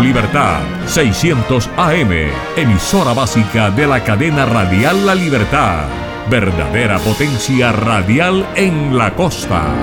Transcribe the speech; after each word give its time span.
Libertad, 0.00 0.62
600 0.86 1.68
AM, 1.76 2.10
emisora 2.56 3.12
básica 3.12 3.70
de 3.70 3.86
la 3.86 4.02
cadena 4.04 4.46
radial 4.46 5.06
La 5.06 5.14
Libertad. 5.14 5.84
Verdadera 6.30 6.98
potencia 6.98 7.72
radial 7.72 8.46
en 8.56 8.96
la 8.96 9.14
costa. 9.14 9.74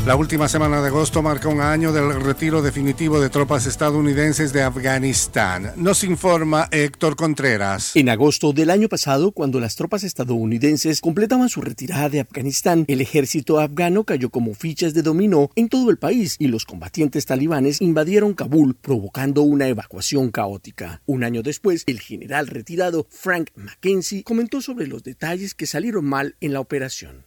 La 0.06 0.16
última 0.16 0.48
semana 0.48 0.80
de 0.80 0.88
agosto 0.88 1.20
marca 1.20 1.48
un 1.48 1.60
año 1.60 1.92
del 1.92 2.22
retiro 2.22 2.62
definitivo 2.62 3.20
de 3.20 3.28
tropas 3.28 3.66
estadounidenses 3.66 4.50
de 4.50 4.62
Afganistán. 4.62 5.74
Nos 5.76 6.04
informa 6.04 6.68
Héctor 6.70 7.16
Contreras. 7.16 7.94
En 7.94 8.08
agosto 8.08 8.54
del 8.54 8.70
año 8.70 8.88
pasado, 8.88 9.30
cuando 9.30 9.60
las 9.60 9.76
tropas 9.76 10.02
estadounidenses 10.02 11.02
completaban 11.02 11.50
su 11.50 11.60
retirada 11.60 12.08
de 12.08 12.20
Afganistán, 12.20 12.86
el 12.88 13.02
ejército 13.02 13.60
afgano 13.60 14.04
cayó 14.04 14.30
como 14.30 14.54
fichas 14.54 14.94
de 14.94 15.02
dominó 15.02 15.50
en 15.54 15.68
todo 15.68 15.90
el 15.90 15.98
país 15.98 16.36
y 16.38 16.48
los 16.48 16.64
combatientes 16.64 17.26
talibanes 17.26 17.82
invadieron 17.82 18.32
Kabul, 18.32 18.76
provocando 18.76 19.42
una 19.42 19.68
evacuación 19.68 20.30
caótica. 20.30 21.02
Un 21.04 21.24
año 21.24 21.42
después, 21.42 21.84
el 21.86 22.00
general 22.00 22.46
retirado 22.46 23.06
Frank 23.10 23.50
McKenzie 23.54 24.24
comentó 24.24 24.62
sobre 24.62 24.86
los 24.86 25.02
detalles 25.02 25.54
que 25.54 25.66
salieron 25.66 26.06
mal 26.06 26.36
en 26.40 26.54
la 26.54 26.60
operación. 26.60 27.26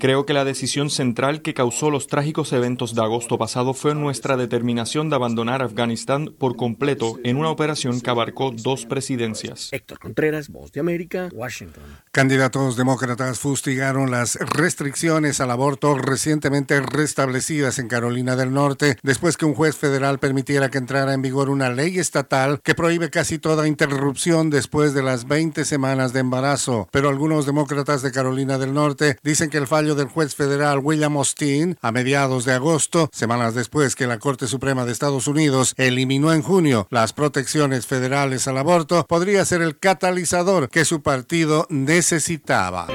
Creo 0.00 0.26
que 0.26 0.34
la 0.34 0.44
decisión 0.44 0.90
central 0.90 1.40
que 1.40 1.54
causó 1.54 1.90
los 1.90 2.08
trágicos 2.08 2.52
eventos 2.52 2.94
de 2.94 3.00
agosto 3.00 3.38
pasado 3.38 3.72
fue 3.72 3.94
nuestra 3.94 4.36
determinación 4.36 5.08
de 5.08 5.16
abandonar 5.16 5.62
Afganistán 5.62 6.34
por 6.38 6.56
completo 6.56 7.18
en 7.24 7.38
una 7.38 7.48
operación 7.48 8.00
que 8.02 8.10
abarcó 8.10 8.50
dos 8.50 8.84
presidencias. 8.84 9.72
Héctor 9.72 9.98
Contreras, 9.98 10.50
Voz 10.50 10.72
de 10.72 10.80
América, 10.80 11.30
Washington. 11.32 11.82
Candidatos 12.12 12.76
demócratas 12.76 13.38
fustigaron 13.38 14.10
las 14.10 14.34
restricciones 14.34 15.40
al 15.40 15.50
aborto 15.50 15.94
recientemente 15.94 16.80
restablecidas 16.80 17.78
en 17.78 17.88
Carolina 17.88 18.36
del 18.36 18.52
Norte 18.52 18.98
después 19.02 19.38
que 19.38 19.46
un 19.46 19.54
juez 19.54 19.76
federal 19.76 20.18
permitiera 20.18 20.70
que 20.70 20.78
entrara 20.78 21.14
en 21.14 21.22
vigor 21.22 21.48
una 21.48 21.70
ley 21.70 21.98
estatal 21.98 22.60
que 22.62 22.74
prohíbe 22.74 23.08
casi 23.08 23.38
toda 23.38 23.68
interrupción 23.68 24.50
después 24.50 24.92
de 24.92 25.02
las 25.02 25.26
20 25.26 25.64
semanas 25.64 26.12
de 26.12 26.20
embarazo. 26.20 26.88
Pero 26.90 27.08
algunos 27.08 27.46
demócratas 27.46 28.02
de 28.02 28.12
Carolina 28.12 28.58
del 28.58 28.74
Norte 28.74 29.16
dicen 29.30 29.48
que 29.48 29.58
el 29.58 29.68
fallo 29.68 29.94
del 29.94 30.08
juez 30.08 30.34
federal 30.34 30.80
William 30.82 31.16
Austin 31.16 31.78
a 31.80 31.92
mediados 31.92 32.44
de 32.44 32.52
agosto, 32.52 33.08
semanas 33.12 33.54
después 33.54 33.94
que 33.94 34.08
la 34.08 34.18
Corte 34.18 34.48
Suprema 34.48 34.84
de 34.84 34.90
Estados 34.90 35.28
Unidos 35.28 35.74
eliminó 35.76 36.32
en 36.32 36.42
junio 36.42 36.88
las 36.90 37.12
protecciones 37.12 37.86
federales 37.86 38.48
al 38.48 38.58
aborto, 38.58 39.06
podría 39.06 39.44
ser 39.44 39.62
el 39.62 39.78
catalizador 39.78 40.68
que 40.68 40.84
su 40.84 41.02
partido 41.02 41.66
necesitaba. 41.70 42.88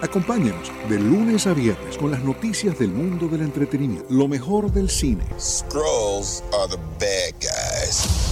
Acompáñenos 0.00 0.72
de 0.88 0.98
lunes 0.98 1.46
a 1.46 1.52
viernes 1.52 1.98
con 1.98 2.10
las 2.10 2.24
noticias 2.24 2.78
del 2.78 2.88
mundo 2.88 3.28
del 3.28 3.42
entretenimiento, 3.42 4.06
lo 4.08 4.26
mejor 4.28 4.72
del 4.72 4.88
cine. 4.88 5.24
Scrolls 5.38 6.42
are 6.54 6.68
the 6.70 6.78
bad 6.98 7.34
guys. 7.38 8.31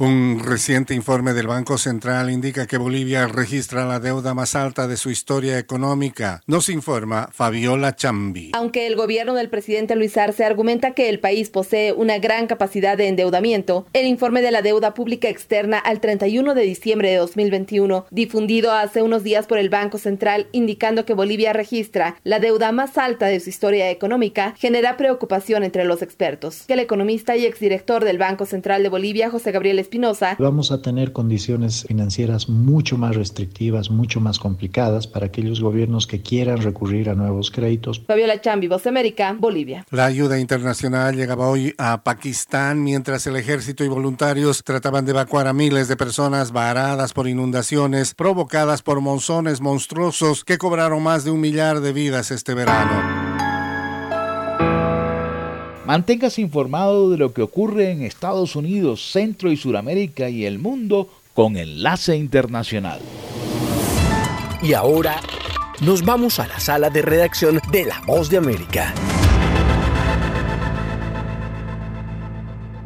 Un 0.00 0.40
reciente 0.42 0.94
informe 0.94 1.34
del 1.34 1.46
Banco 1.46 1.76
Central 1.76 2.30
indica 2.30 2.66
que 2.66 2.78
Bolivia 2.78 3.26
registra 3.26 3.84
la 3.84 4.00
deuda 4.00 4.32
más 4.32 4.54
alta 4.54 4.88
de 4.88 4.96
su 4.96 5.10
historia 5.10 5.58
económica. 5.58 6.40
Nos 6.46 6.70
informa 6.70 7.28
Fabiola 7.32 7.94
Chambi. 7.94 8.52
Aunque 8.54 8.86
el 8.86 8.96
gobierno 8.96 9.34
del 9.34 9.50
presidente 9.50 9.96
Luis 9.96 10.16
Arce 10.16 10.42
argumenta 10.42 10.92
que 10.92 11.10
el 11.10 11.20
país 11.20 11.50
posee 11.50 11.92
una 11.92 12.18
gran 12.18 12.46
capacidad 12.46 12.96
de 12.96 13.08
endeudamiento, 13.08 13.86
el 13.92 14.06
informe 14.06 14.40
de 14.40 14.50
la 14.50 14.62
deuda 14.62 14.94
pública 14.94 15.28
externa 15.28 15.76
al 15.76 16.00
31 16.00 16.54
de 16.54 16.62
diciembre 16.62 17.10
de 17.10 17.16
2021, 17.16 18.06
difundido 18.10 18.72
hace 18.72 19.02
unos 19.02 19.22
días 19.22 19.46
por 19.46 19.58
el 19.58 19.68
Banco 19.68 19.98
Central 19.98 20.46
indicando 20.52 21.04
que 21.04 21.12
Bolivia 21.12 21.52
registra 21.52 22.16
la 22.24 22.40
deuda 22.40 22.72
más 22.72 22.96
alta 22.96 23.26
de 23.26 23.38
su 23.38 23.50
historia 23.50 23.90
económica, 23.90 24.54
genera 24.56 24.96
preocupación 24.96 25.62
entre 25.62 25.84
los 25.84 26.00
expertos. 26.00 26.64
El 26.68 26.80
economista 26.80 27.36
y 27.36 27.44
exdirector 27.44 28.02
del 28.02 28.16
Banco 28.16 28.46
Central 28.46 28.82
de 28.82 28.88
Bolivia, 28.88 29.28
José 29.28 29.52
Gabriel 29.52 29.78
Espinosa, 29.90 30.36
Vamos 30.38 30.70
a 30.70 30.82
tener 30.82 31.12
condiciones 31.12 31.84
financieras 31.88 32.48
mucho 32.48 32.96
más 32.96 33.16
restrictivas, 33.16 33.90
mucho 33.90 34.20
más 34.20 34.38
complicadas 34.38 35.08
para 35.08 35.26
aquellos 35.26 35.60
gobiernos 35.60 36.06
que 36.06 36.22
quieran 36.22 36.58
recurrir 36.58 37.10
a 37.10 37.16
nuevos 37.16 37.50
créditos. 37.50 38.00
Fabiola 38.06 38.40
Chambi, 38.40 38.68
Voz 38.68 38.84
de 38.84 38.90
América, 38.90 39.34
Bolivia. 39.36 39.84
La 39.90 40.04
ayuda 40.04 40.38
internacional 40.38 41.16
llegaba 41.16 41.48
hoy 41.48 41.74
a 41.76 42.04
Pakistán 42.04 42.84
mientras 42.84 43.26
el 43.26 43.34
ejército 43.34 43.82
y 43.82 43.88
voluntarios 43.88 44.62
trataban 44.62 45.04
de 45.06 45.10
evacuar 45.10 45.48
a 45.48 45.52
miles 45.52 45.88
de 45.88 45.96
personas 45.96 46.52
varadas 46.52 47.12
por 47.12 47.26
inundaciones 47.26 48.14
provocadas 48.14 48.82
por 48.82 49.00
monzones 49.00 49.60
monstruosos 49.60 50.44
que 50.44 50.56
cobraron 50.56 51.02
más 51.02 51.24
de 51.24 51.32
un 51.32 51.40
millar 51.40 51.80
de 51.80 51.92
vidas 51.92 52.30
este 52.30 52.54
verano. 52.54 53.19
Manténgase 55.90 56.40
informado 56.40 57.10
de 57.10 57.18
lo 57.18 57.32
que 57.32 57.42
ocurre 57.42 57.90
en 57.90 58.02
Estados 58.02 58.54
Unidos, 58.54 59.10
Centro 59.10 59.50
y 59.50 59.56
Suramérica 59.56 60.28
y 60.28 60.44
el 60.44 60.60
mundo 60.60 61.08
con 61.34 61.56
Enlace 61.56 62.14
Internacional. 62.14 63.00
Y 64.62 64.72
ahora 64.74 65.16
nos 65.80 66.04
vamos 66.04 66.38
a 66.38 66.46
la 66.46 66.60
sala 66.60 66.90
de 66.90 67.02
redacción 67.02 67.60
de 67.72 67.86
La 67.86 68.00
Voz 68.06 68.30
de 68.30 68.36
América. 68.36 68.94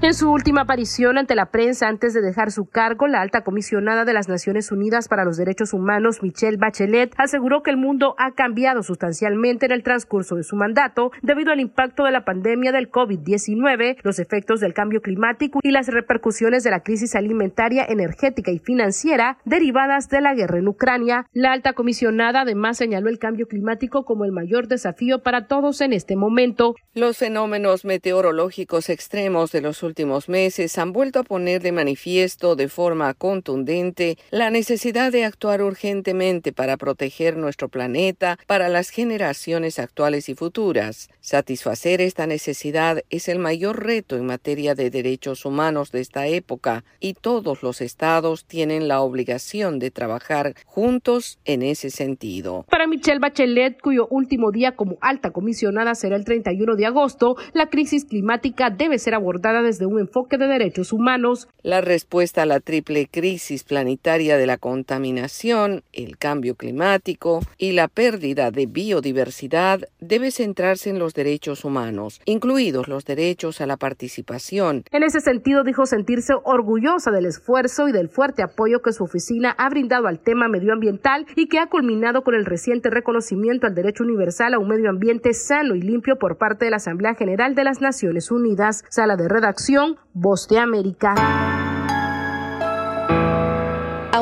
En 0.05 0.13
su 0.13 0.31
última 0.31 0.61
aparición 0.61 1.17
ante 1.17 1.35
la 1.35 1.47
prensa 1.47 1.89
antes 1.89 2.13
de 2.13 2.21
dejar 2.21 2.53
su 2.53 2.67
cargo, 2.67 3.07
la 3.07 3.23
alta 3.23 3.43
comisionada 3.43 4.05
de 4.05 4.13
las 4.13 4.29
Naciones 4.29 4.71
Unidas 4.71 5.09
para 5.09 5.25
los 5.25 5.39
Derechos 5.39 5.73
Humanos, 5.73 6.23
Michelle 6.23 6.59
Bachelet, 6.59 7.15
aseguró 7.17 7.63
que 7.63 7.71
el 7.71 7.79
mundo 7.79 8.15
ha 8.19 8.33
cambiado 8.33 8.83
sustancialmente 8.83 9.65
en 9.65 9.73
el 9.73 9.83
transcurso 9.83 10.35
de 10.35 10.43
su 10.43 10.57
mandato 10.57 11.11
debido 11.23 11.53
al 11.53 11.61
impacto 11.61 12.05
de 12.05 12.11
la 12.11 12.27
pandemia 12.27 12.71
del 12.71 12.91
COVID-19, 12.91 13.97
los 14.03 14.19
efectos 14.19 14.61
del 14.61 14.75
cambio 14.75 15.01
climático 15.01 15.61
y 15.63 15.71
las 15.71 15.89
repercusiones 15.89 16.65
de 16.65 16.71
la 16.71 16.83
crisis 16.83 17.15
alimentaria, 17.15 17.87
energética 17.89 18.51
y 18.51 18.59
financiera 18.59 19.39
derivadas 19.47 20.11
de 20.11 20.21
la 20.21 20.35
guerra 20.35 20.59
en 20.59 20.69
Ucrania. 20.69 21.31
La 21.33 21.53
alta 21.53 21.73
comisionada 21.73 22.43
además 22.43 22.77
señaló 22.77 23.09
el 23.09 23.19
cambio 23.19 23.49
climático 23.49 24.05
como 24.05 24.27
el 24.27 24.33
mayor 24.33 24.69
desafío 24.69 25.23
para 25.23 25.47
todos 25.47 25.81
en 25.81 25.95
este 25.95 26.15
momento. 26.15 26.75
Los 26.93 27.17
fenómenos 27.17 27.87
meteorológicos 27.87 28.91
extremos 28.91 29.51
de 29.51 29.63
los 29.63 29.83
últimos 29.83 29.94
últimos 29.95 30.29
meses 30.29 30.77
han 30.77 30.93
vuelto 30.93 31.21
a 31.21 31.23
poner 31.23 31.63
de 31.63 31.71
manifiesto 31.71 32.57
de 32.57 32.67
forma 32.67 33.15
contundente 33.15 34.19
la 34.33 34.51
necesidad 34.51 35.13
de 35.13 35.25
actuar 35.25 35.63
urgentemente 35.63 36.53
para 36.53 36.77
proteger 36.77 37.37
nuestro 37.37 37.69
planeta 37.69 38.37
para 38.49 38.69
las 38.69 38.91
generaciones 38.91 39.79
actuales 39.79 40.29
y 40.29 40.35
futuras. 40.35 41.11
Satisfacer 41.21 42.01
esta 42.01 42.27
necesidad 42.27 43.05
es 43.09 43.29
el 43.29 43.39
mayor 43.39 43.85
reto 43.85 44.17
en 44.17 44.27
materia 44.27 44.75
de 44.75 44.91
derechos 44.91 45.45
humanos 45.45 45.93
de 45.93 46.01
esta 46.01 46.27
época 46.27 46.83
y 46.99 47.15
todos 47.15 47.63
los 47.63 47.81
estados 47.81 48.47
tienen 48.47 48.89
la 48.89 49.01
obligación 49.01 49.79
de 49.79 49.93
trabajar 49.93 50.57
juntos 50.67 51.39
en 51.45 51.63
ese 51.63 51.91
sentido. 51.91 52.67
Para 52.69 52.89
Michelle 52.89 53.21
Bachelet, 53.21 53.81
cuyo 53.81 54.09
último 54.09 54.51
día 54.51 54.75
como 54.75 54.99
alta 55.01 55.31
comisionada 55.31 55.95
será 55.95 56.17
el 56.17 56.25
31 56.25 56.75
de 56.75 56.87
agosto, 56.87 57.37
la 57.53 57.71
crisis 57.71 58.05
climática 58.05 58.71
debe 58.71 58.99
ser 58.99 59.15
abordada 59.15 59.63
desde 59.63 59.84
un 59.87 60.01
enfoque 60.01 60.39
de 60.39 60.47
derechos 60.47 60.93
humanos. 60.93 61.49
La 61.63 61.81
respuesta 61.81 62.43
a 62.43 62.47
la 62.47 62.61
triple 62.61 63.09
crisis 63.11 63.65
planetaria 63.65 64.37
de 64.37 64.47
la 64.47 64.59
contaminación, 64.59 65.83
el 65.93 66.19
cambio 66.19 66.55
climático 66.55 67.41
y 67.59 67.73
la 67.73 67.89
pérdida 67.89 68.51
de 68.51 68.67
biodiversidad 68.67 69.81
debe 70.01 70.31
centrarse 70.31 70.91
en 70.91 70.99
los 70.99 71.15
derechos 71.15 71.65
humanos, 71.65 72.21
incluidos 72.25 72.89
los 72.89 73.05
derechos 73.05 73.61
a 73.61 73.67
la 73.67 73.77
participación. 73.77 74.85
En 74.91 75.03
ese 75.03 75.21
sentido, 75.21 75.65
dijo 75.65 75.87
sentirse 75.87 76.35
orgullosa 76.45 77.11
del 77.11 77.27
esfuerzo 77.27 77.89
y 77.89 77.93
del 77.93 78.09
fuerte 78.09 78.43
apoyo 78.43 78.83
que 78.83 78.93
su 78.93 79.05
oficina 79.05 79.55
ha 79.59 79.69
brindado 79.69 80.07
al 80.07 80.21
tema 80.21 80.49
medioambiental 80.49 81.27
y 81.37 81.49
que 81.49 81.59
ha 81.59 81.69
culminado 81.69 82.23
con 82.23 82.35
el 82.35 82.45
reciente 82.45 82.91
reconocimiento 82.91 83.67
al 83.67 83.75
derecho 83.75 84.05
universal 84.05 84.55
a 84.55 84.59
un 84.59 84.69
medio 84.69 84.91
ambiente 84.91 85.33
sano 85.35 85.75
y 85.75 85.83
limpio 85.83 86.17
por 86.17 86.37
parte 86.37 86.65
de 86.65 86.71
la 86.71 86.77
Asamblea 86.77 87.15
General 87.15 87.55
de 87.55 87.65
las 87.65 87.81
Naciones 87.81 88.31
Unidas. 88.31 88.85
Sala 88.89 89.17
de 89.17 89.29
redacción, 89.29 89.64
Voz 90.13 90.47
de 90.47 90.59
América. 90.59 91.15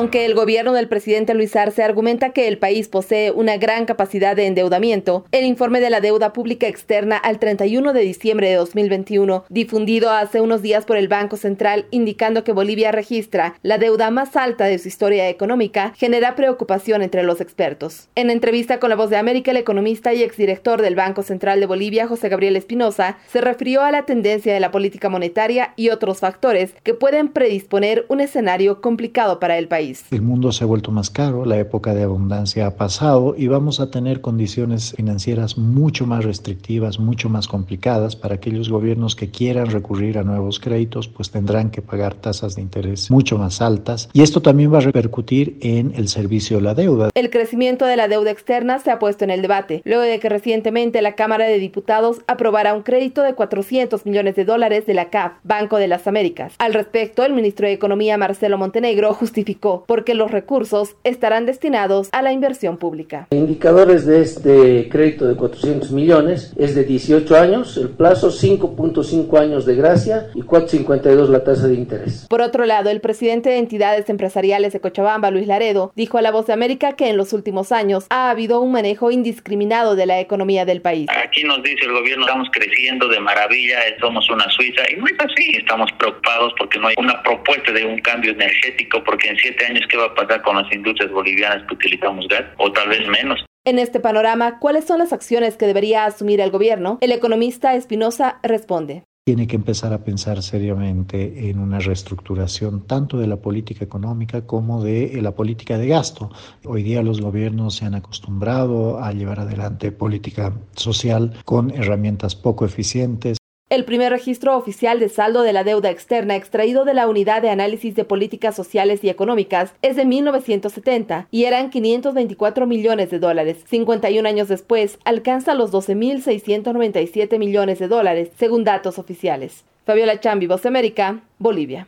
Aunque 0.03 0.25
el 0.25 0.35
gobierno 0.35 0.73
del 0.73 0.89
presidente 0.89 1.33
Luis 1.33 1.55
Arce 1.55 1.81
argumenta 1.81 2.31
que 2.31 2.49
el 2.49 2.57
país 2.57 2.89
posee 2.89 3.31
una 3.31 3.55
gran 3.55 3.85
capacidad 3.85 4.35
de 4.35 4.47
endeudamiento, 4.47 5.23
el 5.31 5.45
informe 5.45 5.79
de 5.79 5.89
la 5.89 6.01
deuda 6.01 6.33
pública 6.33 6.67
externa 6.67 7.15
al 7.15 7.39
31 7.39 7.93
de 7.93 8.01
diciembre 8.01 8.49
de 8.49 8.55
2021, 8.55 9.45
difundido 9.47 10.11
hace 10.11 10.41
unos 10.41 10.61
días 10.61 10.83
por 10.83 10.97
el 10.97 11.07
Banco 11.07 11.37
Central 11.37 11.85
indicando 11.89 12.43
que 12.43 12.51
Bolivia 12.51 12.91
registra 12.91 13.55
la 13.63 13.77
deuda 13.77 14.11
más 14.11 14.35
alta 14.35 14.65
de 14.65 14.77
su 14.77 14.89
historia 14.89 15.29
económica, 15.29 15.93
genera 15.95 16.35
preocupación 16.35 17.01
entre 17.01 17.23
los 17.23 17.39
expertos. 17.39 18.09
En 18.15 18.29
entrevista 18.29 18.81
con 18.81 18.89
La 18.89 18.97
Voz 18.97 19.09
de 19.09 19.15
América, 19.15 19.51
el 19.51 19.57
economista 19.57 20.13
y 20.13 20.21
exdirector 20.21 20.81
del 20.81 20.95
Banco 20.95 21.23
Central 21.23 21.61
de 21.61 21.65
Bolivia, 21.65 22.07
José 22.07 22.27
Gabriel 22.27 22.57
Espinosa, 22.57 23.19
se 23.31 23.39
refirió 23.39 23.83
a 23.83 23.91
la 23.91 24.03
tendencia 24.03 24.53
de 24.53 24.59
la 24.59 24.71
política 24.71 25.07
monetaria 25.07 25.71
y 25.77 25.91
otros 25.91 26.19
factores 26.19 26.73
que 26.83 26.93
pueden 26.93 27.29
predisponer 27.29 28.05
un 28.09 28.19
escenario 28.19 28.81
complicado 28.81 29.39
para 29.39 29.57
el 29.57 29.69
país. 29.69 29.92
El 30.11 30.21
mundo 30.21 30.51
se 30.51 30.63
ha 30.63 30.67
vuelto 30.67 30.91
más 30.91 31.09
caro, 31.09 31.45
la 31.45 31.57
época 31.57 31.93
de 31.93 32.03
abundancia 32.03 32.67
ha 32.67 32.75
pasado 32.75 33.35
y 33.37 33.47
vamos 33.47 33.79
a 33.79 33.91
tener 33.91 34.21
condiciones 34.21 34.93
financieras 34.95 35.57
mucho 35.57 36.05
más 36.05 36.23
restrictivas, 36.23 36.99
mucho 36.99 37.29
más 37.29 37.47
complicadas 37.47 38.15
para 38.15 38.35
aquellos 38.35 38.69
gobiernos 38.69 39.15
que 39.15 39.29
quieran 39.29 39.67
recurrir 39.67 40.17
a 40.17 40.23
nuevos 40.23 40.59
créditos, 40.59 41.07
pues 41.07 41.31
tendrán 41.31 41.71
que 41.71 41.81
pagar 41.81 42.15
tasas 42.15 42.55
de 42.55 42.61
interés 42.61 43.09
mucho 43.11 43.37
más 43.37 43.61
altas 43.61 44.09
y 44.13 44.21
esto 44.21 44.41
también 44.41 44.73
va 44.73 44.77
a 44.77 44.81
repercutir 44.81 45.57
en 45.61 45.93
el 45.95 46.07
servicio 46.07 46.57
de 46.57 46.63
la 46.63 46.73
deuda. 46.73 47.09
El 47.13 47.29
crecimiento 47.29 47.85
de 47.85 47.97
la 47.97 48.07
deuda 48.07 48.31
externa 48.31 48.79
se 48.79 48.91
ha 48.91 48.99
puesto 48.99 49.23
en 49.23 49.29
el 49.29 49.41
debate, 49.41 49.81
luego 49.85 50.03
de 50.03 50.19
que 50.19 50.29
recientemente 50.29 51.01
la 51.01 51.15
Cámara 51.15 51.45
de 51.45 51.59
Diputados 51.59 52.21
aprobara 52.27 52.73
un 52.73 52.83
crédito 52.83 53.21
de 53.21 53.33
400 53.33 54.05
millones 54.05 54.35
de 54.35 54.45
dólares 54.45 54.85
de 54.85 54.93
la 54.93 55.09
CAF, 55.09 55.33
Banco 55.43 55.77
de 55.77 55.87
las 55.87 56.07
Américas. 56.07 56.53
Al 56.59 56.73
respecto, 56.73 57.23
el 57.23 57.33
ministro 57.33 57.67
de 57.67 57.73
Economía 57.73 58.17
Marcelo 58.17 58.57
Montenegro 58.57 59.13
justificó 59.13 59.82
porque 59.87 60.13
los 60.13 60.31
recursos 60.31 60.95
estarán 61.03 61.45
destinados 61.45 62.09
a 62.11 62.21
la 62.21 62.33
inversión 62.33 62.77
pública. 62.77 63.27
Indicadores 63.31 64.05
de 64.05 64.21
este 64.21 64.89
crédito 64.89 65.27
de 65.27 65.35
400 65.35 65.91
millones 65.91 66.53
es 66.57 66.75
de 66.75 66.83
18 66.83 67.35
años, 67.35 67.77
el 67.77 67.89
plazo 67.89 68.29
5.5 68.29 69.39
años 69.39 69.65
de 69.65 69.75
gracia 69.75 70.27
y 70.33 70.41
4.52 70.41 71.27
la 71.29 71.43
tasa 71.43 71.67
de 71.67 71.75
interés. 71.75 72.27
Por 72.29 72.41
otro 72.41 72.65
lado, 72.65 72.89
el 72.89 73.01
presidente 73.01 73.49
de 73.49 73.57
entidades 73.57 74.09
empresariales 74.09 74.73
de 74.73 74.79
Cochabamba, 74.79 75.31
Luis 75.31 75.47
Laredo, 75.47 75.91
dijo 75.95 76.17
a 76.17 76.21
La 76.21 76.31
Voz 76.31 76.47
de 76.47 76.53
América 76.53 76.93
que 76.93 77.09
en 77.09 77.17
los 77.17 77.33
últimos 77.33 77.71
años 77.71 78.05
ha 78.09 78.29
habido 78.29 78.61
un 78.61 78.71
manejo 78.71 79.11
indiscriminado 79.11 79.95
de 79.95 80.05
la 80.05 80.19
economía 80.19 80.65
del 80.65 80.81
país. 80.81 81.07
Aquí 81.09 81.43
nos 81.43 81.61
dice 81.63 81.85
el 81.85 81.93
gobierno, 81.93 82.25
estamos 82.25 82.49
creciendo 82.51 83.07
de 83.07 83.19
maravilla, 83.19 83.79
somos 83.99 84.29
una 84.29 84.49
Suiza 84.49 84.83
y 84.91 84.97
no 84.97 85.05
es 85.07 85.13
así, 85.19 85.57
estamos 85.57 85.91
preocupados 85.93 86.53
porque 86.57 86.79
no 86.79 86.87
hay 86.87 86.95
una 86.97 87.21
propuesta 87.23 87.71
de 87.71 87.85
un 87.85 87.99
cambio 87.99 88.31
energético 88.31 89.03
porque 89.03 89.29
en 89.29 89.37
siete 89.37 89.65
años 89.65 89.72
qué 89.89 89.97
va 89.97 90.05
a 90.05 90.15
pasar 90.15 90.41
con 90.41 90.55
las 90.55 90.71
industrias 90.73 91.11
bolivianas 91.11 91.65
que 91.67 91.75
utilizamos 91.75 92.27
gas, 92.27 92.43
o 92.57 92.71
tal 92.71 92.89
vez 92.89 93.07
menos. 93.07 93.45
En 93.65 93.79
este 93.79 93.99
panorama, 93.99 94.59
¿cuáles 94.59 94.85
son 94.85 94.99
las 94.99 95.13
acciones 95.13 95.55
que 95.55 95.67
debería 95.67 96.05
asumir 96.05 96.41
el 96.41 96.51
gobierno? 96.51 96.97
El 97.01 97.11
economista 97.11 97.75
Espinosa 97.75 98.39
responde 98.43 99.03
tiene 99.25 99.47
que 99.47 99.55
empezar 99.55 99.93
a 99.93 100.03
pensar 100.03 100.43
seriamente 100.43 101.49
en 101.49 101.59
una 101.59 101.79
reestructuración 101.79 102.85
tanto 102.85 103.17
de 103.17 103.27
la 103.27 103.37
política 103.37 103.85
económica 103.85 104.45
como 104.45 104.83
de 104.83 105.17
la 105.21 105.33
política 105.33 105.77
de 105.77 105.87
gasto. 105.87 106.29
Hoy 106.65 106.83
día 106.83 107.01
los 107.01 107.21
gobiernos 107.21 107.75
se 107.75 107.85
han 107.85 107.95
acostumbrado 107.95 109.01
a 109.01 109.13
llevar 109.13 109.39
adelante 109.39 109.93
política 109.93 110.53
social 110.75 111.33
con 111.45 111.71
herramientas 111.71 112.35
poco 112.35 112.65
eficientes. 112.65 113.37
El 113.73 113.85
primer 113.85 114.11
registro 114.11 114.55
oficial 114.55 114.99
de 114.99 115.09
saldo 115.09 115.41
de 115.41 115.51
la 115.51 115.63
deuda 115.63 115.89
externa 115.89 116.35
extraído 116.35 116.85
de 116.85 116.93
la 116.93 117.07
Unidad 117.07 117.41
de 117.41 117.49
Análisis 117.49 117.95
de 117.95 118.05
Políticas 118.05 118.55
Sociales 118.55 119.03
y 119.03 119.09
Económicas 119.09 119.73
es 119.81 119.95
de 119.95 120.05
1970 120.05 121.27
y 121.31 121.45
eran 121.45 121.71
524 121.71 122.67
millones 122.67 123.09
de 123.09 123.17
dólares. 123.17 123.63
51 123.67 124.29
años 124.29 124.47
después, 124.47 124.99
alcanza 125.05 125.55
los 125.55 125.71
12.697 125.71 127.39
millones 127.39 127.79
de 127.79 127.87
dólares, 127.87 128.29
según 128.37 128.63
datos 128.63 128.99
oficiales. 128.99 129.63
Fabiola 129.87 130.19
Chambi, 130.19 130.45
Voz 130.45 130.67
América, 130.67 131.21
Bolivia. 131.39 131.87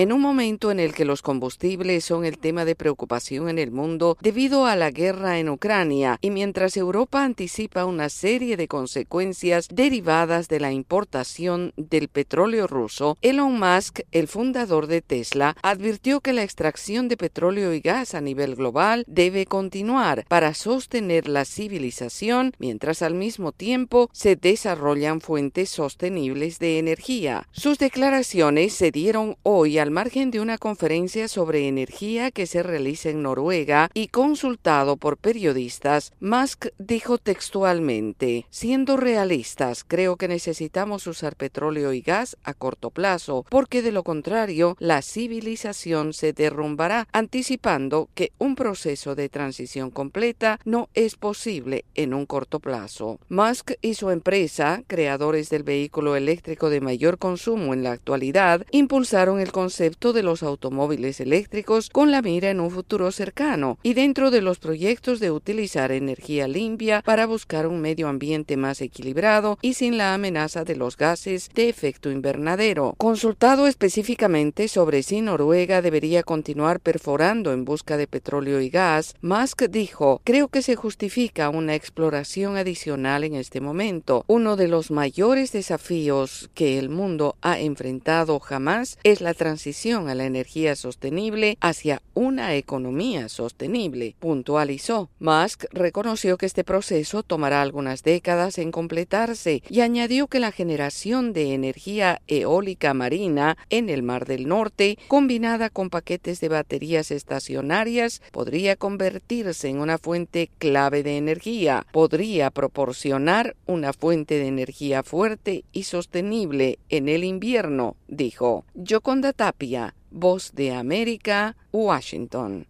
En 0.00 0.12
un 0.12 0.22
momento 0.22 0.70
en 0.70 0.80
el 0.80 0.94
que 0.94 1.04
los 1.04 1.20
combustibles 1.20 2.06
son 2.06 2.24
el 2.24 2.38
tema 2.38 2.64
de 2.64 2.74
preocupación 2.74 3.50
en 3.50 3.58
el 3.58 3.70
mundo 3.70 4.16
debido 4.22 4.64
a 4.64 4.74
la 4.74 4.90
guerra 4.90 5.38
en 5.38 5.50
Ucrania 5.50 6.16
y 6.22 6.30
mientras 6.30 6.78
Europa 6.78 7.22
anticipa 7.22 7.84
una 7.84 8.08
serie 8.08 8.56
de 8.56 8.66
consecuencias 8.66 9.68
derivadas 9.70 10.48
de 10.48 10.58
la 10.58 10.72
importación 10.72 11.74
del 11.76 12.08
petróleo 12.08 12.66
ruso, 12.66 13.18
Elon 13.20 13.60
Musk, 13.60 14.00
el 14.10 14.26
fundador 14.26 14.86
de 14.86 15.02
Tesla, 15.02 15.54
advirtió 15.62 16.22
que 16.22 16.32
la 16.32 16.44
extracción 16.44 17.08
de 17.08 17.18
petróleo 17.18 17.74
y 17.74 17.80
gas 17.80 18.14
a 18.14 18.22
nivel 18.22 18.56
global 18.56 19.04
debe 19.06 19.44
continuar 19.44 20.24
para 20.28 20.54
sostener 20.54 21.28
la 21.28 21.44
civilización 21.44 22.54
mientras 22.58 23.02
al 23.02 23.12
mismo 23.12 23.52
tiempo 23.52 24.08
se 24.14 24.34
desarrollan 24.34 25.20
fuentes 25.20 25.68
sostenibles 25.68 26.58
de 26.58 26.78
energía. 26.78 27.46
Sus 27.52 27.76
declaraciones 27.76 28.72
se 28.72 28.90
dieron 28.90 29.36
hoy 29.42 29.76
al 29.76 29.89
margen 29.90 30.30
de 30.30 30.40
una 30.40 30.58
conferencia 30.58 31.28
sobre 31.28 31.68
energía 31.68 32.30
que 32.30 32.46
se 32.46 32.62
realiza 32.62 33.10
en 33.10 33.22
Noruega 33.22 33.90
y 33.94 34.08
consultado 34.08 34.96
por 34.96 35.16
periodistas, 35.16 36.12
Musk 36.20 36.66
dijo 36.78 37.18
textualmente, 37.18 38.46
siendo 38.50 38.96
realistas, 38.96 39.84
creo 39.84 40.16
que 40.16 40.28
necesitamos 40.28 41.06
usar 41.06 41.36
petróleo 41.36 41.92
y 41.92 42.00
gas 42.00 42.36
a 42.44 42.54
corto 42.54 42.90
plazo, 42.90 43.44
porque 43.48 43.82
de 43.82 43.92
lo 43.92 44.02
contrario 44.02 44.76
la 44.78 45.02
civilización 45.02 46.12
se 46.12 46.32
derrumbará, 46.32 47.08
anticipando 47.12 48.08
que 48.14 48.32
un 48.38 48.54
proceso 48.54 49.14
de 49.14 49.28
transición 49.28 49.90
completa 49.90 50.58
no 50.64 50.88
es 50.94 51.16
posible 51.16 51.84
en 51.94 52.14
un 52.14 52.26
corto 52.26 52.60
plazo. 52.60 53.18
Musk 53.28 53.72
y 53.82 53.94
su 53.94 54.10
empresa, 54.10 54.82
creadores 54.86 55.50
del 55.50 55.62
vehículo 55.62 56.16
eléctrico 56.16 56.70
de 56.70 56.80
mayor 56.80 57.18
consumo 57.18 57.74
en 57.74 57.82
la 57.82 57.92
actualidad, 57.92 58.66
impulsaron 58.70 59.40
el 59.40 59.52
concepto 59.70 60.12
de 60.12 60.24
los 60.24 60.42
automóviles 60.42 61.20
eléctricos 61.20 61.90
con 61.90 62.10
la 62.10 62.22
mira 62.22 62.50
en 62.50 62.58
un 62.58 62.72
futuro 62.72 63.12
cercano 63.12 63.78
y 63.84 63.94
dentro 63.94 64.32
de 64.32 64.42
los 64.42 64.58
proyectos 64.58 65.20
de 65.20 65.30
utilizar 65.30 65.92
energía 65.92 66.48
limpia 66.48 67.02
para 67.02 67.24
buscar 67.24 67.68
un 67.68 67.80
medio 67.80 68.08
ambiente 68.08 68.56
más 68.56 68.80
equilibrado 68.80 69.58
y 69.62 69.74
sin 69.74 69.96
la 69.96 70.12
amenaza 70.12 70.64
de 70.64 70.74
los 70.74 70.96
gases 70.96 71.50
de 71.54 71.68
efecto 71.68 72.10
invernadero. 72.10 72.94
Consultado 72.98 73.68
específicamente 73.68 74.66
sobre 74.66 75.04
si 75.04 75.20
Noruega 75.20 75.82
debería 75.82 76.24
continuar 76.24 76.80
perforando 76.80 77.52
en 77.52 77.64
busca 77.64 77.96
de 77.96 78.08
petróleo 78.08 78.60
y 78.60 78.70
gas, 78.70 79.14
Musk 79.20 79.68
dijo, 79.70 80.20
creo 80.24 80.48
que 80.48 80.62
se 80.62 80.74
justifica 80.74 81.48
una 81.48 81.76
exploración 81.76 82.56
adicional 82.56 83.22
en 83.22 83.36
este 83.36 83.60
momento. 83.60 84.24
Uno 84.26 84.56
de 84.56 84.66
los 84.66 84.90
mayores 84.90 85.52
desafíos 85.52 86.50
que 86.54 86.76
el 86.76 86.88
mundo 86.88 87.36
ha 87.40 87.60
enfrentado 87.60 88.40
jamás 88.40 88.98
es 89.04 89.20
la 89.20 89.32
transición 89.32 89.59
a 89.60 90.14
la 90.14 90.24
energía 90.24 90.74
sostenible 90.74 91.58
hacia 91.60 92.00
una 92.14 92.54
economía 92.54 93.28
sostenible, 93.28 94.14
puntualizó. 94.18 95.10
Musk 95.18 95.64
reconoció 95.70 96.38
que 96.38 96.46
este 96.46 96.64
proceso 96.64 97.22
tomará 97.22 97.60
algunas 97.60 98.02
décadas 98.02 98.56
en 98.56 98.72
completarse 98.72 99.62
y 99.68 99.80
añadió 99.80 100.28
que 100.28 100.40
la 100.40 100.50
generación 100.50 101.34
de 101.34 101.52
energía 101.52 102.22
eólica 102.26 102.94
marina 102.94 103.58
en 103.68 103.90
el 103.90 104.02
Mar 104.02 104.24
del 104.24 104.48
Norte, 104.48 104.98
combinada 105.08 105.68
con 105.68 105.90
paquetes 105.90 106.40
de 106.40 106.48
baterías 106.48 107.10
estacionarias, 107.10 108.22
podría 108.32 108.76
convertirse 108.76 109.68
en 109.68 109.78
una 109.78 109.98
fuente 109.98 110.50
clave 110.58 111.02
de 111.02 111.18
energía, 111.18 111.86
podría 111.92 112.50
proporcionar 112.50 113.56
una 113.66 113.92
fuente 113.92 114.38
de 114.38 114.46
energía 114.46 115.02
fuerte 115.02 115.64
y 115.72 115.82
sostenible 115.82 116.78
en 116.88 117.08
el 117.08 117.24
invierno, 117.24 117.96
dijo. 118.10 118.64
Yoconda 118.74 119.32
Tapia, 119.32 119.94
Voz 120.10 120.52
de 120.54 120.74
América, 120.74 121.56
Washington. 121.72 122.66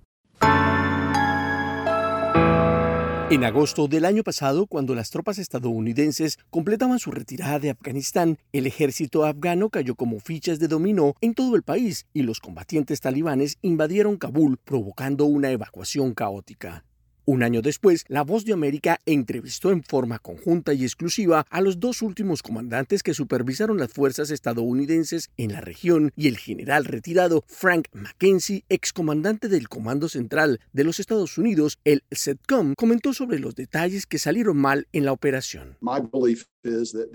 En 3.30 3.44
agosto 3.44 3.86
del 3.86 4.06
año 4.06 4.24
pasado, 4.24 4.66
cuando 4.66 4.92
las 4.96 5.10
tropas 5.10 5.38
estadounidenses 5.38 6.36
completaban 6.50 6.98
su 6.98 7.12
retirada 7.12 7.60
de 7.60 7.70
Afganistán, 7.70 8.38
el 8.52 8.66
ejército 8.66 9.24
afgano 9.24 9.70
cayó 9.70 9.94
como 9.94 10.18
fichas 10.18 10.58
de 10.58 10.66
dominó 10.66 11.14
en 11.20 11.34
todo 11.34 11.54
el 11.54 11.62
país 11.62 12.06
y 12.12 12.22
los 12.22 12.40
combatientes 12.40 13.00
talibanes 13.00 13.56
invadieron 13.62 14.16
Kabul, 14.16 14.58
provocando 14.58 15.26
una 15.26 15.52
evacuación 15.52 16.12
caótica. 16.12 16.84
Un 17.30 17.44
año 17.44 17.62
después, 17.62 18.04
La 18.08 18.24
Voz 18.24 18.44
de 18.44 18.52
América 18.52 18.98
entrevistó 19.06 19.70
en 19.70 19.84
forma 19.84 20.18
conjunta 20.18 20.74
y 20.74 20.82
exclusiva 20.82 21.46
a 21.48 21.60
los 21.60 21.78
dos 21.78 22.02
últimos 22.02 22.42
comandantes 22.42 23.04
que 23.04 23.14
supervisaron 23.14 23.78
las 23.78 23.92
fuerzas 23.92 24.32
estadounidenses 24.32 25.30
en 25.36 25.52
la 25.52 25.60
región 25.60 26.10
y 26.16 26.26
el 26.26 26.38
general 26.38 26.86
retirado 26.86 27.44
Frank 27.46 27.86
McKenzie, 27.92 28.64
excomandante 28.68 29.46
del 29.46 29.68
Comando 29.68 30.08
Central 30.08 30.58
de 30.72 30.82
los 30.82 30.98
Estados 30.98 31.38
Unidos, 31.38 31.78
el 31.84 32.02
SETCOM, 32.10 32.74
comentó 32.74 33.14
sobre 33.14 33.38
los 33.38 33.54
detalles 33.54 34.06
que 34.06 34.18
salieron 34.18 34.56
mal 34.56 34.88
en 34.92 35.04
la 35.04 35.12
operación. 35.12 35.76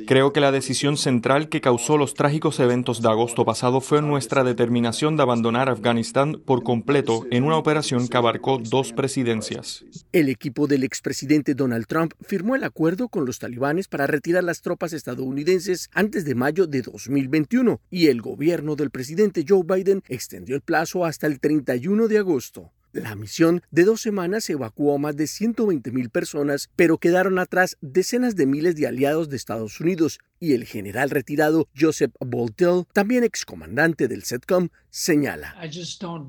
Creo 0.08 0.34
que 0.34 0.40
la 0.40 0.52
decisión 0.52 0.98
central 0.98 1.50
que 1.50 1.62
causó 1.62 1.98
los 1.98 2.16
trágicos 2.16 2.60
eventos 2.60 3.04
de 3.04 3.10
agosto 3.10 3.46
pasado 3.46 3.80
fue 3.80 4.02
nuestra 4.02 4.44
determinación 4.44 5.18
de 5.18 5.24
abandonar 5.24 5.70
Afganistán 5.70 6.42
por 6.46 6.64
completo 6.64 7.28
en 7.30 7.44
una 7.44 7.58
operación 7.58 8.08
que 8.08 8.18
abarcó 8.18 8.58
dos 8.58 8.92
presidencias. 8.92 9.86
El 10.12 10.30
equipo 10.30 10.66
del 10.66 10.84
expresidente 10.84 11.54
Donald 11.54 11.86
Trump 11.86 12.14
firmó 12.22 12.56
el 12.56 12.64
acuerdo 12.64 13.08
con 13.08 13.26
los 13.26 13.38
talibanes 13.38 13.88
para 13.88 14.08
retirar 14.08 14.44
las 14.44 14.62
tropas 14.62 14.94
estadounidenses 14.94 15.90
antes 15.94 16.26
de 16.26 16.34
mayo 16.34 16.66
de 16.66 16.82
2021 16.82 17.82
y 17.92 18.08
el 18.08 18.24
gobierno 18.24 18.76
del 18.76 18.90
presidente 18.90 19.46
Joe 19.48 19.64
Biden 19.64 20.02
extendió 20.08 20.56
el 20.56 20.62
plazo 20.62 21.06
hasta 21.06 21.28
el 21.28 21.40
31 21.40 22.08
de 22.08 22.18
agosto. 22.18 22.72
La 22.96 23.14
misión 23.14 23.62
de 23.72 23.84
dos 23.84 24.00
semanas 24.00 24.50
evacuó 24.50 24.96
a 24.96 24.98
más 24.98 25.18
de 25.18 25.28
120 25.28 25.92
mil 25.92 26.10
personas, 26.10 26.70
pero 26.78 26.98
quedaron 26.98 27.40
atrás 27.40 27.76
decenas 27.82 28.38
de 28.38 28.46
miles 28.46 28.78
de 28.78 28.88
aliados 28.88 29.28
de 29.28 29.36
Estados 29.36 29.82
Unidos 29.82 30.20
y 30.40 30.54
el 30.54 30.66
general 30.66 31.10
retirado 31.10 31.68
Joseph 31.78 32.14
Boltell, 32.20 32.86
también 32.94 33.24
excomandante 33.24 34.08
del 34.08 34.24
SETCOM, 34.24 34.70
señala. 34.90 35.56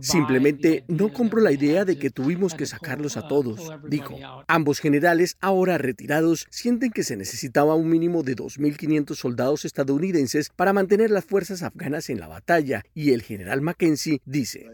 Simplemente 0.00 0.84
no 0.88 1.12
compro 1.12 1.40
la 1.40 1.52
idea 1.52 1.84
de 1.84 1.98
que 1.98 2.10
tuvimos 2.10 2.54
que 2.54 2.66
sacarlos 2.66 3.16
a 3.16 3.28
todos, 3.28 3.60
dijo. 3.88 4.16
Ambos 4.48 4.80
generales, 4.80 5.36
ahora 5.40 5.78
retirados, 5.78 6.46
sienten 6.50 6.90
que 6.90 7.04
se 7.04 7.16
necesitaba 7.16 7.76
un 7.76 7.88
mínimo 7.88 8.24
de 8.24 8.34
2.500 8.34 9.14
soldados 9.14 9.64
estadounidenses 9.64 10.50
para 10.56 10.72
mantener 10.72 11.10
las 11.10 11.24
fuerzas 11.24 11.62
afganas 11.62 12.10
en 12.10 12.18
la 12.18 12.26
batalla, 12.26 12.84
y 12.92 13.12
el 13.12 13.22
general 13.22 13.60
Mackenzie 13.60 14.20
dice. 14.24 14.66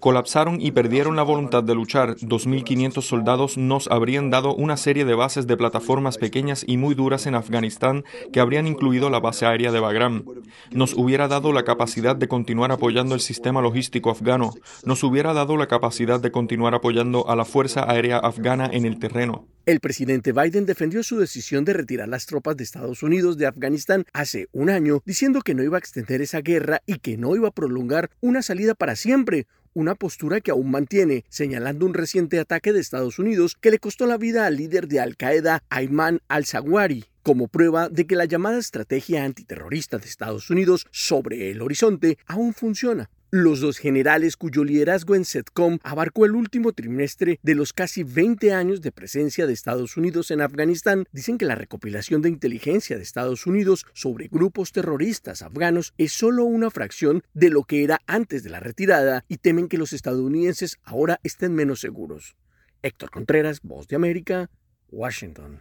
Colapsaron 0.00 0.60
y 0.60 0.70
perdieron 0.70 1.16
la 1.16 1.22
voluntad 1.24 1.64
de 1.64 1.74
luchar. 1.74 2.16
2.500 2.16 3.02
soldados 3.02 3.58
nos 3.58 3.88
habrían 3.88 4.30
dado 4.30 4.54
una 4.54 4.76
serie 4.76 5.04
de 5.04 5.14
bases 5.14 5.48
de 5.48 5.56
plataformas 5.56 6.18
pequeñas 6.18 6.64
y 6.66 6.76
muy 6.76 6.94
duras 6.94 7.26
en 7.26 7.34
Afganistán 7.34 7.99
que 8.32 8.40
habrían 8.40 8.66
incluido 8.66 9.10
la 9.10 9.20
base 9.20 9.46
aérea 9.46 9.72
de 9.72 9.80
Bagram. 9.80 10.24
Nos 10.70 10.94
hubiera 10.94 11.28
dado 11.28 11.52
la 11.52 11.64
capacidad 11.64 12.16
de 12.16 12.28
continuar 12.28 12.72
apoyando 12.72 13.14
el 13.14 13.20
sistema 13.20 13.60
logístico 13.60 14.10
afgano. 14.10 14.52
Nos 14.84 15.02
hubiera 15.02 15.32
dado 15.32 15.56
la 15.56 15.66
capacidad 15.66 16.20
de 16.20 16.30
continuar 16.30 16.74
apoyando 16.74 17.28
a 17.28 17.36
la 17.36 17.44
Fuerza 17.44 17.90
Aérea 17.90 18.18
Afgana 18.18 18.68
en 18.72 18.84
el 18.84 18.98
terreno. 18.98 19.46
El 19.66 19.80
presidente 19.80 20.32
Biden 20.32 20.66
defendió 20.66 21.02
su 21.02 21.18
decisión 21.18 21.64
de 21.64 21.74
retirar 21.74 22.08
las 22.08 22.26
tropas 22.26 22.56
de 22.56 22.64
Estados 22.64 23.02
Unidos 23.02 23.36
de 23.36 23.46
Afganistán 23.46 24.04
hace 24.12 24.48
un 24.52 24.70
año, 24.70 25.02
diciendo 25.04 25.42
que 25.42 25.54
no 25.54 25.62
iba 25.62 25.76
a 25.76 25.78
extender 25.78 26.22
esa 26.22 26.40
guerra 26.40 26.80
y 26.86 26.98
que 26.98 27.16
no 27.16 27.36
iba 27.36 27.48
a 27.48 27.52
prolongar 27.52 28.10
una 28.20 28.42
salida 28.42 28.74
para 28.74 28.96
siempre, 28.96 29.46
una 29.74 29.94
postura 29.94 30.40
que 30.40 30.50
aún 30.50 30.70
mantiene, 30.70 31.24
señalando 31.28 31.86
un 31.86 31.94
reciente 31.94 32.40
ataque 32.40 32.72
de 32.72 32.80
Estados 32.80 33.18
Unidos 33.18 33.56
que 33.60 33.70
le 33.70 33.78
costó 33.78 34.06
la 34.06 34.16
vida 34.16 34.46
al 34.46 34.56
líder 34.56 34.88
de 34.88 35.00
Al 35.00 35.16
Qaeda, 35.16 35.62
Ayman 35.68 36.20
al-Zawahiri 36.28 37.09
como 37.22 37.48
prueba 37.48 37.88
de 37.88 38.06
que 38.06 38.16
la 38.16 38.24
llamada 38.24 38.58
estrategia 38.58 39.24
antiterrorista 39.24 39.98
de 39.98 40.06
Estados 40.06 40.50
Unidos 40.50 40.86
sobre 40.90 41.50
el 41.50 41.62
horizonte 41.62 42.18
aún 42.26 42.54
funciona. 42.54 43.10
Los 43.32 43.60
dos 43.60 43.78
generales 43.78 44.36
cuyo 44.36 44.64
liderazgo 44.64 45.14
en 45.14 45.24
SETCOM 45.24 45.78
abarcó 45.84 46.24
el 46.24 46.32
último 46.32 46.72
trimestre 46.72 47.38
de 47.44 47.54
los 47.54 47.72
casi 47.72 48.02
20 48.02 48.52
años 48.52 48.80
de 48.80 48.90
presencia 48.90 49.46
de 49.46 49.52
Estados 49.52 49.96
Unidos 49.96 50.32
en 50.32 50.40
Afganistán 50.40 51.04
dicen 51.12 51.38
que 51.38 51.44
la 51.44 51.54
recopilación 51.54 52.22
de 52.22 52.28
inteligencia 52.28 52.96
de 52.96 53.04
Estados 53.04 53.46
Unidos 53.46 53.86
sobre 53.92 54.26
grupos 54.26 54.72
terroristas 54.72 55.42
afganos 55.42 55.94
es 55.96 56.12
solo 56.12 56.44
una 56.44 56.70
fracción 56.70 57.22
de 57.32 57.50
lo 57.50 57.62
que 57.62 57.84
era 57.84 58.00
antes 58.08 58.42
de 58.42 58.50
la 58.50 58.58
retirada 58.58 59.24
y 59.28 59.36
temen 59.36 59.68
que 59.68 59.78
los 59.78 59.92
estadounidenses 59.92 60.78
ahora 60.82 61.20
estén 61.22 61.54
menos 61.54 61.78
seguros. 61.78 62.34
Héctor 62.82 63.10
Contreras, 63.10 63.60
Voz 63.62 63.86
de 63.86 63.94
América, 63.94 64.50
Washington. 64.90 65.60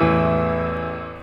thank 0.00 0.42
you 0.42 0.47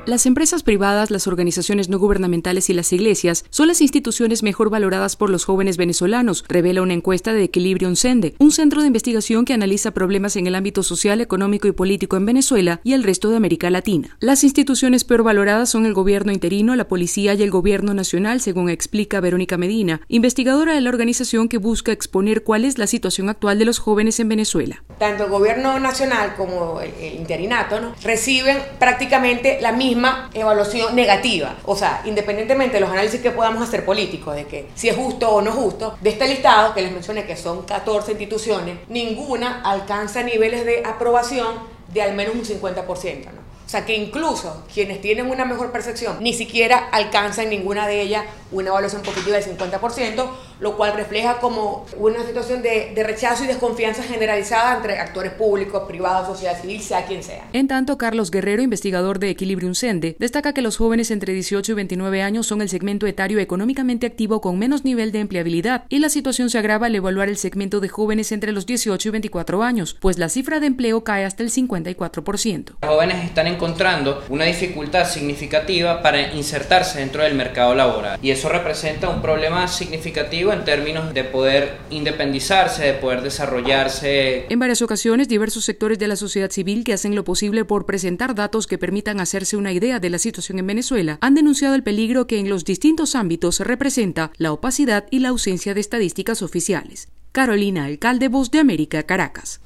Las 0.05 0.27
empresas 0.27 0.61
privadas, 0.61 1.09
las 1.09 1.25
organizaciones 1.25 1.89
no 1.89 1.97
gubernamentales 1.97 2.69
y 2.69 2.75
las 2.75 2.93
iglesias 2.93 3.43
son 3.49 3.67
las 3.67 3.81
instituciones 3.81 4.43
mejor 4.43 4.69
valoradas 4.69 5.15
por 5.15 5.31
los 5.31 5.45
jóvenes 5.45 5.77
venezolanos, 5.77 6.45
revela 6.47 6.83
una 6.83 6.93
encuesta 6.93 7.33
de 7.33 7.45
Equilibrium 7.45 7.95
Sende, 7.95 8.35
un 8.37 8.51
centro 8.51 8.81
de 8.81 8.87
investigación 8.87 9.45
que 9.45 9.55
analiza 9.55 9.95
problemas 9.95 10.35
en 10.35 10.45
el 10.45 10.53
ámbito 10.53 10.83
social, 10.83 11.21
económico 11.21 11.67
y 11.67 11.71
político 11.71 12.17
en 12.17 12.27
Venezuela 12.27 12.81
y 12.83 12.93
el 12.93 13.03
resto 13.03 13.31
de 13.31 13.37
América 13.37 13.71
Latina. 13.71 14.15
Las 14.19 14.43
instituciones 14.43 15.03
peor 15.05 15.23
valoradas 15.23 15.71
son 15.71 15.87
el 15.87 15.95
gobierno 15.95 16.31
interino, 16.31 16.75
la 16.75 16.87
policía 16.87 17.33
y 17.33 17.41
el 17.41 17.49
gobierno 17.49 17.95
nacional, 17.95 18.41
según 18.41 18.69
explica 18.69 19.21
Verónica 19.21 19.57
Medina, 19.57 20.01
investigadora 20.07 20.75
de 20.75 20.81
la 20.81 20.89
organización 20.89 21.49
que 21.49 21.57
busca 21.57 21.91
exponer 21.91 22.43
cuál 22.43 22.63
es 22.65 22.77
la 22.77 22.85
situación 22.85 23.27
actual 23.27 23.57
de 23.57 23.65
los 23.65 23.79
jóvenes 23.79 24.19
en 24.19 24.29
Venezuela. 24.29 24.83
Tanto 24.99 25.23
el 25.23 25.31
gobierno 25.31 25.79
nacional 25.79 26.35
como 26.37 26.79
el 26.79 27.15
interinato 27.15 27.95
reciben 28.03 28.59
prácticamente 28.77 29.57
la 29.61 29.71
misma 29.71 29.94
evaluación 30.33 30.95
negativa. 30.95 31.55
O 31.65 31.75
sea, 31.75 32.01
independientemente 32.05 32.75
de 32.75 32.81
los 32.81 32.89
análisis 32.89 33.21
que 33.21 33.31
podamos 33.31 33.67
hacer 33.67 33.85
políticos, 33.85 34.35
de 34.35 34.45
que 34.45 34.69
si 34.75 34.89
es 34.89 34.95
justo 34.95 35.29
o 35.29 35.41
no 35.41 35.51
justo, 35.51 35.97
de 36.01 36.09
este 36.09 36.27
listado 36.27 36.73
que 36.73 36.81
les 36.81 36.91
mencioné 36.91 37.25
que 37.25 37.37
son 37.37 37.63
14 37.63 38.11
instituciones, 38.11 38.77
ninguna 38.89 39.61
alcanza 39.61 40.23
niveles 40.23 40.65
de 40.65 40.83
aprobación 40.85 41.47
de 41.93 42.01
al 42.01 42.13
menos 42.13 42.35
un 42.35 42.43
50%. 42.43 43.25
¿no? 43.25 43.45
O 43.65 43.69
sea 43.69 43.83
que 43.83 43.95
incluso 43.95 44.63
quienes 44.71 45.01
tienen 45.01 45.29
una 45.29 45.43
mejor 45.43 45.71
percepción 45.71 46.17
ni 46.19 46.33
siquiera 46.33 46.87
alcanzan 46.91 47.49
ninguna 47.49 47.87
de 47.87 48.01
ellas 48.01 48.23
una 48.51 48.69
evaluación 48.69 49.01
positiva 49.01 49.37
del 49.37 49.57
50%, 49.57 50.29
lo 50.59 50.77
cual 50.77 50.93
refleja 50.95 51.39
como 51.39 51.85
una 51.97 52.25
situación 52.25 52.61
de, 52.61 52.91
de, 52.95 53.03
rechazo 53.03 53.43
y 53.43 53.47
desconfianza 53.47 54.03
generalizada 54.03 54.77
entre 54.77 54.99
actores 54.99 55.33
públicos, 55.33 55.83
privados, 55.87 56.27
sociedad 56.27 56.59
civil, 56.59 56.81
sea 56.81 57.05
quien 57.05 57.23
sea. 57.23 57.45
En 57.53 57.67
tanto, 57.67 57.97
Carlos 57.97 58.31
Guerrero, 58.31 58.61
investigador 58.61 59.19
de 59.19 59.29
Equilibrium 59.29 59.75
Sende, 59.75 60.15
destaca 60.19 60.53
que 60.53 60.61
los 60.61 60.77
jóvenes 60.77 61.11
entre 61.11 61.33
18 61.33 61.71
y 61.71 61.75
29 61.75 62.21
años 62.21 62.47
son 62.47 62.61
el 62.61 62.69
segmento 62.69 63.07
etario 63.07 63.39
económicamente 63.39 64.05
activo 64.05 64.41
con 64.41 64.57
menos 64.57 64.83
nivel 64.83 65.11
de 65.11 65.19
empleabilidad 65.19 65.85
y 65.89 65.99
la 65.99 66.09
situación 66.09 66.49
se 66.49 66.57
agrava 66.57 66.87
al 66.87 66.95
evaluar 66.95 67.29
el 67.29 67.37
segmento 67.37 67.79
de 67.79 67.89
jóvenes 67.89 68.31
entre 68.31 68.51
los 68.51 68.65
18 68.65 69.09
y 69.09 69.11
24 69.11 69.63
años, 69.63 69.97
pues 69.99 70.17
la 70.17 70.29
cifra 70.29 70.59
de 70.59 70.67
empleo 70.67 71.03
cae 71.03 71.25
hasta 71.25 71.43
el 71.43 71.51
54%. 71.51 72.75
Los 72.81 72.91
jóvenes 72.91 73.23
están 73.23 73.47
encontrando 73.47 74.23
una 74.29 74.45
dificultad 74.45 75.07
significativa 75.07 76.01
para 76.01 76.33
insertarse 76.33 76.99
dentro 76.99 77.23
del 77.23 77.35
mercado 77.35 77.75
laboral 77.75 78.19
y 78.21 78.31
eso 78.31 78.49
representa 78.49 79.09
un 79.09 79.21
problema 79.21 79.67
significativo 79.67 80.44
en 80.53 80.65
términos 80.65 81.13
de 81.13 81.23
poder 81.23 81.77
independizarse, 81.89 82.83
de 82.83 82.93
poder 82.93 83.21
desarrollarse. 83.21 84.45
En 84.49 84.59
varias 84.59 84.81
ocasiones, 84.81 85.27
diversos 85.27 85.65
sectores 85.65 85.99
de 85.99 86.07
la 86.07 86.15
sociedad 86.15 86.51
civil 86.51 86.83
que 86.83 86.93
hacen 86.93 87.15
lo 87.15 87.23
posible 87.23 87.65
por 87.65 87.85
presentar 87.85 88.35
datos 88.35 88.67
que 88.67 88.77
permitan 88.77 89.19
hacerse 89.19 89.57
una 89.57 89.71
idea 89.71 89.99
de 89.99 90.09
la 90.09 90.19
situación 90.19 90.59
en 90.59 90.67
Venezuela 90.67 91.17
han 91.21 91.35
denunciado 91.35 91.75
el 91.75 91.83
peligro 91.83 92.27
que 92.27 92.39
en 92.39 92.49
los 92.49 92.65
distintos 92.65 93.15
ámbitos 93.15 93.59
representa 93.59 94.31
la 94.37 94.51
opacidad 94.51 95.05
y 95.11 95.19
la 95.19 95.29
ausencia 95.29 95.73
de 95.73 95.81
estadísticas 95.81 96.41
oficiales. 96.41 97.09
Carolina, 97.31 97.85
alcalde 97.85 98.29
Voz 98.29 98.51
de 98.51 98.59
América, 98.59 99.03
Caracas. 99.03 99.61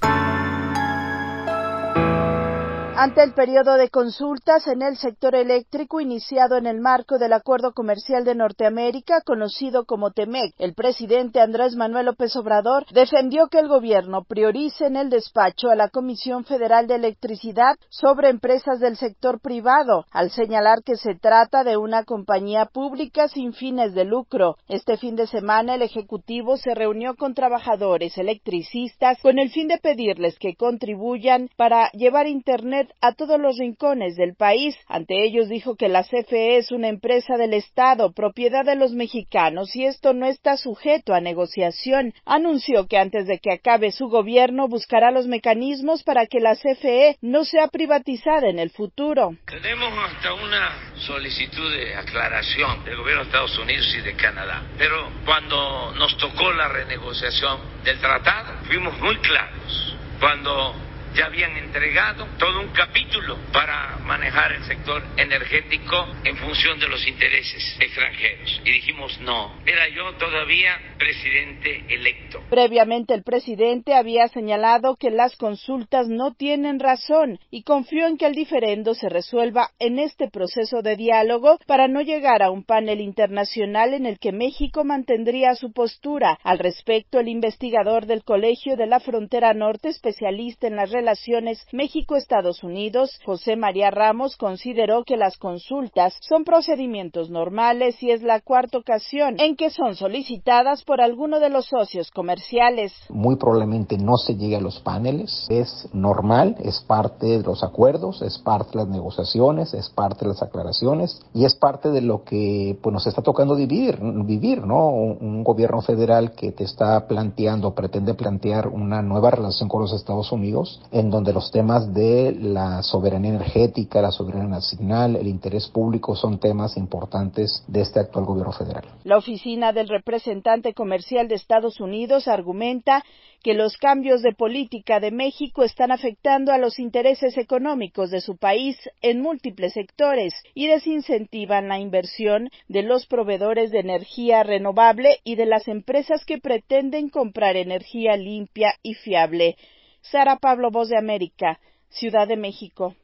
Ante 3.01 3.23
el 3.23 3.31
periodo 3.31 3.75
de 3.75 3.87
consultas 3.87 4.67
en 4.67 4.81
el 4.81 4.97
sector 4.97 5.33
eléctrico 5.33 6.01
iniciado 6.01 6.57
en 6.57 6.67
el 6.67 6.81
marco 6.81 7.17
del 7.17 7.31
Acuerdo 7.31 7.71
Comercial 7.71 8.25
de 8.25 8.35
Norteamérica, 8.35 9.21
conocido 9.21 9.85
como 9.85 10.11
TEMEC, 10.11 10.53
el 10.57 10.73
presidente 10.73 11.39
Andrés 11.39 11.77
Manuel 11.77 12.07
López 12.07 12.35
Obrador 12.35 12.85
defendió 12.91 13.47
que 13.47 13.59
el 13.59 13.69
gobierno 13.69 14.25
priorice 14.25 14.87
en 14.87 14.97
el 14.97 15.09
despacho 15.09 15.69
a 15.69 15.77
la 15.77 15.87
Comisión 15.87 16.43
Federal 16.43 16.87
de 16.87 16.95
Electricidad 16.95 17.77
sobre 17.87 18.27
empresas 18.27 18.81
del 18.81 18.97
sector 18.97 19.39
privado, 19.39 20.03
al 20.11 20.29
señalar 20.29 20.83
que 20.83 20.97
se 20.97 21.15
trata 21.15 21.63
de 21.63 21.77
una 21.77 22.03
compañía 22.03 22.65
pública 22.65 23.29
sin 23.29 23.53
fines 23.53 23.93
de 23.93 24.03
lucro. 24.03 24.57
Este 24.67 24.97
fin 24.97 25.15
de 25.15 25.27
semana 25.27 25.75
el 25.75 25.83
Ejecutivo 25.83 26.57
se 26.57 26.75
reunió 26.75 27.15
con 27.15 27.33
trabajadores 27.33 28.17
electricistas 28.17 29.19
con 29.21 29.39
el 29.39 29.51
fin 29.51 29.69
de 29.69 29.77
pedirles 29.77 30.37
que 30.37 30.57
contribuyan 30.57 31.47
para 31.55 31.89
llevar 31.91 32.27
Internet 32.27 32.88
a 33.01 33.13
todos 33.13 33.39
los 33.39 33.57
rincones 33.57 34.15
del 34.15 34.35
país. 34.35 34.75
Ante 34.87 35.23
ellos 35.23 35.49
dijo 35.49 35.75
que 35.75 35.89
la 35.89 36.03
CFE 36.03 36.57
es 36.57 36.71
una 36.71 36.87
empresa 36.87 37.37
del 37.37 37.53
Estado, 37.53 38.11
propiedad 38.11 38.65
de 38.65 38.75
los 38.75 38.93
mexicanos, 38.93 39.75
y 39.75 39.85
esto 39.85 40.13
no 40.13 40.25
está 40.25 40.57
sujeto 40.57 41.13
a 41.13 41.21
negociación. 41.21 42.13
Anunció 42.25 42.87
que 42.87 42.97
antes 42.97 43.27
de 43.27 43.39
que 43.39 43.53
acabe 43.53 43.91
su 43.91 44.07
gobierno 44.07 44.67
buscará 44.67 45.11
los 45.11 45.27
mecanismos 45.27 46.03
para 46.03 46.25
que 46.25 46.39
la 46.39 46.55
CFE 46.55 47.17
no 47.21 47.45
sea 47.45 47.67
privatizada 47.67 48.49
en 48.49 48.59
el 48.59 48.69
futuro. 48.69 49.35
Tenemos 49.45 49.91
hasta 49.97 50.33
una 50.33 50.93
solicitud 50.95 51.71
de 51.71 51.95
aclaración 51.95 52.83
del 52.85 52.97
gobierno 52.97 53.23
de 53.23 53.27
Estados 53.29 53.57
Unidos 53.59 53.95
y 53.97 54.01
de 54.01 54.15
Canadá, 54.15 54.63
pero 54.77 55.09
cuando 55.25 55.93
nos 55.95 56.17
tocó 56.17 56.51
la 56.51 56.67
renegociación 56.67 57.59
del 57.83 57.99
tratado 57.99 58.53
fuimos 58.65 58.97
muy 58.99 59.17
claros. 59.17 59.95
Cuando 60.19 60.88
ya 61.13 61.25
habían 61.25 61.55
entregado 61.57 62.27
todo 62.37 62.61
un 62.61 62.69
capítulo 62.69 63.37
para 63.51 63.97
manejar 63.99 64.51
el 64.53 64.63
sector 64.63 65.03
energético 65.17 66.15
en 66.23 66.37
función 66.37 66.79
de 66.79 66.87
los 66.87 67.05
intereses 67.07 67.77
extranjeros. 67.79 68.61
Y 68.65 68.71
dijimos 68.71 69.19
no, 69.21 69.61
era 69.65 69.87
yo 69.89 70.13
todavía 70.13 70.88
presidente 70.99 71.85
electo. 71.89 72.41
Previamente 72.49 73.13
el 73.13 73.23
presidente 73.23 73.93
había 73.95 74.27
señalado 74.27 74.97
que 74.97 75.09
las 75.09 75.37
consultas 75.37 76.09
no 76.09 76.33
tienen 76.33 76.79
razón 76.79 77.39
y 77.49 77.63
confió 77.63 78.05
en 78.05 78.17
que 78.17 78.25
el 78.25 78.35
diferendo 78.35 78.93
se 78.93 79.07
resuelva 79.07 79.69
en 79.79 79.97
este 79.97 80.29
proceso 80.29 80.81
de 80.81 80.97
diálogo 80.97 81.57
para 81.65 81.87
no 81.87 82.01
llegar 82.01 82.43
a 82.43 82.51
un 82.51 82.63
panel 82.63 82.99
internacional 82.99 83.93
en 83.93 84.05
el 84.05 84.19
que 84.19 84.33
México 84.33 84.83
mantendría 84.83 85.55
su 85.55 85.71
postura. 85.71 86.37
Al 86.43 86.59
respecto, 86.59 87.19
el 87.19 87.29
investigador 87.29 88.05
del 88.05 88.23
Colegio 88.23 88.75
de 88.75 88.87
la 88.87 88.99
Frontera 88.99 89.53
Norte, 89.53 89.87
especialista 89.89 90.67
en 90.67 90.75
las 90.75 90.91
relaciones 90.91 91.65
México-Estados 91.71 92.61
Unidos, 92.61 93.19
José 93.23 93.55
María 93.55 93.89
Ramos, 93.89 94.35
consideró 94.35 95.05
que 95.05 95.15
las 95.15 95.37
consultas 95.37 96.17
son 96.19 96.43
procedimientos 96.43 97.29
normales 97.29 98.03
y 98.03 98.11
es 98.11 98.21
la 98.21 98.41
cuarta 98.41 98.77
ocasión 98.77 99.37
en 99.39 99.55
que 99.55 99.69
son 99.69 99.95
solicitadas 99.95 100.83
por 100.89 101.01
alguno 101.01 101.39
de 101.39 101.51
los 101.51 101.67
socios 101.67 102.09
comerciales. 102.09 102.91
Muy 103.09 103.35
probablemente 103.35 103.95
no 103.99 104.17
se 104.17 104.35
llegue 104.35 104.55
a 104.55 104.59
los 104.59 104.79
paneles, 104.79 105.45
es 105.47 105.87
normal, 105.93 106.55
es 106.63 106.79
parte 106.79 107.27
de 107.27 107.43
los 107.43 107.63
acuerdos, 107.63 108.23
es 108.23 108.39
parte 108.39 108.71
de 108.71 108.85
las 108.85 108.87
negociaciones, 108.87 109.75
es 109.75 109.87
parte 109.91 110.25
de 110.25 110.29
las 110.29 110.41
aclaraciones 110.41 111.21
y 111.31 111.45
es 111.45 111.53
parte 111.53 111.91
de 111.91 112.01
lo 112.01 112.23
que 112.23 112.75
pues, 112.81 112.91
nos 112.91 113.05
está 113.05 113.21
tocando 113.21 113.55
vivir, 113.55 113.99
vivir, 114.01 114.65
¿no? 114.65 114.87
Un 114.89 115.43
gobierno 115.43 115.79
federal 115.83 116.31
que 116.31 116.53
te 116.53 116.63
está 116.63 117.07
planteando, 117.07 117.75
pretende 117.75 118.15
plantear 118.15 118.67
una 118.67 119.03
nueva 119.03 119.29
relación 119.29 119.69
con 119.69 119.83
los 119.83 119.93
Estados 119.93 120.31
Unidos 120.31 120.81
en 120.91 121.11
donde 121.11 121.33
los 121.33 121.51
temas 121.51 121.93
de 121.93 122.31
la 122.31 122.81
soberanía 122.81 123.35
energética, 123.35 124.01
la 124.01 124.11
soberanía 124.11 124.47
nacional, 124.47 125.17
el 125.17 125.27
interés 125.27 125.67
público 125.67 126.15
son 126.15 126.39
temas 126.39 126.77
importantes 126.77 127.63
de 127.67 127.81
este 127.81 127.99
actual 127.99 128.25
gobierno 128.25 128.53
federal. 128.53 128.85
La 129.03 129.17
oficina 129.17 129.71
del 129.71 129.87
representante 129.87 130.73
comercial 130.79 131.27
de 131.27 131.35
Estados 131.35 131.81
Unidos 131.81 132.29
argumenta 132.29 133.03
que 133.43 133.53
los 133.53 133.75
cambios 133.75 134.21
de 134.21 134.31
política 134.31 135.01
de 135.01 135.11
México 135.11 135.65
están 135.65 135.91
afectando 135.91 136.53
a 136.53 136.57
los 136.57 136.79
intereses 136.79 137.37
económicos 137.37 138.11
de 138.11 138.21
su 138.21 138.37
país 138.37 138.77
en 139.01 139.19
múltiples 139.19 139.73
sectores 139.73 140.33
y 140.53 140.67
desincentivan 140.67 141.67
la 141.67 141.79
inversión 141.79 142.49
de 142.69 142.83
los 142.83 143.07
proveedores 143.07 143.71
de 143.71 143.79
energía 143.79 144.43
renovable 144.43 145.19
y 145.25 145.35
de 145.35 145.47
las 145.47 145.67
empresas 145.67 146.23
que 146.23 146.37
pretenden 146.37 147.09
comprar 147.09 147.57
energía 147.57 148.15
limpia 148.15 148.75
y 148.81 148.93
fiable. 148.93 149.57
Sara 149.99 150.37
Pablo, 150.37 150.71
Voz 150.71 150.87
de 150.87 150.97
América, 150.97 151.59
Ciudad 151.89 152.25
de 152.25 152.37
México. 152.37 152.95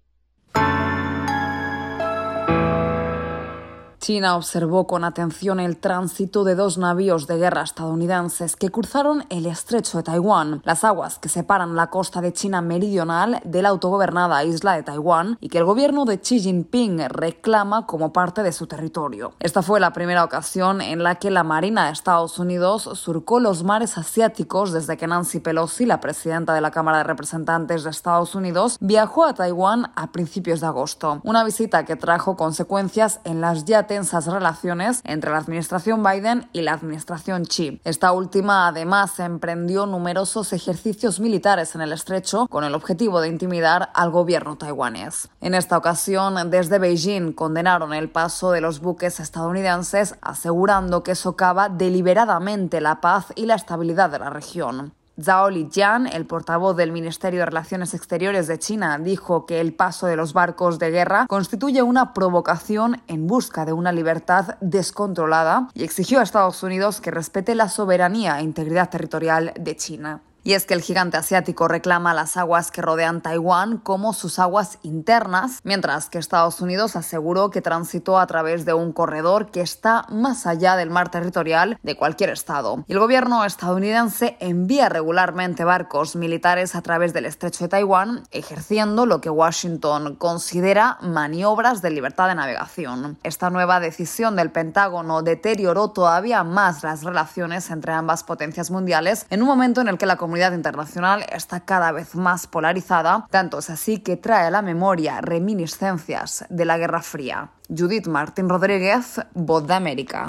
China 4.05 4.35
observó 4.35 4.85
con 4.85 5.03
atención 5.03 5.59
el 5.59 5.77
tránsito 5.77 6.43
de 6.43 6.53
dos 6.53 6.77
navíos 6.77 7.25
de 7.25 7.37
guerra 7.37 7.63
estadounidenses 7.63 8.55
que 8.55 8.69
cruzaron 8.69 9.25
el 9.31 9.47
estrecho 9.47 9.97
de 9.97 10.03
Taiwán, 10.03 10.61
las 10.63 10.83
aguas 10.83 11.17
que 11.17 11.27
separan 11.27 11.75
la 11.75 11.89
costa 11.89 12.21
de 12.21 12.31
China 12.31 12.61
meridional 12.61 13.41
de 13.43 13.63
la 13.63 13.69
autogobernada 13.69 14.43
isla 14.43 14.73
de 14.75 14.83
Taiwán 14.83 15.39
y 15.41 15.49
que 15.49 15.57
el 15.57 15.65
gobierno 15.65 16.05
de 16.05 16.19
Xi 16.19 16.39
Jinping 16.39 17.09
reclama 17.09 17.87
como 17.87 18.13
parte 18.13 18.43
de 18.43 18.51
su 18.51 18.67
territorio. 18.67 19.33
Esta 19.39 19.63
fue 19.63 19.79
la 19.79 19.91
primera 19.91 20.23
ocasión 20.23 20.81
en 20.81 21.01
la 21.01 21.15
que 21.15 21.31
la 21.31 21.43
Marina 21.43 21.87
de 21.87 21.93
Estados 21.93 22.37
Unidos 22.37 22.83
surcó 22.93 23.39
los 23.39 23.63
mares 23.63 23.97
asiáticos 23.97 24.71
desde 24.71 24.97
que 24.97 25.07
Nancy 25.07 25.39
Pelosi, 25.39 25.87
la 25.87 25.99
presidenta 25.99 26.53
de 26.53 26.61
la 26.61 26.69
Cámara 26.69 26.99
de 26.99 27.05
Representantes 27.05 27.83
de 27.83 27.89
Estados 27.89 28.35
Unidos, 28.35 28.77
viajó 28.79 29.25
a 29.25 29.33
Taiwán 29.33 29.91
a 29.95 30.11
principios 30.11 30.61
de 30.61 30.67
agosto. 30.67 31.21
Una 31.23 31.43
visita 31.43 31.85
que 31.85 31.95
trajo 31.95 32.37
consecuencias 32.37 33.19
en 33.23 33.41
las 33.41 33.65
ya 33.65 33.87
relaciones 34.03 35.01
entre 35.03 35.31
la 35.31 35.37
administración 35.37 36.03
Biden 36.03 36.49
y 36.53 36.61
la 36.61 36.73
administración 36.73 37.45
Xi. 37.45 37.79
Esta 37.83 38.11
última 38.11 38.67
además 38.67 39.19
emprendió 39.19 39.85
numerosos 39.85 40.53
ejercicios 40.53 41.19
militares 41.19 41.75
en 41.75 41.81
el 41.81 41.93
estrecho 41.93 42.47
con 42.47 42.63
el 42.63 42.75
objetivo 42.75 43.21
de 43.21 43.29
intimidar 43.29 43.89
al 43.93 44.11
gobierno 44.11 44.57
taiwanés. 44.57 45.29
En 45.41 45.53
esta 45.53 45.77
ocasión, 45.77 46.49
desde 46.49 46.79
Beijing 46.79 47.33
condenaron 47.33 47.93
el 47.93 48.09
paso 48.09 48.51
de 48.51 48.61
los 48.61 48.81
buques 48.81 49.19
estadounidenses, 49.19 50.15
asegurando 50.21 51.03
que 51.03 51.15
socava 51.15 51.69
deliberadamente 51.69 52.81
la 52.81 53.01
paz 53.01 53.27
y 53.35 53.45
la 53.45 53.55
estabilidad 53.55 54.09
de 54.09 54.19
la 54.19 54.29
región. 54.29 54.93
Zhao 55.21 55.49
Lijian, 55.49 56.07
el 56.07 56.25
portavoz 56.25 56.75
del 56.75 56.91
Ministerio 56.91 57.39
de 57.39 57.45
Relaciones 57.45 57.93
Exteriores 57.93 58.47
de 58.47 58.59
China, 58.59 58.97
dijo 58.99 59.45
que 59.45 59.61
el 59.61 59.73
paso 59.73 60.07
de 60.07 60.17
los 60.17 60.33
barcos 60.33 60.77
de 60.77 60.91
guerra 60.91 61.25
constituye 61.27 61.81
una 61.81 62.13
provocación 62.13 63.01
en 63.07 63.25
busca 63.25 63.63
de 63.63 63.71
una 63.71 63.93
libertad 63.93 64.57
descontrolada 64.59 65.69
y 65.73 65.83
exigió 65.83 66.19
a 66.19 66.23
Estados 66.23 66.61
Unidos 66.63 66.99
que 66.99 67.11
respete 67.11 67.55
la 67.55 67.69
soberanía 67.69 68.39
e 68.39 68.43
integridad 68.43 68.89
territorial 68.89 69.53
de 69.57 69.75
China. 69.77 70.21
Y 70.47 70.53
es 70.53 70.67
que 70.67 70.75
el 70.75 70.83
gigante 70.83 71.17
asiático 71.17 71.67
reclama 71.67 72.13
las 72.13 72.37
aguas 72.37 72.69
que 72.69 72.83
rodean 72.83 73.21
Taiwán 73.21 73.79
como 73.79 74.13
sus 74.13 74.37
aguas 74.37 74.77
internas, 74.83 75.59
mientras 75.63 76.07
que 76.07 76.19
Estados 76.19 76.61
Unidos 76.61 76.95
aseguró 76.95 77.49
que 77.49 77.63
transitó 77.63 78.19
a 78.19 78.27
través 78.27 78.63
de 78.63 78.75
un 78.75 78.93
corredor 78.93 79.49
que 79.49 79.61
está 79.61 80.05
más 80.09 80.45
allá 80.45 80.75
del 80.75 80.91
mar 80.91 81.09
territorial 81.09 81.79
de 81.81 81.97
cualquier 81.97 82.29
estado. 82.29 82.83
Y 82.85 82.93
el 82.93 82.99
gobierno 82.99 83.43
estadounidense 83.43 84.37
envía 84.39 84.87
regularmente 84.87 85.63
barcos 85.63 86.15
militares 86.15 86.75
a 86.75 86.83
través 86.83 87.11
del 87.11 87.25
estrecho 87.25 87.63
de 87.63 87.69
Taiwán, 87.69 88.21
ejerciendo 88.29 89.07
lo 89.07 89.21
que 89.21 89.31
Washington 89.31 90.15
considera 90.15 90.99
maniobras 91.01 91.81
de 91.81 91.89
libertad 91.89 92.27
de 92.27 92.35
navegación. 92.35 93.17
Esta 93.23 93.49
nueva 93.49 93.79
decisión 93.79 94.35
del 94.35 94.51
Pentágono 94.51 95.23
deterioró 95.23 95.89
todavía 95.89 96.43
más 96.43 96.83
las 96.83 97.01
relaciones 97.03 97.71
entre 97.71 97.93
ambas 97.93 98.23
potencias 98.23 98.69
mundiales 98.69 99.25
en 99.31 99.41
un 99.41 99.47
momento 99.47 99.81
en 99.81 99.87
el 99.87 99.97
que 99.97 100.05
la 100.05 100.17
comunidad 100.17 100.34
internacional 100.37 101.25
está 101.31 101.61
cada 101.61 101.91
vez 101.91 102.15
más 102.15 102.47
polarizada, 102.47 103.27
tanto 103.31 103.59
es 103.59 103.69
así 103.69 103.99
que 103.99 104.17
trae 104.17 104.47
a 104.47 104.51
la 104.51 104.61
memoria 104.61 105.21
reminiscencias 105.21 106.45
de 106.49 106.65
la 106.65 106.77
Guerra 106.77 107.01
Fría. 107.01 107.49
Judith 107.69 108.07
Martín 108.07 108.49
Rodríguez, 108.49 109.21
Voz 109.33 109.65
de 109.65 109.73
América. 109.73 110.27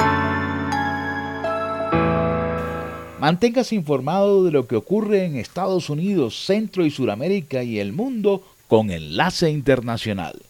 Manténgase 3.21 3.75
informado 3.75 4.45
de 4.45 4.53
lo 4.53 4.67
que 4.67 4.77
ocurre 4.77 5.25
en 5.25 5.37
Estados 5.37 5.91
Unidos, 5.91 6.45
Centro 6.45 6.85
y 6.85 6.91
Suramérica 6.91 7.63
y 7.63 7.79
el 7.79 7.93
mundo 7.93 8.43
con 8.69 8.91
Enlace 8.91 9.51
Internacional. 9.51 10.43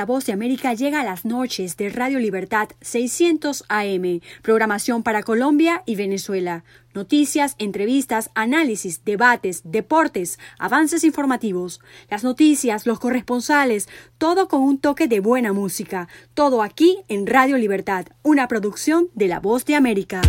La 0.00 0.06
voz 0.06 0.24
de 0.24 0.32
América 0.32 0.72
llega 0.72 1.02
a 1.02 1.04
las 1.04 1.26
noches 1.26 1.76
de 1.76 1.90
Radio 1.90 2.20
Libertad 2.20 2.70
600 2.80 3.64
AM, 3.68 4.22
programación 4.40 5.02
para 5.02 5.22
Colombia 5.22 5.82
y 5.84 5.94
Venezuela. 5.94 6.64
Noticias, 6.94 7.54
entrevistas, 7.58 8.30
análisis, 8.34 9.04
debates, 9.04 9.60
deportes, 9.62 10.38
avances 10.58 11.04
informativos, 11.04 11.82
las 12.08 12.24
noticias, 12.24 12.86
los 12.86 12.98
corresponsales, 12.98 13.90
todo 14.16 14.48
con 14.48 14.62
un 14.62 14.78
toque 14.78 15.06
de 15.06 15.20
buena 15.20 15.52
música. 15.52 16.08
Todo 16.32 16.62
aquí 16.62 16.96
en 17.08 17.26
Radio 17.26 17.58
Libertad, 17.58 18.06
una 18.22 18.48
producción 18.48 19.10
de 19.12 19.28
La 19.28 19.38
Voz 19.38 19.66
de 19.66 19.74
América. 19.74 20.22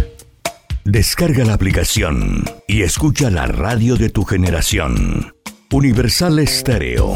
Descarga 0.83 1.45
la 1.45 1.53
aplicación 1.53 2.43
y 2.67 2.81
escucha 2.81 3.29
la 3.29 3.45
radio 3.45 3.95
de 3.95 4.09
tu 4.09 4.25
generación. 4.25 5.33
Universal 5.71 6.39
Estéreo. 6.39 7.15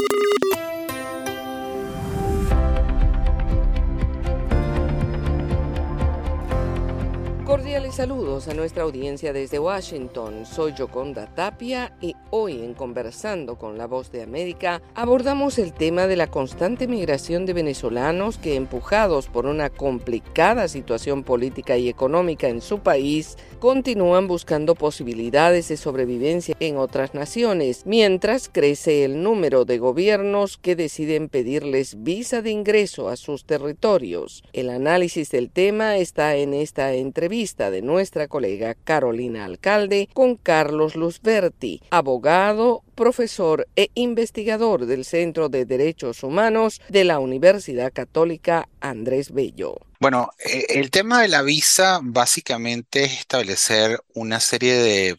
Cordiales 7.91 8.09
saludos 8.11 8.47
a 8.47 8.53
nuestra 8.53 8.83
audiencia 8.83 9.33
desde 9.33 9.59
Washington. 9.59 10.45
Soy 10.45 10.73
Yoconda 10.73 11.27
Tapia 11.27 11.93
y 11.99 12.15
hoy 12.29 12.63
en 12.63 12.73
Conversando 12.73 13.57
con 13.57 13.77
la 13.77 13.85
Voz 13.85 14.11
de 14.11 14.23
América 14.23 14.81
abordamos 14.95 15.59
el 15.59 15.73
tema 15.73 16.07
de 16.07 16.15
la 16.15 16.27
constante 16.27 16.87
migración 16.87 17.45
de 17.45 17.53
venezolanos 17.53 18.37
que 18.37 18.55
empujados 18.55 19.27
por 19.27 19.45
una 19.45 19.69
complicada 19.69 20.67
situación 20.67 21.23
política 21.23 21.77
y 21.77 21.89
económica 21.89 22.47
en 22.47 22.61
su 22.61 22.79
país 22.79 23.37
continúan 23.59 24.27
buscando 24.27 24.73
posibilidades 24.73 25.67
de 25.67 25.77
sobrevivencia 25.77 26.55
en 26.59 26.77
otras 26.77 27.13
naciones, 27.13 27.83
mientras 27.85 28.49
crece 28.49 29.03
el 29.03 29.21
número 29.21 29.65
de 29.65 29.77
gobiernos 29.77 30.57
que 30.57 30.75
deciden 30.75 31.29
pedirles 31.29 32.03
visa 32.03 32.41
de 32.41 32.51
ingreso 32.51 33.09
a 33.09 33.17
sus 33.17 33.45
territorios. 33.45 34.43
El 34.53 34.69
análisis 34.69 35.29
del 35.29 35.51
tema 35.51 35.97
está 35.97 36.35
en 36.37 36.53
esta 36.53 36.93
entrevista 36.93 37.69
de 37.69 37.80
nuestra 37.81 38.27
colega 38.27 38.75
Carolina 38.75 39.45
Alcalde 39.45 40.09
con 40.13 40.35
Carlos 40.35 40.95
Luzberti, 40.95 41.81
abogado, 41.89 42.83
profesor 42.95 43.67
e 43.75 43.89
investigador 43.95 44.85
del 44.85 45.05
Centro 45.05 45.49
de 45.49 45.65
Derechos 45.65 46.23
Humanos 46.23 46.81
de 46.89 47.03
la 47.03 47.19
Universidad 47.19 47.91
Católica 47.91 48.69
Andrés 48.79 49.31
Bello. 49.31 49.75
Bueno, 49.99 50.31
eh, 50.39 50.65
el 50.69 50.89
tema 50.91 51.21
de 51.21 51.27
la 51.27 51.41
visa 51.41 51.99
básicamente 52.01 53.03
es 53.03 53.19
establecer 53.19 53.99
una 54.13 54.39
serie 54.39 54.75
de 54.75 55.17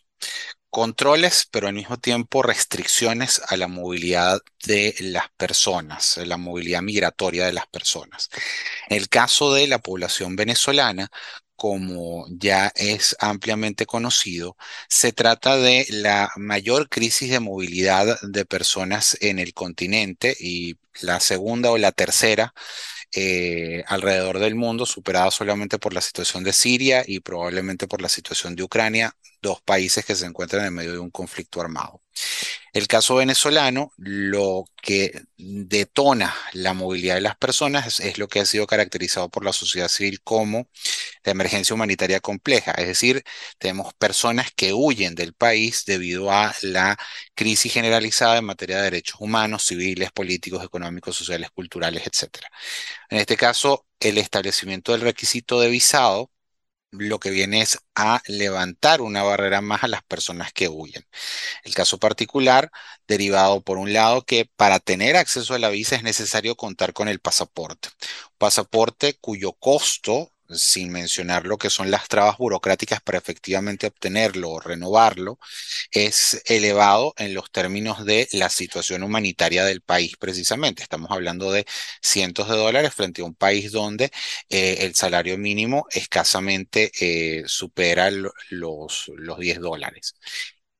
controles, 0.72 1.46
pero 1.50 1.68
al 1.68 1.74
mismo 1.74 1.98
tiempo 1.98 2.42
restricciones 2.42 3.42
a 3.46 3.58
la 3.58 3.68
movilidad 3.68 4.40
de 4.64 4.94
las 5.00 5.26
personas, 5.36 6.16
la 6.24 6.38
movilidad 6.38 6.80
migratoria 6.80 7.44
de 7.44 7.52
las 7.52 7.66
personas. 7.66 8.30
En 8.88 8.96
el 8.96 9.10
caso 9.10 9.52
de 9.52 9.66
la 9.66 9.80
población 9.80 10.34
venezolana, 10.34 11.10
como 11.62 12.26
ya 12.28 12.72
es 12.74 13.14
ampliamente 13.20 13.86
conocido, 13.86 14.56
se 14.88 15.12
trata 15.12 15.56
de 15.56 15.86
la 15.90 16.32
mayor 16.34 16.88
crisis 16.88 17.30
de 17.30 17.38
movilidad 17.38 18.20
de 18.22 18.44
personas 18.44 19.16
en 19.20 19.38
el 19.38 19.54
continente 19.54 20.36
y 20.40 20.74
la 21.02 21.20
segunda 21.20 21.70
o 21.70 21.78
la 21.78 21.92
tercera 21.92 22.52
eh, 23.14 23.84
alrededor 23.86 24.40
del 24.40 24.56
mundo, 24.56 24.86
superada 24.86 25.30
solamente 25.30 25.78
por 25.78 25.92
la 25.94 26.00
situación 26.00 26.42
de 26.42 26.52
Siria 26.52 27.04
y 27.06 27.20
probablemente 27.20 27.86
por 27.86 28.02
la 28.02 28.08
situación 28.08 28.56
de 28.56 28.64
Ucrania, 28.64 29.14
dos 29.40 29.60
países 29.62 30.04
que 30.04 30.16
se 30.16 30.26
encuentran 30.26 30.66
en 30.66 30.74
medio 30.74 30.92
de 30.92 30.98
un 30.98 31.10
conflicto 31.10 31.60
armado. 31.60 32.00
El 32.72 32.86
caso 32.88 33.16
venezolano, 33.16 33.92
lo 33.98 34.64
que 34.82 35.22
detona 35.36 36.34
la 36.54 36.72
movilidad 36.72 37.16
de 37.16 37.20
las 37.20 37.36
personas 37.36 38.00
es, 38.00 38.18
lo 38.18 38.28
que 38.28 38.40
ha 38.40 38.46
sido 38.46 38.66
caracterizado 38.66 39.28
por 39.28 39.44
la 39.44 39.52
sociedad 39.52 39.88
civil 39.88 40.22
como 40.22 40.68
la 41.24 41.32
emergencia 41.32 41.74
humanitaria 41.74 42.20
compleja, 42.20 42.72
es 42.72 42.86
decir, 42.86 43.22
tenemos 43.58 43.94
personas 43.94 44.50
que 44.54 44.72
huyen 44.72 45.14
del 45.14 45.34
país 45.34 45.84
debido 45.86 46.30
a 46.32 46.54
la 46.62 46.96
crisis 47.34 47.72
generalizada 47.72 48.38
en 48.38 48.44
materia 48.44 48.78
de 48.78 48.84
derechos 48.84 49.20
humanos, 49.20 49.64
civiles, 49.66 50.10
políticos, 50.12 50.64
económicos, 50.64 51.16
sociales, 51.16 51.50
culturales, 51.50 52.06
etc. 52.06 52.46
En 53.10 53.18
este 53.18 53.36
caso, 53.36 53.86
el 54.00 54.18
establecimiento 54.18 54.92
del 54.92 55.02
requisito 55.02 55.60
de 55.60 55.68
visado 55.70 56.30
lo 56.92 57.18
que 57.20 57.30
viene 57.30 57.62
es 57.62 57.78
a 57.94 58.20
levantar 58.26 59.00
una 59.00 59.22
barrera 59.22 59.62
más 59.62 59.82
a 59.84 59.88
las 59.88 60.02
personas 60.04 60.52
que 60.52 60.68
huyen. 60.68 61.04
El 61.64 61.74
caso 61.74 61.98
particular, 61.98 62.70
derivado 63.08 63.62
por 63.62 63.78
un 63.78 63.92
lado 63.92 64.24
que 64.24 64.50
para 64.56 64.78
tener 64.80 65.16
acceso 65.16 65.54
a 65.54 65.58
la 65.58 65.70
visa 65.70 65.96
es 65.96 66.02
necesario 66.02 66.56
contar 66.56 66.92
con 66.92 67.08
el 67.08 67.20
pasaporte. 67.20 67.88
pasaporte 68.38 69.18
cuyo 69.20 69.52
costo 69.54 70.31
sin 70.54 70.90
mencionar 70.92 71.46
lo 71.46 71.58
que 71.58 71.70
son 71.70 71.90
las 71.90 72.08
trabas 72.08 72.38
burocráticas 72.38 73.00
para 73.00 73.18
efectivamente 73.18 73.86
obtenerlo 73.86 74.50
o 74.50 74.60
renovarlo, 74.60 75.38
es 75.90 76.42
elevado 76.46 77.14
en 77.18 77.34
los 77.34 77.50
términos 77.50 78.04
de 78.04 78.28
la 78.32 78.48
situación 78.48 79.02
humanitaria 79.02 79.64
del 79.64 79.80
país 79.82 80.16
precisamente. 80.18 80.82
Estamos 80.82 81.10
hablando 81.10 81.52
de 81.52 81.66
cientos 82.00 82.48
de 82.48 82.56
dólares 82.56 82.94
frente 82.94 83.22
a 83.22 83.24
un 83.24 83.34
país 83.34 83.72
donde 83.72 84.10
eh, 84.48 84.78
el 84.80 84.94
salario 84.94 85.38
mínimo 85.38 85.86
escasamente 85.90 86.90
eh, 87.00 87.44
supera 87.46 88.10
los, 88.10 89.10
los 89.16 89.38
10 89.38 89.60
dólares. 89.60 90.14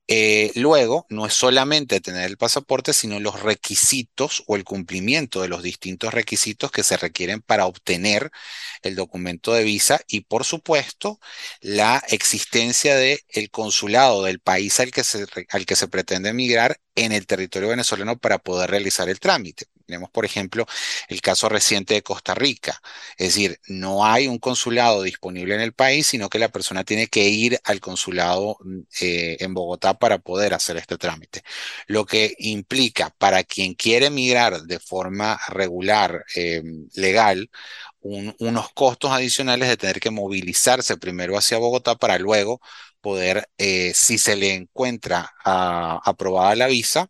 Eh, 0.07 0.51
luego, 0.55 1.05
no 1.09 1.25
es 1.25 1.33
solamente 1.33 2.01
tener 2.01 2.25
el 2.29 2.37
pasaporte, 2.37 2.91
sino 2.93 3.19
los 3.21 3.41
requisitos 3.41 4.43
o 4.47 4.55
el 4.57 4.65
cumplimiento 4.65 5.41
de 5.41 5.47
los 5.47 5.63
distintos 5.63 6.13
requisitos 6.13 6.71
que 6.71 6.83
se 6.83 6.97
requieren 6.97 7.41
para 7.41 7.65
obtener 7.67 8.29
el 8.81 8.95
documento 8.95 9.53
de 9.53 9.63
visa 9.63 10.01
y, 10.07 10.21
por 10.21 10.43
supuesto, 10.45 11.19
la 11.61 12.03
existencia 12.09 12.95
del 12.95 13.19
el 13.29 13.49
consulado 13.49 14.23
del 14.23 14.39
país 14.41 14.79
al 14.81 14.91
que, 14.91 15.03
se, 15.05 15.25
al 15.49 15.65
que 15.65 15.75
se 15.77 15.87
pretende 15.87 16.29
emigrar 16.29 16.79
en 16.95 17.11
el 17.13 17.25
territorio 17.25 17.69
venezolano 17.69 18.17
para 18.19 18.39
poder 18.39 18.69
realizar 18.71 19.09
el 19.09 19.19
trámite. 19.21 19.65
Tenemos, 19.85 20.09
por 20.09 20.25
ejemplo, 20.25 20.65
el 21.07 21.21
caso 21.21 21.49
reciente 21.49 21.93
de 21.93 22.03
Costa 22.03 22.33
Rica. 22.33 22.79
Es 23.17 23.29
decir, 23.29 23.59
no 23.67 24.05
hay 24.05 24.27
un 24.27 24.39
consulado 24.39 25.01
disponible 25.03 25.55
en 25.55 25.61
el 25.61 25.73
país, 25.73 26.07
sino 26.07 26.29
que 26.29 26.39
la 26.39 26.49
persona 26.49 26.83
tiene 26.83 27.07
que 27.07 27.27
ir 27.27 27.59
al 27.63 27.79
consulado 27.79 28.57
eh, 29.01 29.37
en 29.39 29.53
Bogotá 29.53 29.93
para 29.97 30.19
poder 30.19 30.53
hacer 30.53 30.77
este 30.77 30.97
trámite. 30.97 31.43
Lo 31.87 32.05
que 32.05 32.33
implica 32.39 33.09
para 33.17 33.43
quien 33.43 33.73
quiere 33.73 34.07
emigrar 34.07 34.61
de 34.63 34.79
forma 34.79 35.39
regular, 35.49 36.23
eh, 36.35 36.61
legal, 36.95 37.49
unos 38.01 38.73
costos 38.73 39.11
adicionales 39.11 39.69
de 39.69 39.77
tener 39.77 39.99
que 39.99 40.11
movilizarse 40.11 40.97
primero 40.97 41.37
hacia 41.37 41.57
Bogotá 41.57 41.95
para 41.95 42.17
luego 42.19 42.59
poder, 43.01 43.49
eh, 43.57 43.91
si 43.93 44.17
se 44.17 44.35
le 44.35 44.53
encuentra 44.53 45.29
ah, 45.45 46.01
aprobada 46.05 46.55
la 46.55 46.67
visa, 46.67 47.09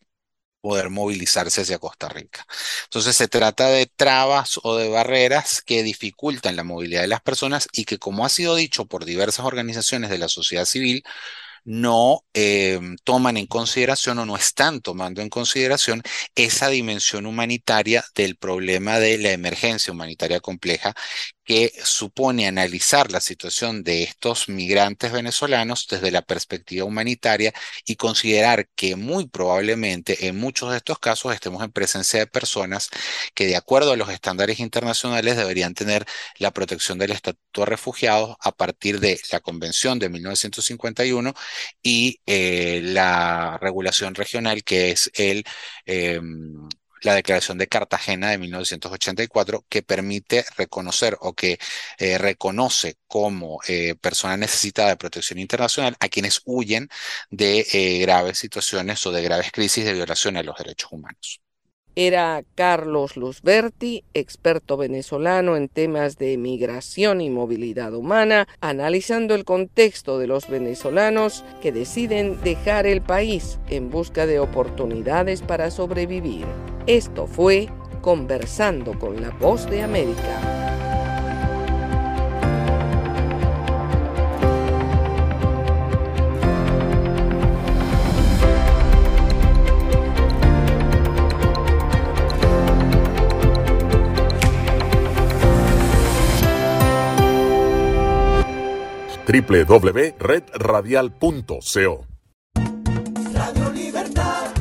poder 0.63 0.89
movilizarse 0.89 1.62
hacia 1.62 1.78
Costa 1.78 2.08
Rica. 2.08 2.47
Entonces 2.86 3.17
se 3.17 3.28
trata 3.28 3.67
de 3.67 3.86
trabas 3.86 4.60
o 4.63 4.78
de 4.78 4.88
barreras 4.88 5.62
que 5.62 5.84
dificultan 5.84 6.56
la 6.56 6.63
movilidad 6.63 7.02
de 7.02 7.08
las 7.10 7.21
personas 7.21 7.67
y 7.73 7.84
que, 7.84 7.99
como 7.99 8.26
ha 8.26 8.30
sido 8.30 8.56
dicho 8.56 8.86
por 8.86 9.04
diversas 9.04 9.45
organizaciones 9.45 10.10
de 10.10 10.19
la 10.19 10.30
sociedad 10.30 10.65
civil, 10.65 11.04
no 11.65 12.26
em, 12.34 12.95
toman 13.04 13.38
en 13.38 13.47
consideración 13.47 14.19
o 14.19 14.26
no 14.26 14.36
están 14.38 14.82
tomando 14.82 15.21
en 15.21 15.30
consideración 15.30 16.02
esa 16.36 16.69
dimensión 16.69 17.26
humanitaria 17.26 18.06
del 18.15 18.38
problema 18.38 18.99
de 18.99 19.17
la 19.17 19.32
emergencia 19.32 19.93
humanitaria 19.93 20.39
compleja 20.39 20.93
que 21.43 21.73
supone 21.84 22.47
analizar 22.47 23.12
la 23.12 23.19
situación 23.19 23.84
de 23.84 24.03
estos 24.03 24.49
migrantes 24.49 25.12
venezolanos 25.12 25.88
desde 25.89 26.12
la 26.12 26.21
perspectiva 26.21 26.86
humanitaria 26.86 27.53
y 27.86 27.95
considerar 27.95 28.67
que 28.75 28.95
muy 28.95 29.27
probablemente 29.27 30.27
en 30.27 30.38
muchos 30.38 30.71
de 30.71 30.77
estos 30.77 30.99
casos 30.99 31.34
estemos 31.34 31.63
en 31.63 31.71
presencia 31.71 32.19
de 32.19 32.27
personas 32.27 32.89
que 33.34 33.45
de 33.47 33.56
acuerdo 33.56 33.91
a 33.91 33.97
los 33.97 34.10
estándares 34.10 34.60
internacionales 34.60 35.38
deberían 35.38 35.73
tener 35.73 36.06
la 36.39 36.51
protección 36.51 36.97
del 36.97 37.12
estatuto 37.12 37.62
de 37.62 37.65
refugiados 37.65 38.36
a 38.39 38.51
partir 38.51 38.99
de 38.99 39.19
la 39.32 39.39
Convención 39.39 39.99
de 39.99 40.10
1951 40.10 41.34
y 41.82 42.19
eh, 42.25 42.82
la 42.84 43.58
regulación 43.62 44.15
regional 44.15 44.63
que 44.63 44.91
es 44.91 45.12
el... 45.15 45.43
Em, 45.86 46.67
la 47.03 47.15
Declaración 47.15 47.57
de 47.57 47.67
Cartagena 47.67 48.31
de 48.31 48.37
1984, 48.37 49.65
que 49.69 49.83
permite 49.83 50.45
reconocer 50.57 51.17
o 51.21 51.33
que 51.33 51.59
eh, 51.97 52.17
reconoce 52.17 52.97
como 53.07 53.59
eh, 53.67 53.95
persona 53.95 54.37
necesitada 54.37 54.89
de 54.89 54.97
protección 54.97 55.39
internacional 55.39 55.95
a 55.99 56.09
quienes 56.09 56.41
huyen 56.45 56.89
de 57.29 57.67
eh, 57.73 57.99
graves 57.99 58.37
situaciones 58.39 59.05
o 59.05 59.11
de 59.11 59.23
graves 59.23 59.51
crisis 59.51 59.85
de 59.85 59.93
violación 59.93 60.37
a 60.37 60.43
los 60.43 60.57
derechos 60.57 60.91
humanos 60.91 61.42
era 61.95 62.43
Carlos 62.56 63.17
Luzberti, 63.17 64.03
experto 64.13 64.77
venezolano 64.77 65.56
en 65.56 65.69
temas 65.69 66.17
de 66.17 66.38
migración 66.38 67.21
y 67.21 67.29
movilidad 67.29 67.93
humana, 67.93 68.47
analizando 68.62 69.36
el 69.36 69.45
contexto 69.45 70.19
de 70.19 70.27
los 70.27 70.47
venezolanos 70.47 71.43
que 71.62 71.71
deciden 71.71 72.41
dejar 72.41 72.88
el 72.88 73.01
país 73.01 73.60
en 73.69 73.89
busca 73.89 74.25
de 74.25 74.39
oportunidades 74.39 75.41
para 75.41 75.71
sobrevivir. 75.71 76.45
Esto 76.88 77.27
fue 77.27 77.69
Conversando 78.01 78.99
con 78.99 79.21
la 79.21 79.29
Voz 79.29 79.69
de 79.69 79.82
América. 79.82 80.92
www.redradial.co. 99.25 102.05
Radio 103.33 103.71
Libertad. 103.73 104.51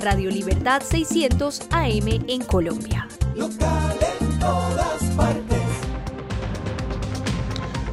Radio 0.00 0.30
Libertad 0.30 0.82
600 0.82 1.62
AM 1.70 2.24
en 2.28 2.44
Colombia. 2.44 3.08
Local 3.34 3.98
en 4.20 4.38
todas 4.38 5.02
partes. 5.16 5.58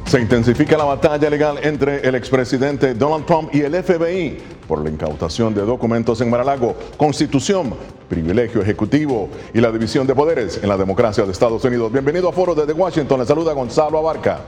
Se 0.06 0.20
intensifica 0.20 0.78
la 0.78 0.84
batalla 0.84 1.28
legal 1.28 1.58
entre 1.62 2.06
el 2.06 2.14
expresidente 2.14 2.94
Donald 2.94 3.26
Trump 3.26 3.52
y 3.52 3.62
el 3.62 3.74
FBI 3.82 4.38
por 4.68 4.80
la 4.82 4.90
incautación 4.90 5.52
de 5.52 5.62
documentos 5.62 6.20
en 6.20 6.30
Maralago, 6.30 6.76
constitución, 6.96 7.74
privilegio 8.08 8.62
ejecutivo 8.62 9.28
y 9.52 9.60
la 9.60 9.72
división 9.72 10.06
de 10.06 10.14
poderes 10.14 10.60
en 10.62 10.68
la 10.68 10.76
democracia 10.76 11.24
de 11.24 11.32
Estados 11.32 11.64
Unidos. 11.64 11.90
Bienvenido 11.90 12.28
a 12.28 12.32
Foro 12.32 12.54
desde 12.54 12.72
Washington. 12.72 13.18
Le 13.20 13.26
saluda 13.26 13.52
Gonzalo 13.52 13.98
Abarca. 13.98 14.42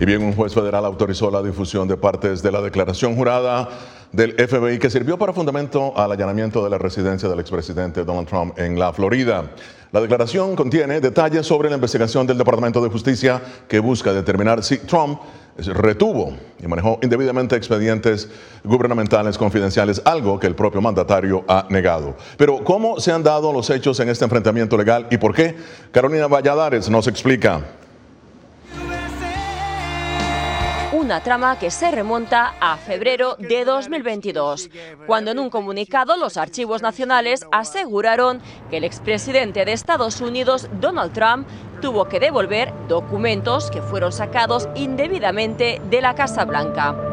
Y 0.00 0.06
bien, 0.06 0.22
un 0.22 0.32
juez 0.32 0.54
federal 0.54 0.86
autorizó 0.86 1.30
la 1.30 1.42
difusión 1.42 1.86
de 1.86 1.94
partes 1.94 2.42
de 2.42 2.50
la 2.50 2.62
declaración 2.62 3.14
jurada 3.14 3.68
del 4.12 4.32
FBI 4.32 4.78
que 4.78 4.88
sirvió 4.88 5.18
para 5.18 5.34
fundamento 5.34 5.92
al 5.94 6.10
allanamiento 6.10 6.64
de 6.64 6.70
la 6.70 6.78
residencia 6.78 7.28
del 7.28 7.38
expresidente 7.38 8.02
Donald 8.02 8.26
Trump 8.26 8.58
en 8.58 8.78
la 8.78 8.94
Florida. 8.94 9.50
La 9.92 10.00
declaración 10.00 10.56
contiene 10.56 11.02
detalles 11.02 11.46
sobre 11.46 11.68
la 11.68 11.74
investigación 11.74 12.26
del 12.26 12.38
Departamento 12.38 12.82
de 12.82 12.88
Justicia 12.88 13.42
que 13.68 13.78
busca 13.78 14.14
determinar 14.14 14.64
si 14.64 14.78
Trump 14.78 15.20
retuvo 15.58 16.32
y 16.58 16.66
manejó 16.66 16.98
indebidamente 17.02 17.54
expedientes 17.54 18.30
gubernamentales 18.64 19.36
confidenciales, 19.36 20.00
algo 20.06 20.40
que 20.40 20.46
el 20.46 20.54
propio 20.54 20.80
mandatario 20.80 21.44
ha 21.46 21.66
negado. 21.68 22.16
Pero 22.38 22.64
¿cómo 22.64 23.00
se 23.00 23.12
han 23.12 23.22
dado 23.22 23.52
los 23.52 23.68
hechos 23.68 24.00
en 24.00 24.08
este 24.08 24.24
enfrentamiento 24.24 24.78
legal 24.78 25.08
y 25.10 25.18
por 25.18 25.34
qué? 25.34 25.56
Carolina 25.92 26.26
Valladares 26.26 26.88
nos 26.88 27.06
explica. 27.06 27.60
Una 31.10 31.24
trama 31.24 31.58
que 31.58 31.72
se 31.72 31.90
remonta 31.90 32.54
a 32.60 32.76
febrero 32.76 33.34
de 33.36 33.64
2022, 33.64 34.70
cuando 35.08 35.32
en 35.32 35.40
un 35.40 35.50
comunicado 35.50 36.16
los 36.16 36.36
archivos 36.36 36.82
nacionales 36.82 37.44
aseguraron 37.50 38.40
que 38.70 38.76
el 38.76 38.84
expresidente 38.84 39.64
de 39.64 39.72
Estados 39.72 40.20
Unidos, 40.20 40.68
Donald 40.80 41.12
Trump, 41.12 41.48
tuvo 41.82 42.04
que 42.04 42.20
devolver 42.20 42.72
documentos 42.86 43.72
que 43.72 43.82
fueron 43.82 44.12
sacados 44.12 44.68
indebidamente 44.76 45.82
de 45.90 46.00
la 46.00 46.14
Casa 46.14 46.44
Blanca. 46.44 47.09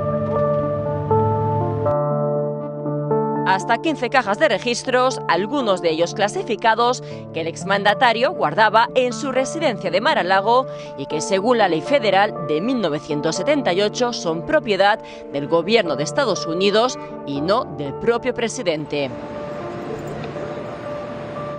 Hasta 3.47 3.77
15 3.77 4.09
cajas 4.09 4.39
de 4.39 4.49
registros, 4.49 5.21
algunos 5.29 5.81
de 5.81 5.91
ellos 5.91 6.13
clasificados, 6.13 7.01
que 7.33 7.41
el 7.41 7.47
exmandatario 7.47 8.31
guardaba 8.31 8.89
en 8.93 9.13
su 9.13 9.31
residencia 9.31 9.89
de 9.89 10.01
Mar-a-Lago 10.01 10.67
y 10.97 11.05
que 11.05 11.21
según 11.21 11.57
la 11.57 11.69
ley 11.69 11.79
federal 11.79 12.47
de 12.49 12.59
1978 12.59 14.11
son 14.11 14.45
propiedad 14.45 14.99
del 15.31 15.47
gobierno 15.47 15.95
de 15.95 16.03
Estados 16.03 16.45
Unidos 16.45 16.99
y 17.25 17.39
no 17.39 17.63
del 17.63 17.93
propio 17.93 18.33
presidente. 18.33 19.09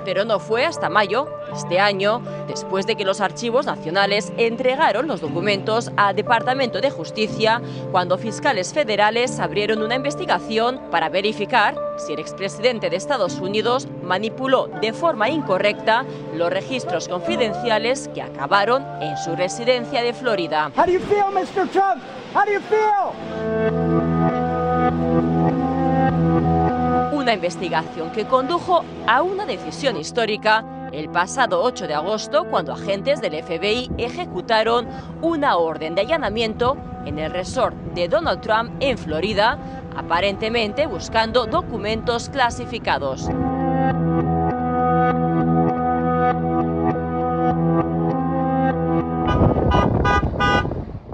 Pero 0.05 0.27
no 0.27 0.41
fue 0.41 0.67
hasta 0.67 0.91
mayo 0.91 1.38
este 1.55 1.81
año, 1.81 2.23
después 2.47 2.87
de 2.87 2.97
que 2.97 3.05
los 3.05 3.21
archivos 3.21 3.67
nacionales 3.67 4.33
entregaron 4.37 5.07
los 5.07 5.21
documentos 5.21 5.91
al 5.97 6.17
Departamento 6.17 6.81
de 6.81 6.91
Justicia, 6.91 7.61
cuando 7.91 8.19
fiscales 8.19 8.73
federales 8.73 9.39
abrieron 9.41 9.83
una 9.83 9.97
investigación 9.97 10.81
para 10.91 11.09
verificar 11.09 11.77
si 11.99 12.13
el 12.13 12.21
expresidente 12.21 12.91
de 12.91 12.97
Estados 12.97 13.39
Unidos 13.41 13.89
manipuló 14.03 14.69
de 14.81 14.93
forma 14.93 15.29
incorrecta 15.29 16.05
los 16.35 16.51
registros 16.51 17.09
confidenciales 17.09 18.09
que 18.15 18.23
acabaron 18.23 18.85
en 19.01 19.17
su 19.17 19.35
residencia 19.35 20.03
de 20.03 20.13
Florida. 20.13 20.71
Una 27.13 27.35
investigación 27.35 28.11
que 28.13 28.25
condujo 28.27 28.85
a 29.07 29.23
una 29.23 29.45
decisión 29.45 29.97
histórica 29.97 30.65
el 30.93 31.09
pasado 31.11 31.63
8 31.63 31.87
de 31.87 31.95
agosto 31.95 32.45
cuando 32.45 32.73
agentes 32.73 33.21
del 33.21 33.43
FBI 33.43 33.91
ejecutaron 33.99 34.89
una 35.23 35.57
orden 35.57 35.95
de 35.95 36.03
allanamiento 36.03 36.77
en 37.05 37.19
el 37.19 37.31
resort 37.31 37.75
de 37.95 38.09
Donald 38.09 38.41
Trump 38.41 38.73
en 38.81 38.99
Florida, 38.99 39.59
aparentemente 39.97 40.87
buscando 40.87 41.47
documentos 41.47 42.29
clasificados. 42.29 43.29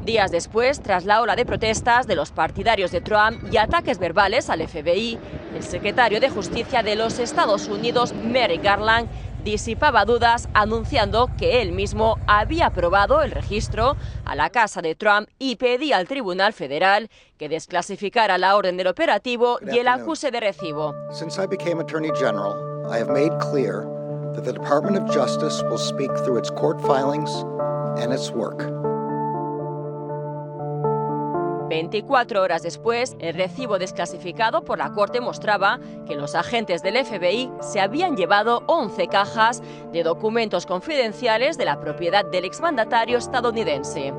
Días 0.04 0.30
después, 0.30 0.80
tras 0.80 1.06
la 1.06 1.22
ola 1.22 1.34
de 1.34 1.46
protestas 1.46 2.06
de 2.06 2.14
los 2.14 2.30
partidarios 2.30 2.92
de 2.92 3.00
Trump 3.00 3.42
y 3.50 3.56
ataques 3.56 3.98
verbales 3.98 4.50
al 4.50 4.60
FBI, 4.68 5.18
el 5.56 5.62
secretario 5.62 6.20
de 6.20 6.28
Justicia 6.28 6.82
de 6.82 6.94
los 6.94 7.18
Estados 7.18 7.68
Unidos, 7.68 8.12
Merrick 8.12 8.62
Garland, 8.62 9.08
disipaba 9.44 10.04
dudas 10.04 10.48
anunciando 10.54 11.30
que 11.38 11.60
él 11.60 11.72
mismo 11.72 12.18
había 12.26 12.66
aprobado 12.66 13.22
el 13.22 13.30
registro 13.30 13.96
a 14.24 14.34
la 14.34 14.50
casa 14.50 14.80
de 14.80 14.94
Trump 14.94 15.28
y 15.38 15.56
pedía 15.56 15.98
al 15.98 16.08
Tribunal 16.08 16.52
Federal 16.52 17.10
que 17.38 17.48
desclasificara 17.48 18.38
la 18.38 18.56
orden 18.56 18.76
del 18.76 18.86
operativo 18.86 19.58
y 19.70 19.78
el 19.78 19.88
acuse 19.88 20.30
de 20.30 20.40
recibo. 20.40 20.94
Since 21.12 21.40
I 21.40 21.46
became 21.46 21.80
Attorney 21.80 22.10
General, 22.18 22.54
I 22.90 22.98
have 22.98 23.10
made 23.10 23.38
clear 23.38 23.86
that 24.34 24.44
the 24.44 24.52
Department 24.52 24.96
of 24.96 25.14
Justice 25.14 25.62
will 25.70 25.78
speak 25.78 26.10
through 26.24 26.38
its 26.38 26.50
court 26.50 26.80
filings 26.80 27.30
and 28.02 28.12
its 28.12 28.30
work. 28.30 28.83
24 31.68 32.42
horas 32.42 32.62
después, 32.62 33.16
el 33.20 33.34
recibo 33.34 33.78
desclasificado 33.78 34.64
por 34.64 34.78
la 34.78 34.92
Corte 34.92 35.20
mostraba 35.20 35.80
que 36.06 36.14
los 36.14 36.34
agentes 36.34 36.82
del 36.82 37.04
FBI 37.04 37.50
se 37.60 37.80
habían 37.80 38.16
llevado 38.16 38.62
11 38.66 39.08
cajas 39.08 39.62
de 39.92 40.02
documentos 40.02 40.66
confidenciales 40.66 41.56
de 41.56 41.64
la 41.64 41.80
propiedad 41.80 42.24
del 42.24 42.44
exmandatario 42.44 43.18
estadounidense. 43.18 44.12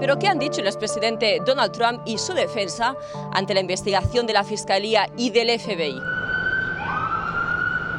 Pero 0.00 0.18
¿qué 0.18 0.28
han 0.28 0.38
dicho 0.38 0.60
el 0.60 0.66
expresidente 0.66 1.38
Donald 1.46 1.72
Trump 1.72 2.02
y 2.04 2.18
su 2.18 2.34
defensa 2.34 2.96
ante 3.32 3.54
la 3.54 3.60
investigación 3.60 4.26
de 4.26 4.32
la 4.32 4.44
Fiscalía 4.44 5.08
y 5.16 5.30
del 5.30 5.58
FBI? 5.58 6.23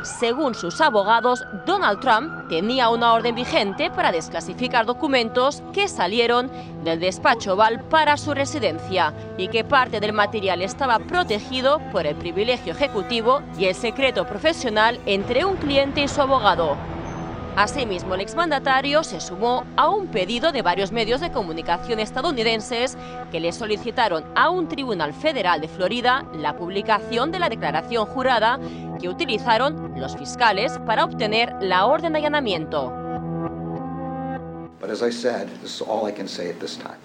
Según 0.06 0.54
sus 0.54 0.82
abogados, 0.82 1.44
Donald 1.66 2.00
Trump 2.00 2.48
tenía 2.48 2.90
una 2.90 3.14
orden 3.14 3.34
vigente 3.34 3.90
para 3.90 4.12
desclasificar 4.12 4.86
documentos 4.86 5.64
que 5.74 5.88
salieron 5.88 6.52
del 6.84 7.00
despacho 7.00 7.54
Oval 7.54 7.82
para 7.90 8.16
su 8.16 8.36
residencia 8.36 9.14
y 9.36 9.48
que 9.48 9.64
parte 9.64 10.00
del 10.00 10.14
material 10.14 10.62
estaba 10.62 11.00
protegido 11.00 11.80
por 11.92 12.06
el 12.06 12.16
privilegio 12.16 12.74
ejecutivo 12.74 13.42
y 13.58 13.66
el 13.66 13.74
secreto 13.74 14.28
profesional 14.28 15.00
entre 15.08 15.44
un 15.44 15.56
cliente 15.56 16.02
y 16.02 16.08
su 16.08 16.22
abogado. 16.22 16.78
Asimismo, 17.56 18.16
el 18.16 18.22
exmandatario 18.22 19.02
se 19.06 19.22
sumó 19.22 19.64
a 19.78 19.88
un 19.90 20.08
pedido 20.08 20.52
de 20.52 20.62
varios 20.62 20.92
medios 20.92 21.22
de 21.22 21.32
comunicación 21.32 22.02
estadounidenses 22.02 22.98
que 23.32 23.40
le 23.40 23.54
solicitaron 23.54 24.26
a 24.36 24.50
un 24.50 24.68
tribunal 24.68 25.14
federal 25.14 25.62
de 25.62 25.70
Florida 25.70 26.26
la 26.34 26.58
publicación 26.58 27.32
de 27.32 27.40
la 27.40 27.48
declaración 27.48 28.06
jurada 28.08 28.60
que 29.00 29.08
utilizaron 29.08 29.94
los 29.98 30.18
fiscales 30.18 30.78
para 30.86 31.06
obtener 31.06 31.56
la 31.62 31.86
orden 31.86 32.12
de 32.12 32.20
allanamiento. 32.20 33.05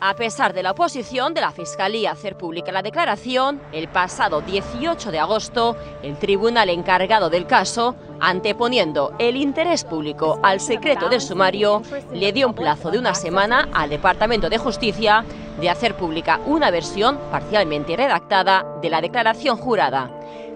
A 0.01 0.15
pesar 0.15 0.53
de 0.53 0.63
la 0.63 0.73
oposición 0.73 1.35
de 1.35 1.41
la 1.41 1.51
Fiscalía 1.51 2.11
a 2.11 2.13
hacer 2.13 2.37
pública 2.37 2.73
la 2.73 2.83
declaración, 2.83 3.61
el 3.73 3.89
pasado 3.89 4.41
18 4.41 5.11
de 5.11 5.19
agosto, 5.19 5.77
el 6.03 6.19
tribunal 6.19 6.69
encargado 6.69 7.31
del 7.31 7.47
caso, 7.47 7.97
anteponiendo 8.21 9.13
el 9.19 9.37
interés 9.37 9.85
público 9.85 10.39
al 10.43 10.61
secreto 10.61 11.09
del 11.09 11.21
sumario, 11.21 11.83
le 12.13 12.33
dio 12.33 12.49
un 12.49 12.55
plazo 12.55 12.91
de 12.91 12.99
una 12.99 13.15
semana 13.15 13.69
al 13.73 13.91
Departamento 13.91 14.49
de 14.49 14.59
Justicia 14.59 15.25
de 15.61 15.71
hacer 15.71 15.97
pública 15.97 16.41
una 16.47 16.71
versión 16.71 17.19
parcialmente 17.31 17.97
redactada 17.97 18.67
de 18.81 18.91
la 18.91 19.01
declaración 19.01 19.57
jurada. 19.57 20.11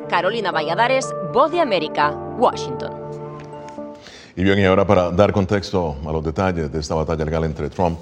Carolina 0.09 0.53
Valladares, 0.53 1.15
Voz 1.33 1.51
de 1.51 1.61
América, 1.61 2.11
Washington. 2.39 3.04
Y 4.37 4.43
bien, 4.43 4.59
y 4.59 4.65
ahora 4.65 4.85
para 4.85 5.11
dar 5.11 5.33
contexto 5.33 5.97
a 6.05 6.11
los 6.11 6.25
detalles 6.25 6.73
de 6.73 6.81
esta 6.81 6.97
batalla 6.97 7.25
legal 7.25 7.45
entre 7.45 7.71
Trump 7.71 7.99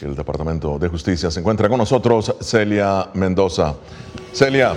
y 0.00 0.04
el 0.04 0.16
Departamento 0.16 0.80
de 0.80 0.88
Justicia, 0.88 1.30
se 1.30 1.38
encuentra 1.38 1.68
con 1.68 1.78
nosotros 1.78 2.34
Celia 2.40 3.08
Mendoza. 3.14 3.74
Celia, 4.32 4.74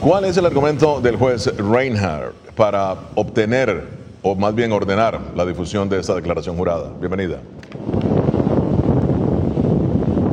¿cuál 0.00 0.24
es 0.24 0.36
el 0.38 0.46
argumento 0.46 1.02
del 1.02 1.16
juez 1.16 1.54
Reinhardt 1.58 2.34
para 2.56 2.96
obtener, 3.14 3.86
o 4.22 4.34
más 4.34 4.54
bien 4.54 4.72
ordenar, 4.72 5.20
la 5.36 5.44
difusión 5.44 5.90
de 5.90 6.00
esta 6.00 6.14
declaración 6.14 6.56
jurada? 6.56 6.90
Bienvenida. 6.98 7.36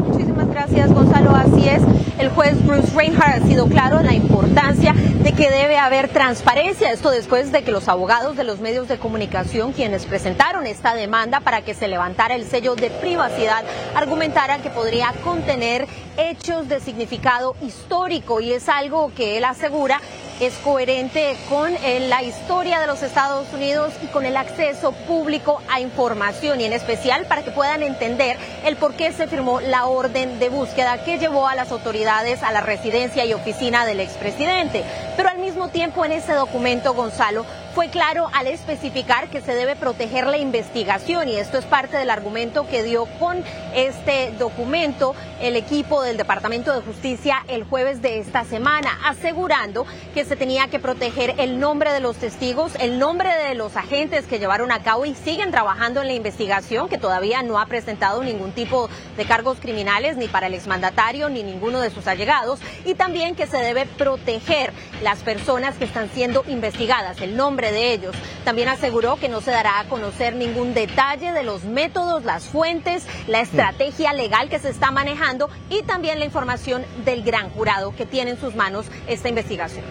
Muchísimas 0.07 0.47
gracias, 0.47 0.93
Gonzalo. 0.93 1.31
Así 1.31 1.67
es. 1.67 1.98
El 2.19 2.27
juez 2.31 2.61
Bruce 2.65 2.93
Reinhardt 2.93 3.41
ha 3.41 3.47
sido 3.47 3.67
claro 3.67 4.01
en 4.01 4.05
la 4.05 4.13
importancia 4.13 4.91
de 4.93 5.31
que 5.31 5.49
debe 5.49 5.77
haber 5.77 6.09
transparencia. 6.09 6.91
Esto 6.91 7.11
después 7.11 7.53
de 7.53 7.63
que 7.63 7.71
los 7.71 7.87
abogados 7.87 8.35
de 8.35 8.43
los 8.43 8.59
medios 8.59 8.89
de 8.89 8.99
comunicación, 8.99 9.71
quienes 9.71 10.05
presentaron 10.05 10.67
esta 10.67 10.95
demanda 10.95 11.39
para 11.39 11.61
que 11.61 11.73
se 11.73 11.87
levantara 11.87 12.35
el 12.35 12.45
sello 12.45 12.75
de 12.75 12.89
privacidad, 12.89 13.63
argumentaran 13.95 14.61
que 14.61 14.69
podría 14.69 15.13
contener 15.23 15.87
hechos 16.17 16.67
de 16.67 16.81
significado 16.81 17.55
histórico 17.61 18.41
y 18.41 18.51
es 18.51 18.67
algo 18.67 19.13
que 19.15 19.37
él 19.37 19.45
asegura 19.45 20.01
es 20.39 20.53
coherente 20.63 21.35
con 21.49 21.75
eh, 21.75 21.99
la 22.07 22.23
historia 22.23 22.79
de 22.79 22.87
los 22.87 23.03
Estados 23.03 23.47
Unidos 23.53 23.93
y 24.01 24.07
con 24.07 24.25
el 24.25 24.37
acceso 24.37 24.93
público 24.93 25.61
a 25.69 25.81
información 25.81 26.61
y 26.61 26.65
en 26.65 26.73
especial 26.73 27.25
para 27.25 27.43
que 27.43 27.51
puedan 27.51 27.83
entender 27.83 28.37
el 28.65 28.77
por 28.77 28.93
qué 28.93 29.11
se 29.11 29.27
firmó 29.27 29.59
la 29.59 29.85
orden 29.85 30.39
de 30.39 30.49
búsqueda 30.49 31.03
que 31.03 31.17
llevó 31.17 31.47
a 31.47 31.55
las 31.55 31.71
autoridades 31.71 32.41
a 32.41 32.51
la 32.51 32.61
residencia 32.61 33.25
y 33.25 33.33
oficina 33.33 33.85
del 33.85 33.99
expresidente. 33.99 34.83
Pero 35.17 35.29
al 35.29 35.39
mismo 35.39 35.67
tiempo 35.67 36.05
en 36.05 36.13
ese 36.13 36.33
documento, 36.33 36.93
Gonzalo, 36.93 37.45
fue 37.79 37.87
claro 37.87 38.27
al 38.33 38.47
especificar 38.47 39.29
que 39.29 39.39
se 39.39 39.55
debe 39.55 39.77
proteger 39.77 40.27
la 40.27 40.37
investigación 40.37 41.29
y 41.29 41.37
esto 41.37 41.57
es 41.57 41.63
parte 41.63 41.95
del 41.95 42.09
argumento 42.09 42.67
que 42.67 42.83
dio 42.83 43.05
con 43.19 43.41
este 43.73 44.33
documento 44.37 45.15
el 45.41 45.55
equipo 45.55 46.01
del 46.01 46.17
Departamento 46.17 46.75
de 46.75 46.81
Justicia 46.81 47.45
el 47.47 47.63
jueves 47.63 48.01
de 48.01 48.19
esta 48.19 48.43
semana, 48.43 48.99
asegurando 49.05 49.85
que 50.13 50.25
se 50.25 50.35
tenía 50.35 50.67
que 50.67 50.79
proteger 50.79 51.35
el 51.37 51.57
nombre 51.57 51.93
de 51.93 52.01
los 52.01 52.17
testigos, 52.17 52.73
el 52.81 52.99
nombre 52.99 53.33
de 53.33 53.55
los 53.55 53.77
agentes 53.77 54.25
que 54.25 54.39
llevaron 54.39 54.73
a 54.73 54.83
cabo 54.83 55.05
y 55.05 55.15
siguen 55.15 55.51
trabajando 55.51 56.01
en 56.01 56.07
la 56.07 56.13
investigación, 56.15 56.89
que 56.89 56.97
todavía 56.97 57.43
no 57.43 57.61
ha 57.61 57.67
presentado 57.67 58.21
ningún 58.21 58.51
tipo 58.51 58.89
de 59.15 59.23
cargos 59.23 59.57
criminales 59.61 60.17
ni 60.17 60.27
para 60.27 60.47
el 60.47 60.53
exmandatario 60.53 61.29
ni 61.29 61.43
ninguno 61.43 61.79
de 61.79 61.91
sus 61.91 62.07
allegados, 62.07 62.59
y 62.83 62.95
también 62.95 63.35
que 63.35 63.47
se 63.47 63.57
debe 63.59 63.85
proteger 63.85 64.73
las 65.01 65.19
personas 65.19 65.77
que 65.77 65.85
están 65.85 66.09
siendo 66.09 66.43
investigadas, 66.49 67.21
el 67.21 67.37
nombre 67.37 67.68
de 67.71 67.93
ellos. 67.93 68.15
También 68.43 68.67
aseguró 68.69 69.17
que 69.17 69.29
no 69.29 69.41
se 69.41 69.51
dará 69.51 69.79
a 69.79 69.85
conocer 69.85 70.35
ningún 70.35 70.73
detalle 70.73 71.31
de 71.31 71.43
los 71.43 71.63
métodos, 71.63 72.23
las 72.23 72.45
fuentes, 72.45 73.05
la 73.27 73.41
estrategia 73.41 74.13
legal 74.13 74.49
que 74.49 74.59
se 74.59 74.69
está 74.69 74.91
manejando 74.91 75.49
y 75.69 75.83
también 75.83 76.19
la 76.19 76.25
información 76.25 76.83
del 77.05 77.23
gran 77.23 77.49
jurado 77.49 77.95
que 77.95 78.05
tiene 78.05 78.31
en 78.31 78.39
sus 78.39 78.55
manos 78.55 78.85
esta 79.07 79.29
investigación 79.29 79.85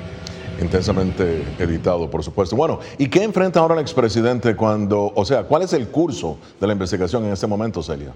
intensamente 0.60 1.44
editado, 1.58 2.10
por 2.10 2.24
supuesto. 2.24 2.56
Bueno, 2.56 2.80
¿y 2.98 3.08
qué 3.08 3.22
enfrenta 3.22 3.60
ahora 3.60 3.74
el 3.74 3.80
expresidente 3.80 4.56
cuando, 4.56 5.12
o 5.14 5.24
sea, 5.24 5.44
cuál 5.44 5.62
es 5.62 5.72
el 5.72 5.88
curso 5.88 6.38
de 6.60 6.66
la 6.66 6.72
investigación 6.72 7.24
en 7.24 7.32
este 7.32 7.46
momento, 7.46 7.82
Celia? 7.82 8.12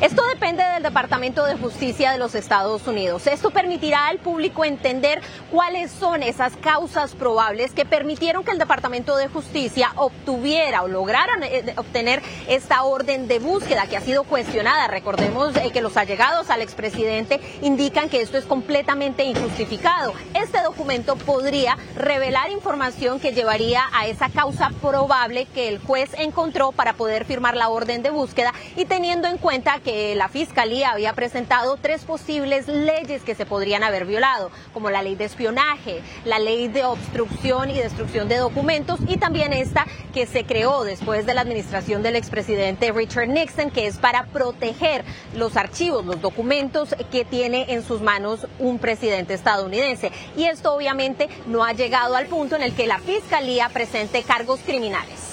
Esto 0.00 0.22
depende 0.28 0.64
del 0.64 0.82
Departamento 0.82 1.44
de 1.44 1.58
Justicia 1.58 2.10
de 2.10 2.16
los 2.16 2.34
Estados 2.34 2.86
Unidos. 2.86 3.26
Esto 3.26 3.50
permitirá 3.50 4.06
al 4.06 4.16
público 4.16 4.64
entender 4.64 5.20
cuáles 5.50 5.90
son 5.90 6.22
esas 6.22 6.56
causas 6.56 7.14
probables 7.14 7.72
que 7.72 7.84
permitieron 7.84 8.42
que 8.42 8.50
el 8.50 8.58
Departamento 8.58 9.14
de 9.16 9.28
Justicia 9.28 9.92
obtuviera 9.96 10.84
o 10.84 10.88
lograra 10.88 11.34
eh, 11.42 11.74
obtener 11.76 12.22
esta 12.48 12.82
orden 12.84 13.28
de 13.28 13.40
búsqueda 13.40 13.88
que 13.88 13.98
ha 13.98 14.00
sido 14.00 14.24
cuestionada. 14.24 14.88
Recordemos 14.88 15.54
eh, 15.56 15.70
que 15.70 15.82
los 15.82 15.98
allegados 15.98 16.48
al 16.48 16.62
expresidente 16.62 17.38
indican 17.60 18.08
que 18.08 18.22
esto 18.22 18.38
es 18.38 18.46
completamente 18.46 19.24
injustificado. 19.24 20.14
Este 20.32 20.62
documento 20.62 21.16
podría 21.16 21.76
revelar 21.94 22.50
información 22.50 23.20
que 23.20 23.32
llevaría 23.32 23.82
a 23.92 24.06
esa 24.06 24.30
causa 24.30 24.70
probable 24.80 25.44
que 25.44 25.68
el 25.68 25.78
juez 25.78 26.14
encontró 26.16 26.72
para 26.72 26.94
poder 26.94 27.26
firmar 27.26 27.54
la 27.54 27.68
orden 27.68 28.02
de 28.02 28.08
búsqueda 28.08 28.54
y 28.76 28.86
teniendo 28.86 29.28
en 29.28 29.36
cuenta 29.36 29.78
que 29.80 29.89
la 30.16 30.28
Fiscalía 30.28 30.90
había 30.90 31.12
presentado 31.14 31.76
tres 31.80 32.02
posibles 32.04 32.68
leyes 32.68 33.22
que 33.22 33.34
se 33.34 33.46
podrían 33.46 33.82
haber 33.82 34.06
violado, 34.06 34.50
como 34.72 34.90
la 34.90 35.02
ley 35.02 35.16
de 35.16 35.24
espionaje, 35.24 36.00
la 36.24 36.38
ley 36.38 36.68
de 36.68 36.84
obstrucción 36.84 37.70
y 37.70 37.74
destrucción 37.74 38.28
de 38.28 38.36
documentos 38.36 39.00
y 39.08 39.16
también 39.16 39.52
esta 39.52 39.86
que 40.14 40.26
se 40.26 40.44
creó 40.44 40.84
después 40.84 41.26
de 41.26 41.34
la 41.34 41.40
administración 41.40 42.02
del 42.02 42.16
expresidente 42.16 42.92
Richard 42.92 43.28
Nixon, 43.28 43.70
que 43.70 43.86
es 43.86 43.98
para 43.98 44.26
proteger 44.26 45.04
los 45.34 45.56
archivos, 45.56 46.04
los 46.04 46.20
documentos 46.20 46.94
que 47.10 47.24
tiene 47.24 47.66
en 47.68 47.82
sus 47.82 48.00
manos 48.00 48.46
un 48.58 48.78
presidente 48.78 49.34
estadounidense. 49.34 50.10
Y 50.36 50.44
esto 50.44 50.74
obviamente 50.74 51.28
no 51.46 51.64
ha 51.64 51.72
llegado 51.72 52.16
al 52.16 52.26
punto 52.26 52.56
en 52.56 52.62
el 52.62 52.74
que 52.74 52.86
la 52.86 52.98
Fiscalía 52.98 53.68
presente 53.68 54.22
cargos 54.22 54.60
criminales. 54.60 55.30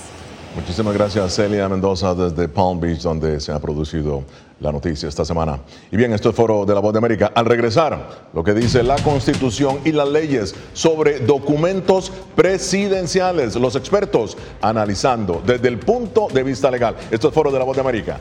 Muchísimas 0.55 0.95
gracias 0.95 1.35
Celia 1.35 1.69
Mendoza 1.69 2.15
desde 2.15 2.47
Palm 2.47 2.79
Beach, 2.79 3.01
donde 3.01 3.39
se 3.39 3.51
ha 3.51 3.59
producido 3.59 4.23
la 4.59 4.71
noticia 4.71 5.07
esta 5.07 5.25
semana. 5.25 5.59
Y 5.91 5.97
bien, 5.97 6.13
esto 6.13 6.29
es 6.29 6.35
Foro 6.35 6.65
de 6.65 6.73
la 6.73 6.79
Voz 6.79 6.93
de 6.93 6.99
América. 6.99 7.31
Al 7.35 7.45
regresar, 7.45 8.29
lo 8.33 8.43
que 8.43 8.53
dice 8.53 8.83
la 8.83 8.97
Constitución 8.97 9.79
y 9.85 9.91
las 9.91 10.07
leyes 10.07 10.55
sobre 10.73 11.19
documentos 11.19 12.11
presidenciales, 12.35 13.55
los 13.55 13.75
expertos 13.75 14.37
analizando 14.61 15.41
desde 15.45 15.67
el 15.67 15.79
punto 15.79 16.27
de 16.33 16.43
vista 16.43 16.71
legal. 16.71 16.95
Esto 17.11 17.29
es 17.29 17.33
Foro 17.33 17.51
de 17.51 17.59
la 17.59 17.65
Voz 17.65 17.75
de 17.75 17.81
América. 17.81 18.17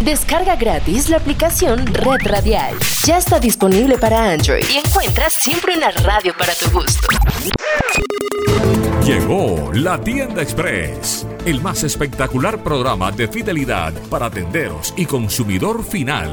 Descarga 0.00 0.56
gratis 0.56 1.08
la 1.08 1.16
aplicación 1.16 1.86
Red 1.86 2.20
Radial. 2.24 2.74
Ya 3.04 3.18
está 3.18 3.38
disponible 3.40 3.98
para 3.98 4.32
Android 4.32 4.64
y 4.70 4.76
encuentras 4.76 5.32
siempre 5.32 5.76
una 5.76 5.90
radio 5.90 6.34
para 6.36 6.54
tu 6.54 6.70
gusto. 6.70 7.08
Llegó 9.04 9.72
la 9.72 10.00
tienda 10.00 10.42
express, 10.42 11.26
el 11.44 11.60
más 11.60 11.82
espectacular 11.84 12.62
programa 12.62 13.12
de 13.12 13.28
fidelidad 13.28 13.92
para 14.10 14.30
tenderos 14.30 14.92
y 14.96 15.06
consumidor 15.06 15.84
final. 15.84 16.32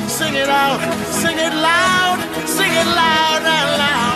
Sing 0.09 0.33
it 0.33 0.49
out, 0.49 0.79
sing 1.05 1.37
it 1.37 1.53
loud, 1.53 2.17
sing 2.47 2.71
it 2.71 2.87
loud 2.87 3.41
and 3.45 3.77
loud. 3.77 4.08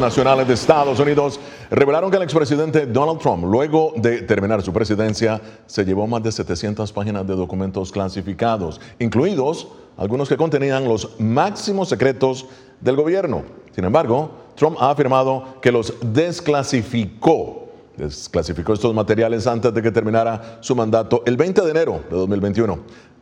Nacionales 0.00 0.48
de 0.48 0.54
Estados 0.54 0.98
Unidos 0.98 1.38
revelaron 1.70 2.10
que 2.10 2.16
el 2.16 2.22
expresidente 2.22 2.86
Donald 2.86 3.20
Trump, 3.20 3.44
luego 3.44 3.92
de 3.96 4.22
terminar 4.22 4.62
su 4.62 4.72
presidencia, 4.72 5.40
se 5.66 5.84
llevó 5.84 6.06
más 6.06 6.22
de 6.22 6.32
700 6.32 6.92
páginas 6.92 7.26
de 7.26 7.36
documentos 7.36 7.92
clasificados, 7.92 8.80
incluidos 8.98 9.68
algunos 9.98 10.28
que 10.28 10.36
contenían 10.36 10.86
los 10.86 11.20
máximos 11.20 11.90
secretos 11.90 12.46
del 12.80 12.96
gobierno. 12.96 13.42
Sin 13.74 13.84
embargo, 13.84 14.30
Trump 14.56 14.76
ha 14.80 14.90
afirmado 14.90 15.60
que 15.60 15.70
los 15.70 15.94
desclasificó. 16.00 17.68
Desclasificó 17.96 18.72
estos 18.72 18.94
materiales 18.94 19.46
antes 19.46 19.74
de 19.74 19.82
que 19.82 19.90
terminara 19.90 20.58
su 20.60 20.74
mandato 20.74 21.22
el 21.26 21.36
20 21.36 21.60
de 21.60 21.70
enero 21.70 22.00
de 22.10 22.16
2021. 22.16 22.78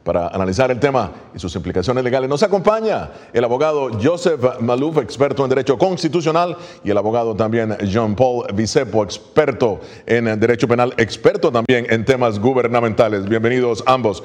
Para 0.08 0.28
analizar 0.28 0.70
el 0.70 0.80
tema 0.80 1.12
y 1.34 1.38
sus 1.38 1.54
implicaciones 1.54 2.02
legales, 2.02 2.30
nos 2.30 2.42
acompaña 2.42 3.10
el 3.30 3.44
abogado 3.44 3.90
Joseph 4.02 4.58
Malouf, 4.58 4.96
experto 4.96 5.44
en 5.44 5.50
Derecho 5.50 5.76
Constitucional, 5.76 6.56
y 6.82 6.90
el 6.90 6.96
abogado 6.96 7.36
también 7.36 7.76
John 7.92 8.16
Paul 8.16 8.46
Vicepo, 8.54 9.04
experto 9.04 9.80
en 10.06 10.40
Derecho 10.40 10.66
Penal, 10.66 10.94
experto 10.96 11.52
también 11.52 11.86
en 11.90 12.06
temas 12.06 12.38
gubernamentales. 12.38 13.28
Bienvenidos 13.28 13.84
ambos. 13.84 14.22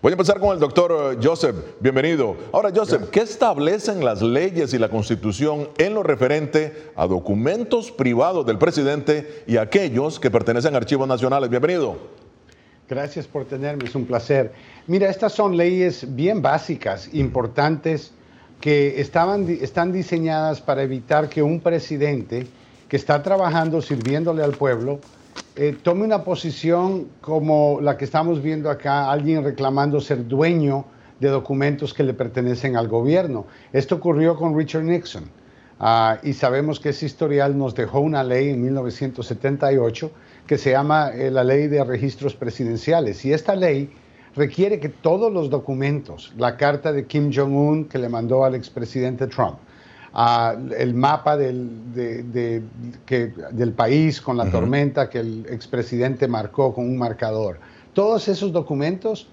Voy 0.00 0.12
a 0.12 0.14
empezar 0.14 0.38
con 0.38 0.52
el 0.52 0.60
doctor 0.60 1.18
Joseph. 1.20 1.56
Bienvenido. 1.80 2.36
Ahora, 2.52 2.70
Joseph, 2.72 3.10
¿qué 3.10 3.22
establecen 3.22 4.04
las 4.04 4.22
leyes 4.22 4.72
y 4.72 4.78
la 4.78 4.88
Constitución 4.88 5.68
en 5.78 5.94
lo 5.94 6.04
referente 6.04 6.92
a 6.94 7.08
documentos 7.08 7.90
privados 7.90 8.46
del 8.46 8.58
presidente 8.58 9.42
y 9.48 9.56
aquellos 9.56 10.20
que 10.20 10.30
pertenecen 10.30 10.74
a 10.74 10.76
archivos 10.76 11.08
nacionales? 11.08 11.50
Bienvenido. 11.50 12.23
Gracias 12.88 13.26
por 13.26 13.46
tenerme, 13.46 13.84
es 13.84 13.94
un 13.94 14.04
placer. 14.04 14.52
Mira, 14.86 15.08
estas 15.08 15.32
son 15.32 15.56
leyes 15.56 16.14
bien 16.14 16.42
básicas, 16.42 17.08
importantes, 17.14 18.12
que 18.60 19.00
estaban, 19.00 19.48
están 19.48 19.90
diseñadas 19.90 20.60
para 20.60 20.82
evitar 20.82 21.28
que 21.30 21.42
un 21.42 21.60
presidente 21.60 22.46
que 22.88 22.96
está 22.96 23.22
trabajando, 23.22 23.80
sirviéndole 23.80 24.42
al 24.42 24.52
pueblo, 24.52 25.00
eh, 25.56 25.76
tome 25.82 26.04
una 26.04 26.24
posición 26.24 27.08
como 27.20 27.78
la 27.80 27.96
que 27.96 28.04
estamos 28.04 28.42
viendo 28.42 28.70
acá, 28.70 29.10
alguien 29.10 29.42
reclamando 29.42 30.00
ser 30.00 30.26
dueño 30.28 30.84
de 31.20 31.28
documentos 31.28 31.94
que 31.94 32.02
le 32.02 32.12
pertenecen 32.12 32.76
al 32.76 32.88
gobierno. 32.88 33.46
Esto 33.72 33.94
ocurrió 33.94 34.36
con 34.36 34.56
Richard 34.56 34.84
Nixon 34.84 35.24
ah, 35.80 36.18
y 36.22 36.34
sabemos 36.34 36.80
que 36.80 36.90
ese 36.90 37.06
historial 37.06 37.56
nos 37.56 37.74
dejó 37.74 38.00
una 38.00 38.22
ley 38.22 38.50
en 38.50 38.62
1978 38.62 40.10
que 40.46 40.58
se 40.58 40.70
llama 40.72 41.10
eh, 41.14 41.30
la 41.30 41.42
Ley 41.44 41.68
de 41.68 41.82
Registros 41.84 42.34
Presidenciales. 42.34 43.24
Y 43.24 43.32
esta 43.32 43.54
ley 43.56 43.90
requiere 44.36 44.78
que 44.80 44.88
todos 44.88 45.32
los 45.32 45.48
documentos, 45.50 46.32
la 46.36 46.56
carta 46.56 46.92
de 46.92 47.06
Kim 47.06 47.30
Jong-un 47.34 47.84
que 47.86 47.98
le 47.98 48.08
mandó 48.08 48.44
al 48.44 48.54
expresidente 48.54 49.26
Trump, 49.26 49.56
el 50.76 50.94
mapa 50.94 51.36
del, 51.36 51.92
de- 51.94 52.22
de- 52.22 52.62
que- 53.04 53.32
del 53.50 53.72
país 53.72 54.20
con 54.20 54.36
la 54.36 54.48
tormenta 54.50 55.08
que 55.10 55.18
el 55.18 55.46
expresidente 55.50 56.28
marcó 56.28 56.72
con 56.72 56.84
un 56.84 56.96
marcador, 56.96 57.58
todos 57.94 58.28
esos 58.28 58.52
documentos 58.52 59.26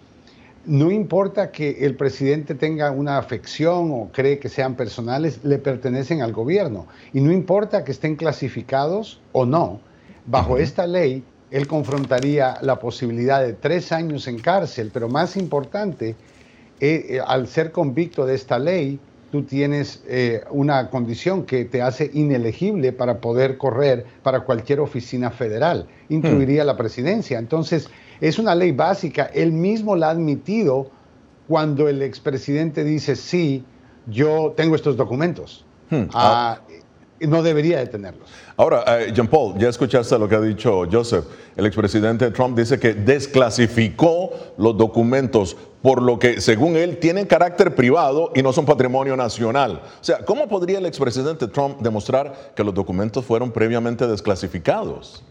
no 0.65 0.91
importa 0.91 1.51
que 1.51 1.85
el 1.85 1.95
presidente 1.95 2.53
tenga 2.53 2.91
una 2.91 3.17
afección 3.17 3.89
o 3.91 4.09
cree 4.13 4.37
que 4.37 4.47
sean 4.49 4.75
personales, 4.75 5.39
le 5.43 5.57
pertenecen 5.57 6.21
al 6.21 6.33
gobierno. 6.33 6.85
Y 7.13 7.21
no 7.21 7.31
importa 7.31 7.83
que 7.83 7.91
estén 7.91 8.15
clasificados 8.15 9.19
o 9.31 9.45
no, 9.47 9.79
bajo 10.25 10.57
esta 10.57 10.87
ley, 10.87 11.23
él 11.51 11.67
confrontaría 11.67 12.57
la 12.61 12.79
posibilidad 12.79 13.41
de 13.41 13.53
tres 13.53 13.91
años 13.91 14.27
en 14.27 14.39
cárcel, 14.39 14.89
pero 14.93 15.09
más 15.09 15.35
importante, 15.35 16.15
eh, 16.79 17.05
eh, 17.09 17.19
al 17.25 17.47
ser 17.47 17.71
convicto 17.71 18.25
de 18.25 18.35
esta 18.35 18.57
ley, 18.57 18.99
tú 19.31 19.43
tienes 19.43 20.03
eh, 20.07 20.43
una 20.49 20.89
condición 20.89 21.45
que 21.45 21.65
te 21.65 21.81
hace 21.81 22.09
inelegible 22.13 22.91
para 22.93 23.19
poder 23.19 23.57
correr 23.57 24.05
para 24.23 24.41
cualquier 24.41 24.79
oficina 24.79 25.31
federal, 25.31 25.87
incluiría 26.09 26.63
la 26.63 26.77
presidencia. 26.77 27.39
Entonces, 27.39 27.89
es 28.19 28.39
una 28.39 28.55
ley 28.55 28.71
básica, 28.71 29.29
él 29.33 29.51
mismo 29.51 29.95
la 29.95 30.07
ha 30.07 30.11
admitido 30.11 30.89
cuando 31.47 31.89
el 31.89 32.01
expresidente 32.01 32.83
dice, 32.83 33.15
sí, 33.15 33.65
yo 34.07 34.53
tengo 34.55 34.75
estos 34.75 34.95
documentos. 34.95 35.65
Ah, 36.13 36.61
no 37.27 37.43
debería 37.43 37.79
de 37.79 37.87
tenerlos. 37.87 38.27
Ahora, 38.57 38.83
eh, 38.87 39.11
Jean 39.13 39.27
Paul, 39.27 39.57
ya 39.57 39.69
escuchaste 39.69 40.17
lo 40.17 40.27
que 40.27 40.35
ha 40.35 40.41
dicho 40.41 40.83
Joseph. 40.91 41.25
El 41.55 41.65
expresidente 41.65 42.31
Trump 42.31 42.57
dice 42.57 42.79
que 42.79 42.93
desclasificó 42.93 44.31
los 44.57 44.77
documentos, 44.77 45.55
por 45.81 46.01
lo 46.01 46.19
que, 46.19 46.41
según 46.41 46.75
él, 46.75 46.97
tienen 46.97 47.25
carácter 47.25 47.75
privado 47.75 48.31
y 48.35 48.41
no 48.41 48.53
son 48.53 48.65
patrimonio 48.65 49.15
nacional. 49.15 49.81
O 49.99 50.03
sea, 50.03 50.23
¿cómo 50.25 50.47
podría 50.47 50.79
el 50.79 50.85
expresidente 50.85 51.47
Trump 51.47 51.79
demostrar 51.81 52.53
que 52.55 52.63
los 52.63 52.73
documentos 52.73 53.25
fueron 53.25 53.51
previamente 53.51 54.07
desclasificados? 54.07 55.23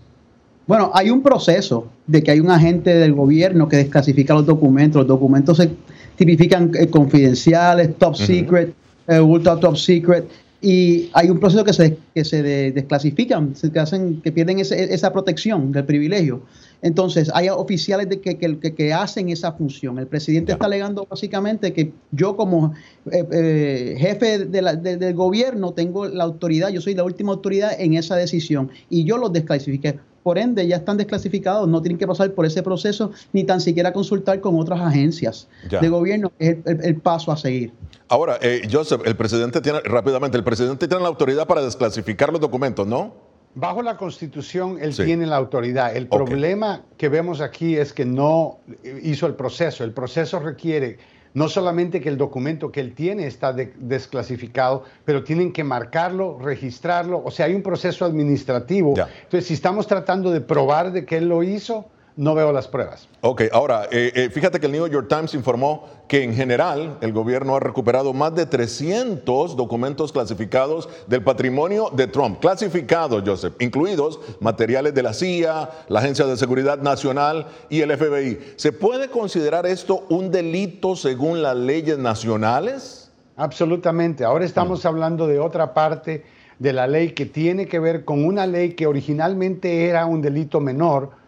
Bueno, 0.66 0.90
hay 0.94 1.10
un 1.10 1.22
proceso 1.22 1.88
de 2.06 2.22
que 2.22 2.30
hay 2.30 2.40
un 2.40 2.50
agente 2.50 2.94
del 2.94 3.12
gobierno 3.12 3.68
que 3.68 3.76
desclasifica 3.76 4.34
los 4.34 4.46
documentos. 4.46 5.00
Los 5.00 5.08
documentos 5.08 5.56
se 5.56 5.70
tipifican 6.16 6.70
eh, 6.74 6.88
confidenciales, 6.88 7.96
top 7.98 8.14
secret, 8.14 8.74
eh, 9.08 9.18
ultra 9.18 9.58
top 9.58 9.76
secret 9.76 10.28
y 10.62 11.10
hay 11.14 11.30
un 11.30 11.40
proceso 11.40 11.64
que 11.64 11.72
se, 11.72 11.96
que 12.14 12.24
se 12.24 12.42
desclasifican, 12.72 13.56
se, 13.56 13.72
que, 13.72 13.78
hacen, 13.78 14.20
que 14.20 14.30
pierden 14.30 14.58
esa 14.58 15.12
protección 15.12 15.72
del 15.72 15.86
privilegio. 15.86 16.42
Entonces, 16.82 17.30
hay 17.34 17.48
oficiales 17.48 18.08
de 18.08 18.20
que, 18.20 18.36
que, 18.38 18.92
hacen 18.92 19.30
esa 19.30 19.52
función. 19.52 19.98
El 19.98 20.06
presidente 20.06 20.52
está 20.52 20.66
alegando 20.66 21.06
básicamente 21.08 21.72
que 21.72 21.92
yo 22.10 22.36
como 22.36 22.74
eh, 23.10 23.26
eh, 23.32 23.96
jefe 23.98 24.46
del 24.46 25.14
gobierno 25.14 25.72
tengo 25.72 26.06
la 26.08 26.24
autoridad, 26.24 26.68
yo 26.70 26.80
soy 26.80 26.94
la 26.94 27.04
última 27.04 27.32
autoridad 27.32 27.78
en 27.78 27.94
esa 27.94 28.16
decisión 28.16 28.70
y 28.88 29.04
yo 29.04 29.16
los 29.16 29.32
desclasifiqué. 29.32 29.98
Por 30.22 30.36
ende, 30.36 30.66
ya 30.66 30.76
están 30.76 30.98
desclasificados, 30.98 31.66
no 31.66 31.80
tienen 31.80 31.98
que 31.98 32.06
pasar 32.06 32.32
por 32.32 32.44
ese 32.44 32.62
proceso 32.62 33.10
ni 33.32 33.44
tan 33.44 33.60
siquiera 33.60 33.92
consultar 33.92 34.40
con 34.40 34.58
otras 34.58 34.80
agencias 34.80 35.48
de 35.80 35.88
gobierno, 35.88 36.30
que 36.38 36.50
es 36.50 36.56
el, 36.66 36.96
paso 36.96 37.32
a 37.32 37.38
seguir. 37.38 37.72
Ahora, 38.10 38.40
eh, 38.42 38.68
Joseph, 38.68 39.02
el 39.04 39.14
presidente 39.14 39.60
tiene, 39.60 39.78
rápidamente, 39.84 40.36
el 40.36 40.42
presidente 40.42 40.88
tiene 40.88 41.00
la 41.00 41.08
autoridad 41.08 41.46
para 41.46 41.62
desclasificar 41.62 42.32
los 42.32 42.40
documentos, 42.40 42.84
¿no? 42.84 43.14
Bajo 43.54 43.82
la 43.82 43.96
Constitución, 43.96 44.78
él 44.80 44.96
tiene 44.96 45.26
la 45.26 45.36
autoridad. 45.36 45.96
El 45.96 46.08
problema 46.08 46.82
que 46.98 47.08
vemos 47.08 47.40
aquí 47.40 47.76
es 47.76 47.92
que 47.92 48.04
no 48.04 48.58
hizo 49.02 49.28
el 49.28 49.34
proceso. 49.34 49.84
El 49.84 49.92
proceso 49.92 50.40
requiere 50.40 50.98
no 51.34 51.48
solamente 51.48 52.00
que 52.00 52.08
el 52.08 52.16
documento 52.16 52.72
que 52.72 52.80
él 52.80 52.94
tiene 52.94 53.28
está 53.28 53.52
desclasificado, 53.52 54.82
pero 55.04 55.22
tienen 55.22 55.52
que 55.52 55.62
marcarlo, 55.62 56.36
registrarlo, 56.40 57.22
o 57.24 57.30
sea, 57.30 57.46
hay 57.46 57.54
un 57.54 57.62
proceso 57.62 58.04
administrativo. 58.04 58.94
Entonces, 58.96 59.46
si 59.46 59.54
estamos 59.54 59.86
tratando 59.86 60.32
de 60.32 60.40
probar 60.40 60.90
de 60.90 61.04
que 61.04 61.18
él 61.18 61.28
lo 61.28 61.44
hizo, 61.44 61.86
no 62.20 62.34
veo 62.34 62.52
las 62.52 62.68
pruebas. 62.68 63.08
Ok, 63.22 63.44
ahora, 63.50 63.84
eh, 63.90 64.12
eh, 64.14 64.30
fíjate 64.30 64.60
que 64.60 64.66
el 64.66 64.72
New 64.72 64.86
York 64.86 65.08
Times 65.08 65.32
informó 65.32 65.88
que 66.06 66.22
en 66.22 66.34
general 66.34 66.98
el 67.00 67.14
gobierno 67.14 67.56
ha 67.56 67.60
recuperado 67.60 68.12
más 68.12 68.34
de 68.34 68.44
300 68.44 69.56
documentos 69.56 70.12
clasificados 70.12 70.86
del 71.06 71.24
patrimonio 71.24 71.88
de 71.94 72.06
Trump, 72.08 72.38
clasificados, 72.38 73.22
Joseph, 73.24 73.54
incluidos 73.58 74.20
materiales 74.38 74.92
de 74.92 75.02
la 75.02 75.14
CIA, 75.14 75.70
la 75.88 76.00
Agencia 76.00 76.26
de 76.26 76.36
Seguridad 76.36 76.78
Nacional 76.82 77.46
y 77.70 77.80
el 77.80 77.96
FBI. 77.96 78.38
¿Se 78.56 78.72
puede 78.72 79.08
considerar 79.08 79.64
esto 79.64 80.04
un 80.10 80.30
delito 80.30 80.96
según 80.96 81.40
las 81.40 81.56
leyes 81.56 81.96
nacionales? 81.96 83.10
Absolutamente. 83.36 84.26
Ahora 84.26 84.44
estamos 84.44 84.84
hablando 84.84 85.26
de 85.26 85.38
otra 85.38 85.72
parte 85.72 86.24
de 86.58 86.74
la 86.74 86.86
ley 86.86 87.12
que 87.12 87.24
tiene 87.24 87.64
que 87.64 87.78
ver 87.78 88.04
con 88.04 88.26
una 88.26 88.46
ley 88.46 88.74
que 88.74 88.86
originalmente 88.86 89.86
era 89.86 90.04
un 90.04 90.20
delito 90.20 90.60
menor, 90.60 91.18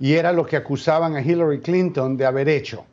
y 0.00 0.14
era 0.14 0.32
lo 0.32 0.46
que 0.46 0.56
acusaban 0.56 1.16
a 1.16 1.22
Hillary 1.22 1.60
Clinton 1.60 2.16
de 2.16 2.26
haber 2.26 2.48
hecho. 2.48 2.84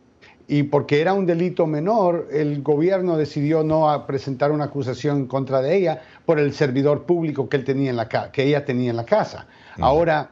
Y 0.48 0.64
porque 0.64 1.02
era 1.02 1.14
un 1.14 1.26
delito 1.26 1.66
menor, 1.66 2.28
el 2.32 2.62
gobierno 2.62 3.18
decidió 3.18 3.64
no 3.64 4.06
presentar 4.06 4.52
una 4.52 4.66
acusación 4.66 5.26
contra 5.26 5.62
de 5.62 5.76
ella 5.76 6.02
por 6.26 6.40
el 6.40 6.54
servidor 6.54 7.04
público 7.04 7.50
que, 7.50 7.58
él 7.58 7.64
tenía 7.64 7.90
en 7.90 7.96
la 7.96 8.08
que 8.08 8.44
ella 8.44 8.64
tenía 8.64 8.92
en 8.92 8.98
la 8.98 9.06
casa. 9.06 9.48
Ahora, 9.80 10.30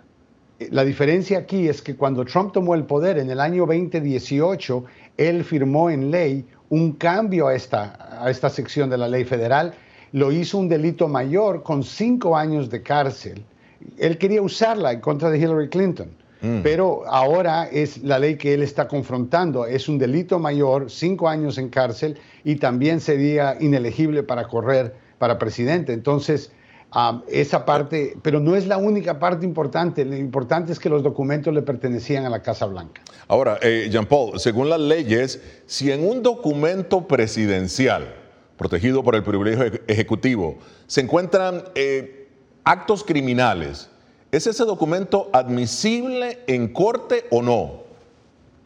eh, 0.59 0.67
la 0.71 0.85
diferencia 0.85 1.39
aquí 1.39 1.67
es 1.67 1.81
que 1.81 1.95
cuando 1.95 2.25
Trump 2.25 2.53
tomó 2.53 2.75
el 2.75 2.83
poder 2.83 3.17
en 3.17 3.31
el 3.31 3.39
año 3.39 3.65
2018, 3.65 4.85
él 5.17 5.43
firmó 5.43 5.89
en 5.89 6.11
ley 6.11 6.45
un 6.69 6.93
cambio 6.93 7.47
a 7.47 7.55
esta, 7.55 8.19
a 8.23 8.29
esta 8.29 8.49
sección 8.49 8.91
de 8.91 8.97
la 8.97 9.07
ley 9.07 9.25
federal, 9.25 9.73
lo 10.11 10.31
hizo 10.31 10.59
un 10.59 10.69
delito 10.69 11.07
mayor 11.07 11.63
con 11.63 11.83
cinco 11.83 12.37
años 12.37 12.69
de 12.69 12.83
cárcel. 12.83 13.43
Él 13.97 14.19
quería 14.19 14.43
usarla 14.43 14.91
en 14.91 15.01
contra 15.01 15.31
de 15.31 15.39
Hillary 15.39 15.69
Clinton. 15.69 16.22
Mm. 16.43 16.59
Pero 16.61 17.03
ahora 17.07 17.67
es 17.71 18.03
la 18.03 18.19
ley 18.19 18.35
que 18.35 18.53
él 18.53 18.61
está 18.61 18.87
confrontando. 18.87 19.65
Es 19.65 19.87
un 19.89 19.97
delito 19.97 20.37
mayor, 20.37 20.91
cinco 20.91 21.29
años 21.29 21.57
en 21.57 21.69
cárcel 21.69 22.19
y 22.43 22.57
también 22.57 22.99
sería 22.99 23.57
inelegible 23.59 24.23
para 24.23 24.47
correr 24.47 24.93
para 25.17 25.39
presidente. 25.39 25.93
Entonces, 25.93 26.51
esa 27.27 27.65
parte, 27.65 28.17
pero 28.21 28.39
no 28.39 28.55
es 28.55 28.67
la 28.67 28.77
única 28.77 29.19
parte 29.19 29.45
importante. 29.45 30.05
Lo 30.05 30.17
importante 30.17 30.73
es 30.73 30.79
que 30.79 30.89
los 30.89 31.01
documentos 31.01 31.53
le 31.53 31.61
pertenecían 31.61 32.25
a 32.25 32.29
la 32.29 32.41
Casa 32.41 32.65
Blanca. 32.65 33.01
Ahora, 33.27 33.57
eh, 33.61 33.87
Jean 33.89 34.05
Paul, 34.05 34.39
según 34.39 34.69
las 34.69 34.81
leyes, 34.81 35.41
si 35.65 35.91
en 35.91 36.07
un 36.07 36.21
documento 36.21 37.07
presidencial 37.07 38.13
protegido 38.57 39.03
por 39.03 39.15
el 39.15 39.23
privilegio 39.23 39.79
ejecutivo 39.87 40.57
se 40.85 41.01
encuentran 41.01 41.63
eh, 41.73 42.27
actos 42.63 43.03
criminales, 43.03 43.89
¿Es 44.33 44.47
ese 44.47 44.65
documento 44.65 45.29
admisible 45.31 46.39
en 46.47 46.73
corte 46.73 47.25
o 47.29 47.43
no? 47.43 47.83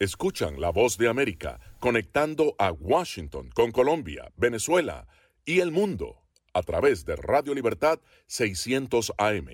Escuchan 0.00 0.60
la 0.60 0.70
voz 0.70 0.98
de 0.98 1.08
América 1.08 1.60
conectando 1.78 2.56
a 2.58 2.72
Washington 2.72 3.50
con 3.54 3.70
Colombia, 3.70 4.32
Venezuela 4.36 5.06
y 5.44 5.60
el 5.60 5.70
mundo 5.70 6.24
a 6.52 6.62
través 6.62 7.04
de 7.04 7.14
Radio 7.14 7.54
Libertad 7.54 8.00
600 8.26 9.12
AM. 9.16 9.46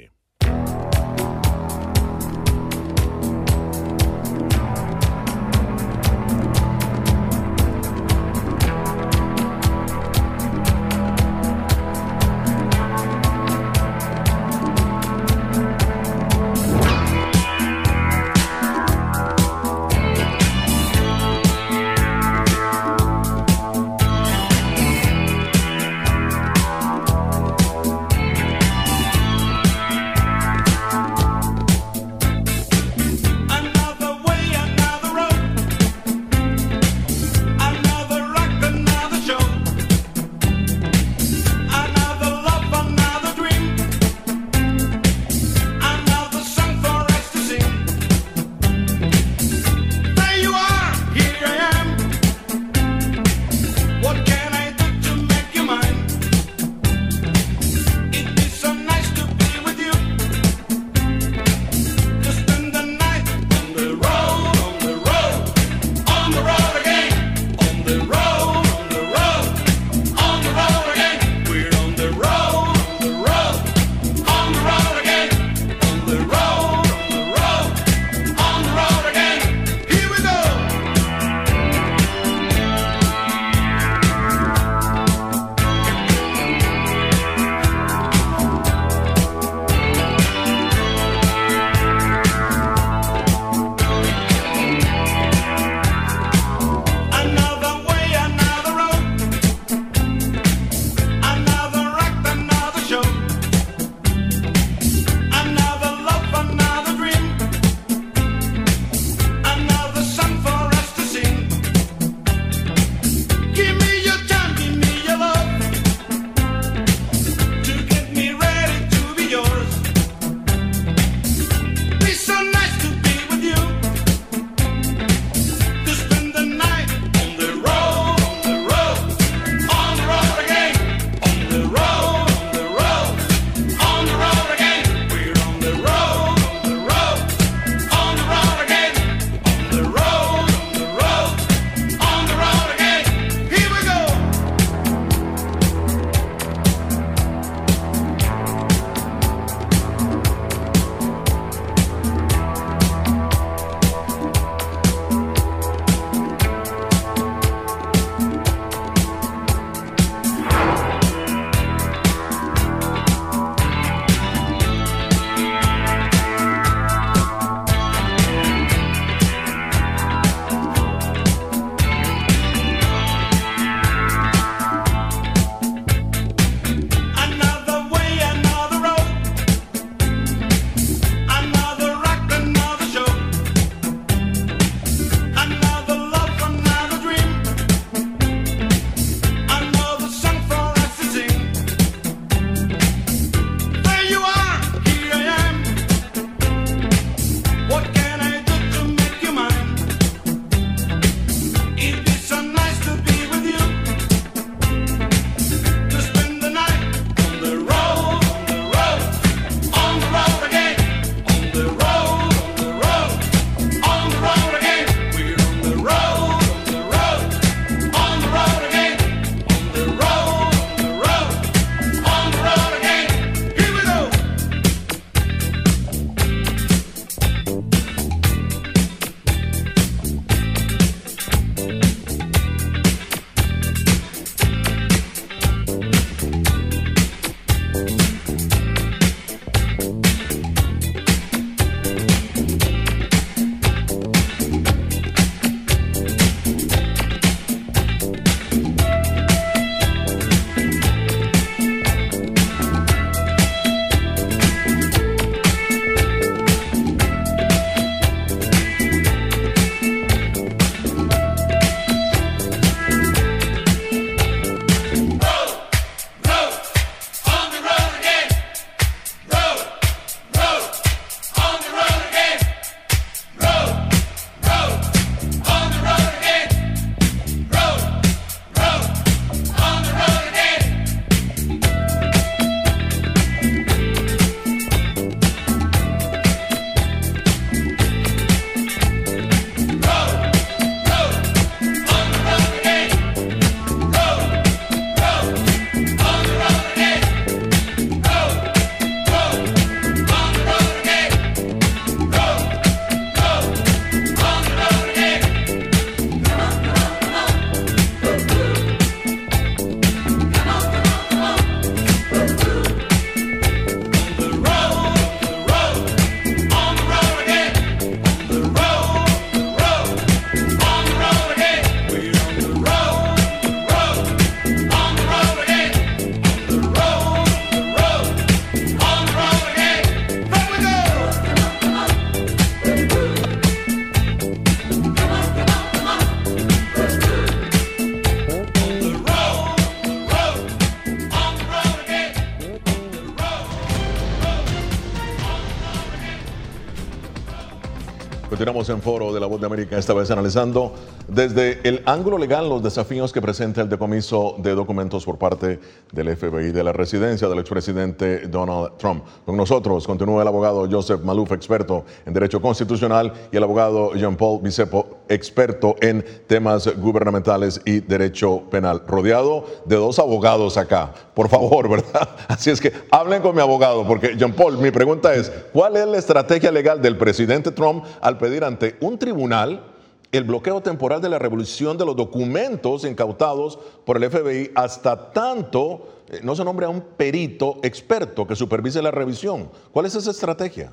En 348.59 348.83
Foro 348.83 349.13
de 349.13 349.21
la 349.21 349.27
Voz 349.27 349.41
de 349.41 349.47
América, 349.47 349.79
esta 349.79 349.95
vez 349.95 350.11
analizando 350.11 350.75
desde 351.07 351.61
el 351.63 351.81
ángulo 351.87 352.19
legal 352.19 352.49
los 352.49 352.61
desafíos 352.61 353.13
que 353.13 353.23
presenta 353.23 353.61
el 353.63 353.69
decomiso 353.69 354.35
de 354.39 354.53
documentos 354.53 355.05
por 355.05 355.17
parte 355.17 355.61
del 355.93 356.17
FBI 356.17 356.51
de 356.51 356.65
la 356.65 356.73
residencia 356.73 357.29
del 357.29 357.39
expresidente 357.39 358.27
Donald 358.27 358.77
Trump. 358.77 359.05
Con 359.25 359.37
nosotros 359.37 359.87
continúa 359.87 360.23
el 360.23 360.29
abogado 360.29 360.67
Joseph 360.69 361.03
Maluf, 361.05 361.31
experto 361.31 361.85
en 362.05 362.13
Derecho 362.13 362.43
Constitucional, 362.43 363.13
y 363.31 363.37
el 363.37 363.45
abogado 363.45 363.95
Jean-Paul 363.95 364.43
Bicepo, 364.43 364.98
experto 365.09 365.77
en 365.81 366.05
temas 366.27 366.69
gubernamentales 366.77 367.61
y 367.65 367.81
Derecho 367.81 368.43
Penal. 368.51 368.83
Rodeado 368.87 369.45
de 369.65 369.77
dos 369.77 369.99
abogados 369.99 370.57
acá, 370.57 370.93
por 371.15 371.29
favor, 371.29 371.69
¿verdad? 371.71 372.09
Así 372.29 372.51
es 372.51 372.61
que 372.61 372.73
hablen 372.91 373.23
con 373.23 373.35
mi 373.35 373.41
abogado, 373.41 373.87
porque 373.87 374.17
Jean-Paul, 374.17 374.59
mi 374.59 374.71
pregunta 374.71 375.15
es, 375.15 375.31
¿cuál 375.53 375.77
es 375.77 375.87
la 375.87 375.99
estrategia 375.99 376.53
legal 376.53 376.83
del 376.83 376.97
presidente 376.97 377.51
Trump 377.51 377.85
al 378.01 378.19
pedir 378.19 378.45
ante 378.45 378.77
un 378.81 378.99
tribunal 378.99 379.63
el 380.11 380.25
bloqueo 380.25 380.63
temporal 380.63 381.03
de 381.03 381.09
la 381.09 381.19
revolución 381.19 381.77
de 381.77 381.85
los 381.85 381.95
documentos 381.95 382.85
incautados 382.85 383.59
por 383.85 384.03
el 384.03 384.11
FBI 384.11 384.53
hasta 384.55 385.13
tanto 385.13 385.87
eh, 386.09 386.21
no 386.23 386.35
se 386.35 386.45
nombre 386.45 386.67
a 386.67 386.71
un 386.71 386.81
perito 386.81 387.59
experto 387.63 388.27
que 388.27 388.35
supervise 388.35 388.81
la 388.81 388.91
revisión. 388.91 389.51
¿Cuál 389.71 389.87
es 389.87 389.95
esa 389.95 390.11
estrategia? 390.11 390.73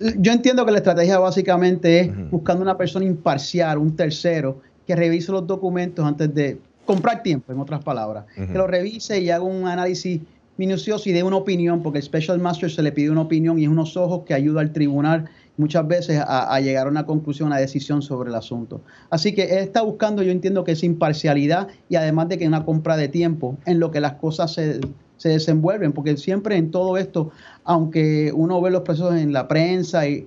Yo 0.00 0.32
entiendo 0.32 0.64
que 0.64 0.72
la 0.72 0.78
estrategia 0.78 1.18
básicamente 1.18 2.00
es 2.00 2.30
buscando 2.30 2.62
una 2.62 2.76
persona 2.76 3.04
imparcial, 3.04 3.78
un 3.78 3.96
tercero, 3.96 4.60
que 4.86 4.94
revise 4.96 5.32
los 5.32 5.46
documentos 5.46 6.04
antes 6.04 6.32
de 6.34 6.58
comprar 6.86 7.22
tiempo, 7.22 7.52
en 7.52 7.58
otras 7.58 7.82
palabras. 7.82 8.24
Que 8.34 8.54
lo 8.54 8.66
revise 8.66 9.20
y 9.20 9.30
haga 9.30 9.44
un 9.44 9.66
análisis 9.66 10.20
minucioso 10.56 11.08
y 11.08 11.12
dé 11.12 11.22
una 11.22 11.36
opinión, 11.36 11.82
porque 11.82 11.98
el 11.98 12.04
Special 12.04 12.38
Master 12.38 12.70
se 12.70 12.82
le 12.82 12.92
pide 12.92 13.10
una 13.10 13.20
opinión 13.22 13.58
y 13.58 13.64
es 13.64 13.68
unos 13.68 13.96
ojos 13.96 14.22
que 14.24 14.34
ayuda 14.34 14.60
al 14.60 14.72
tribunal 14.72 15.28
muchas 15.56 15.86
veces 15.86 16.20
a, 16.20 16.52
a 16.52 16.60
llegar 16.60 16.86
a 16.86 16.90
una 16.90 17.04
conclusión, 17.04 17.48
a 17.48 17.56
una 17.56 17.60
decisión 17.60 18.00
sobre 18.00 18.30
el 18.30 18.34
asunto. 18.36 18.80
Así 19.10 19.34
que 19.34 19.44
él 19.44 19.58
está 19.58 19.82
buscando, 19.82 20.22
yo 20.22 20.32
entiendo 20.32 20.64
que 20.64 20.72
es 20.72 20.82
imparcialidad 20.82 21.68
y 21.88 21.96
además 21.96 22.28
de 22.28 22.38
que 22.38 22.46
una 22.46 22.64
compra 22.64 22.96
de 22.96 23.08
tiempo 23.08 23.58
en 23.66 23.80
lo 23.80 23.90
que 23.90 24.00
las 24.00 24.14
cosas 24.14 24.54
se, 24.54 24.80
se 25.18 25.28
desenvuelven, 25.28 25.92
porque 25.92 26.16
siempre 26.16 26.56
en 26.56 26.70
todo 26.70 26.96
esto, 26.96 27.30
aunque 27.64 28.32
uno 28.34 28.60
ve 28.62 28.70
los 28.70 28.82
procesos 28.82 29.14
en 29.16 29.32
la 29.32 29.46
prensa 29.46 30.08
y, 30.08 30.26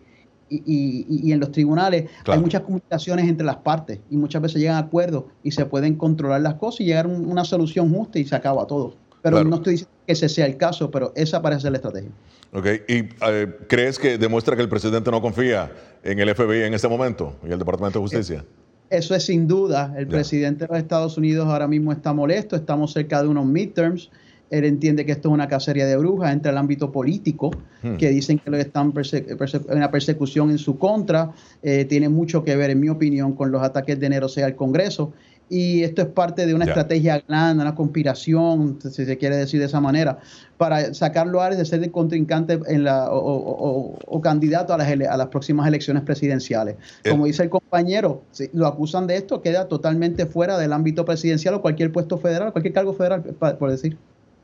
y, 0.49 0.61
y- 0.67 1.05
y 1.29 1.31
en 1.31 1.39
los 1.39 1.51
tribunales, 1.51 2.09
Claro. 2.23 2.33
hay 2.37 2.43
muchas 2.43 2.61
comunicaciones 2.61 3.27
entre 3.27 3.45
las 3.45 3.55
partes 3.57 3.99
y 4.09 4.17
muchas 4.17 4.41
veces 4.41 4.59
llegan 4.61 4.75
a 4.75 4.79
acuerdos 4.79 5.23
y 5.43 5.51
se 5.51 5.65
pueden 5.65 5.95
controlar 5.95 6.41
las 6.41 6.55
cosas 6.55 6.81
y 6.81 6.85
llegar 6.85 7.05
a 7.05 7.09
un- 7.09 7.25
una 7.25 7.43
solución 7.45 7.91
justa 7.93 8.19
y 8.19 8.25
se 8.25 8.35
acaba 8.35 8.67
todo. 8.67 8.93
Pero 9.21 9.37
Claro. 9.37 9.49
no 9.49 9.55
estoy 9.57 9.73
diciendo 9.73 9.93
que 10.05 10.11
ese 10.13 10.27
sea 10.29 10.45
el 10.45 10.57
caso, 10.57 10.91
pero 10.91 11.13
esa 11.15 11.41
parece 11.41 11.61
ser 11.61 11.71
la 11.71 11.77
estrategia. 11.77 12.09
Ok, 12.53 12.65
¿Y 12.89 12.93
eh, 13.29 13.47
crees 13.69 13.97
que 13.97 14.17
demuestra 14.17 14.57
que 14.57 14.61
el 14.61 14.67
presidente 14.69 15.09
no 15.09 15.21
confía 15.21 15.71
en 16.03 16.19
el 16.19 16.27
FBI 16.35 16.63
en 16.63 16.73
este 16.73 16.89
momento 16.89 17.35
y 17.47 17.51
el 17.51 17.59
Departamento 17.59 17.99
de 17.99 18.03
Justicia? 18.03 18.43
Eso 18.89 19.15
es 19.15 19.23
sin 19.23 19.47
duda. 19.47 19.93
El 19.97 20.05
presidente 20.07 20.65
de 20.65 20.73
los 20.73 20.77
Estados 20.79 21.17
Unidos 21.17 21.47
ahora 21.47 21.65
mismo 21.65 21.93
está 21.93 22.11
molesto. 22.11 22.57
Estamos 22.57 22.91
cerca 22.91 23.21
de 23.21 23.29
unos 23.29 23.45
midterms. 23.45 24.09
Él 24.51 24.65
entiende 24.65 25.05
que 25.05 25.13
esto 25.13 25.29
es 25.29 25.33
una 25.33 25.47
cacería 25.47 25.87
de 25.87 25.95
brujas 25.97 26.31
entre 26.33 26.51
el 26.51 26.57
ámbito 26.57 26.91
político, 26.91 27.49
Hmm. 27.81 27.95
que 27.95 28.09
dicen 28.09 28.37
que 28.37 28.51
lo 28.51 28.57
están 28.57 28.93
perse- 28.93 29.25
perse- 29.37 29.65
una 29.73 29.89
persecución 29.89 30.51
en 30.51 30.59
su 30.59 30.77
contra. 30.77 31.31
Eh, 31.63 31.85
tiene 31.85 32.09
mucho 32.09 32.43
que 32.43 32.55
ver, 32.55 32.69
en 32.69 32.79
mi 32.79 32.89
opinión, 32.89 33.33
con 33.33 33.51
los 33.51 33.63
ataques 33.63 33.99
de 33.99 34.05
enero 34.05 34.27
sea 34.29 34.45
al 34.45 34.55
Congreso. 34.55 35.13
Y 35.49 35.83
esto 35.83 36.01
es 36.01 36.07
parte 36.07 36.45
de 36.45 36.53
una 36.53 36.63
estrategia 36.71 37.21
grande, 37.27 37.61
una 37.63 37.75
conspiración, 37.75 38.79
si 38.81 39.05
se 39.05 39.17
quiere 39.17 39.35
decir 39.35 39.59
de 39.59 39.65
esa 39.65 39.81
manera, 39.81 40.19
para 40.55 40.93
sacarlo 40.93 41.41
a 41.41 41.47
Ares 41.47 41.57
de 41.57 41.65
ser 41.65 41.83
el 41.83 41.91
contrincante 41.91 42.57
en 42.67 42.85
la, 42.85 43.11
o, 43.11 43.17
o- 43.19 43.69
o- 43.69 43.99
o 44.05 44.21
candidato 44.21 44.73
a 44.73 44.77
las, 44.77 44.87
a 44.89 45.17
las 45.17 45.27
próximas 45.27 45.67
elecciones 45.67 46.03
presidenciales. 46.03 46.75
Como 47.09 47.25
dice 47.25 47.43
el 47.43 47.49
compañero, 47.49 48.21
si 48.31 48.49
lo 48.53 48.65
acusan 48.65 49.07
de 49.07 49.17
esto, 49.17 49.41
queda 49.41 49.67
totalmente 49.67 50.25
fuera 50.25 50.57
del 50.57 50.71
ámbito 50.71 51.03
presidencial 51.03 51.55
o 51.55 51.61
cualquier 51.61 51.91
puesto 51.91 52.17
federal, 52.17 52.53
cualquier 52.53 52.73
cargo 52.73 52.93
federal, 52.93 53.21
por 53.21 53.71
decir. 53.71 53.97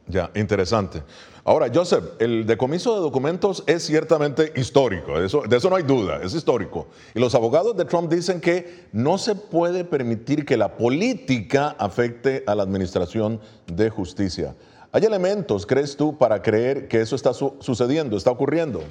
Ya, 0.08 0.32
interesante. 0.36 1.04
Ahora, 1.44 1.70
Joseph, 1.74 2.04
el 2.20 2.46
decomiso 2.46 2.96
de 2.96 3.02
documentos 3.02 3.64
es 3.68 3.86
ciertamente 3.86 4.52
histórico, 4.56 5.20
de 5.20 5.26
eso, 5.26 5.70
no 5.70 5.76
hay 5.76 5.84
duda, 5.84 6.20
es 6.22 6.34
histórico. 6.34 6.88
Y 7.14 7.20
los 7.20 7.36
abogados 7.36 7.76
de 7.78 7.86
Trump 7.86 8.12
dicen 8.12 8.42
que 8.42 8.86
no 8.92 9.18
se 9.18 9.36
puede 9.36 9.86
permitir 9.86 10.46
que 10.46 10.58
la 10.58 10.76
política 10.76 11.76
afecte 11.80 12.44
a 12.48 12.56
la 12.56 12.64
administración 12.64 13.40
de 13.66 13.90
justicia. 13.90 14.56
¿Hay 14.92 15.04
elementos, 15.04 15.66
crees 15.66 15.96
tú, 15.96 16.18
para 16.18 16.42
creer 16.42 16.88
que 16.88 17.02
eso 17.02 17.16
está 17.16 17.34
su- 17.34 17.56
sucediendo, 17.60 18.18
está 18.18 18.32
ocurriendo? 18.32 18.82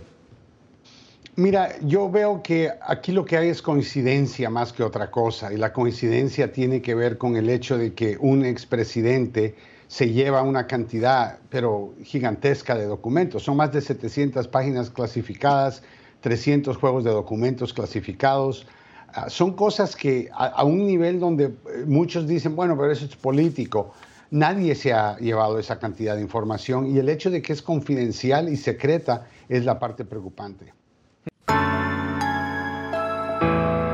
Mira, 1.34 1.78
yo 1.82 2.10
veo 2.10 2.42
que 2.42 2.72
aquí 2.80 3.12
lo 3.12 3.26
que 3.26 3.36
hay 3.36 3.48
es 3.50 3.60
coincidencia 3.60 4.48
más 4.48 4.72
que 4.72 4.82
otra 4.82 5.10
cosa, 5.10 5.52
y 5.52 5.58
la 5.58 5.74
coincidencia 5.74 6.52
tiene 6.52 6.80
que 6.80 6.94
ver 6.94 7.18
con 7.18 7.36
el 7.36 7.50
hecho 7.50 7.76
de 7.76 7.92
que 7.92 8.16
un 8.18 8.44
expresidente 8.46 9.54
se 9.88 10.10
lleva 10.10 10.42
una 10.42 10.66
cantidad, 10.66 11.38
pero 11.48 11.94
gigantesca 12.02 12.74
de 12.74 12.86
documentos. 12.86 13.42
Son 13.42 13.56
más 13.56 13.72
de 13.72 13.80
700 13.80 14.48
páginas 14.48 14.90
clasificadas, 14.90 15.82
300 16.20 16.76
juegos 16.76 17.04
de 17.04 17.10
documentos 17.10 17.72
clasificados. 17.72 18.66
Ah, 19.08 19.30
son 19.30 19.52
cosas 19.54 19.94
que 19.94 20.28
a, 20.32 20.64
un 20.64 20.86
nivel 20.86 21.20
donde 21.20 21.44
eh, 21.44 21.84
muchos 21.86 22.26
dicen, 22.26 22.56
bueno, 22.56 22.76
pero 22.76 22.90
eso 22.90 23.04
es 23.04 23.16
político. 23.16 23.92
Nadie 24.30 24.74
se 24.74 24.92
ha 24.92 25.16
llevado 25.18 25.58
esa 25.58 25.78
cantidad 25.78 26.16
de 26.16 26.22
información 26.22 26.86
y 26.86 26.98
el 26.98 27.08
hecho 27.08 27.30
de 27.30 27.40
que 27.40 27.52
es 27.52 27.62
confidencial 27.62 28.48
y 28.48 28.56
secreta 28.56 29.28
es 29.48 29.64
la 29.64 29.78
parte 29.78 30.04
preocupante. 30.04 30.74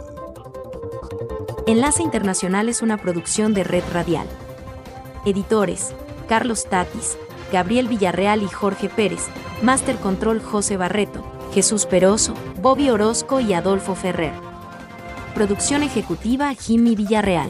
Enlace 1.66 2.04
Internacional 2.04 2.70
es 2.70 2.84
una 2.84 2.98
producción 2.98 3.56
de 3.56 3.64
Red 3.64 3.86
Radial. 3.92 4.28
Editores: 5.26 5.96
Carlos 6.30 6.70
Tatis, 6.70 7.18
Gabriel 7.52 7.88
Villarreal 7.88 8.44
y 8.44 8.48
Jorge 8.48 8.90
Pérez. 8.90 9.26
Master 9.64 9.96
Control 9.96 10.40
José 10.40 10.78
Barreto, 10.78 11.24
Jesús 11.52 11.88
Peroso, 11.88 12.36
Bobby 12.62 12.92
Orozco 12.92 13.40
y 13.40 13.54
Adolfo 13.54 13.96
Ferrer. 13.96 14.34
Producción 15.34 15.82
ejecutiva 15.82 16.54
Jimmy 16.54 16.96
Villarreal. 16.96 17.50